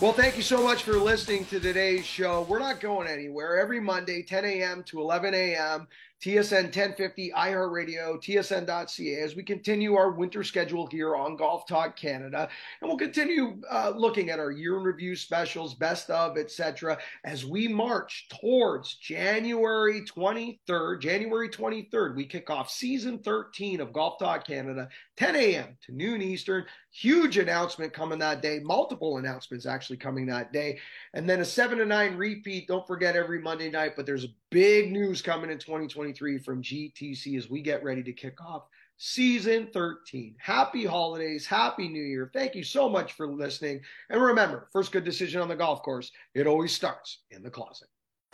Well, 0.00 0.14
thank 0.14 0.38
you 0.38 0.42
so 0.42 0.62
much 0.62 0.84
for 0.84 0.94
listening 0.94 1.44
to 1.46 1.60
today's 1.60 2.06
show. 2.06 2.46
We're 2.48 2.60
not 2.60 2.80
going 2.80 3.08
anywhere. 3.08 3.58
Every 3.60 3.80
Monday, 3.80 4.22
10 4.22 4.46
a.m. 4.46 4.84
to 4.84 5.00
11 5.00 5.34
a.m., 5.34 5.86
TSN 6.26 6.64
1050, 6.74 7.30
iHeartRadio, 7.36 8.20
TSN.ca, 8.20 9.14
as 9.22 9.36
we 9.36 9.44
continue 9.44 9.94
our 9.94 10.10
winter 10.10 10.42
schedule 10.42 10.88
here 10.88 11.14
on 11.14 11.36
Golf 11.36 11.68
Talk 11.68 11.94
Canada. 11.94 12.48
And 12.80 12.88
we'll 12.88 12.98
continue 12.98 13.62
uh, 13.70 13.92
looking 13.94 14.30
at 14.30 14.40
our 14.40 14.50
year 14.50 14.76
in 14.76 14.82
review 14.82 15.14
specials, 15.14 15.74
best 15.74 16.10
of, 16.10 16.36
etc., 16.36 16.98
as 17.22 17.46
we 17.46 17.68
march 17.68 18.26
towards 18.40 18.96
January 18.96 20.00
23rd. 20.00 21.00
January 21.00 21.48
23rd, 21.48 22.16
we 22.16 22.26
kick 22.26 22.50
off 22.50 22.70
season 22.70 23.20
13 23.20 23.80
of 23.80 23.92
Golf 23.92 24.18
Talk 24.18 24.44
Canada, 24.48 24.88
10 25.18 25.36
a.m. 25.36 25.76
to 25.82 25.94
noon 25.94 26.22
Eastern. 26.22 26.64
Huge 26.90 27.38
announcement 27.38 27.92
coming 27.92 28.18
that 28.18 28.42
day, 28.42 28.58
multiple 28.64 29.18
announcements 29.18 29.64
actually 29.64 29.98
coming 29.98 30.26
that 30.26 30.52
day. 30.52 30.80
And 31.14 31.28
then 31.28 31.40
a 31.40 31.44
7 31.44 31.78
to 31.78 31.84
9 31.84 32.16
repeat. 32.16 32.66
Don't 32.66 32.86
forget 32.86 33.14
every 33.14 33.40
Monday 33.40 33.70
night, 33.70 33.92
but 33.94 34.06
there's 34.06 34.26
big 34.50 34.92
news 34.92 35.22
coming 35.22 35.50
in 35.50 35.58
2023 35.58 36.38
from 36.38 36.62
GTC 36.62 37.36
as 37.36 37.50
we 37.50 37.60
get 37.60 37.82
ready 37.82 38.02
to 38.02 38.12
kick 38.12 38.40
off 38.40 38.64
season 38.98 39.68
13. 39.72 40.36
Happy 40.38 40.84
holidays, 40.84 41.46
happy 41.46 41.88
new 41.88 42.02
year. 42.02 42.30
Thank 42.32 42.54
you 42.54 42.64
so 42.64 42.88
much 42.88 43.12
for 43.12 43.26
listening. 43.26 43.80
And 44.10 44.22
remember, 44.22 44.68
first 44.72 44.92
good 44.92 45.04
decision 45.04 45.40
on 45.40 45.48
the 45.48 45.56
golf 45.56 45.82
course, 45.82 46.10
it 46.34 46.46
always 46.46 46.72
starts 46.72 47.22
in 47.30 47.42
the 47.42 47.50
closet. 47.50 47.88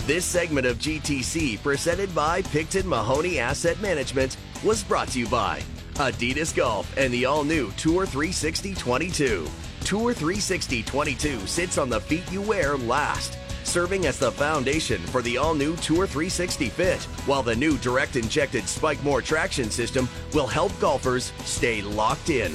This 0.05 0.25
segment 0.25 0.67
of 0.67 0.79
GTC, 0.79 1.63
presented 1.63 2.13
by 2.13 2.43
Picton 2.43 2.89
Mahoney 2.89 3.39
Asset 3.39 3.81
Management, 3.81 4.37
was 4.65 4.83
brought 4.83 5.09
to 5.09 5.21
you 5.21 5.29
by 5.29 5.63
Adidas 5.95 6.55
Golf 6.55 6.93
and 6.97 7.13
the 7.15 7.25
all 7.25 7.45
new 7.45 7.71
Tour 7.73 8.05
360 8.07 8.75
22. 8.75 9.47
Tour 9.85 10.13
360 10.13 10.83
22 10.83 11.47
sits 11.47 11.79
on 11.79 11.89
the 11.89 12.01
feet 12.01 12.31
you 12.33 12.43
wear 12.43 12.77
last, 12.77 13.39
serving 13.73 14.05
as 14.05 14.19
the 14.19 14.31
foundation 14.31 15.01
for 15.01 15.23
the 15.23 15.39
all 15.39 15.55
new 15.55 15.75
Tour 15.77 16.07
360 16.07 16.69
Fit, 16.69 17.03
while 17.27 17.43
the 17.43 17.57
new 17.57 17.79
direct 17.79 18.17
injected 18.17 18.69
Spike 18.69 19.03
More 19.03 19.23
traction 19.23 19.71
system 19.71 20.09
will 20.35 20.47
help 20.47 20.79
golfers 20.79 21.33
stay 21.45 21.81
locked 21.81 22.29
in. 22.29 22.53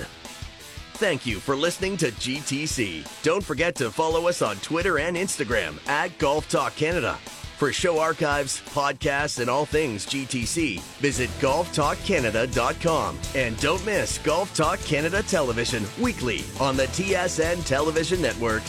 Thank 0.93 1.25
you 1.25 1.39
for 1.39 1.55
listening 1.55 1.97
to 1.97 2.11
GTC. 2.11 3.23
Don't 3.23 3.43
forget 3.43 3.73
to 3.75 3.89
follow 3.89 4.27
us 4.27 4.43
on 4.43 4.57
Twitter 4.57 4.99
and 4.99 5.17
Instagram 5.17 5.77
at 5.87 6.15
Golf 6.19 6.49
Talk 6.49 6.75
Canada. 6.75 7.17
For 7.57 7.73
show 7.73 7.99
archives, 7.99 8.61
podcasts, 8.67 9.39
and 9.39 9.49
all 9.49 9.65
things 9.65 10.05
GTC, 10.05 10.79
visit 10.99 11.29
golftalkcanada.com. 11.39 13.17
And 13.33 13.59
don't 13.59 13.83
miss 13.83 14.19
Golf 14.19 14.55
Talk 14.55 14.79
Canada 14.81 15.23
television 15.23 15.83
weekly 15.99 16.43
on 16.59 16.77
the 16.77 16.85
TSN 16.85 17.65
television 17.65 18.21
network 18.21 18.61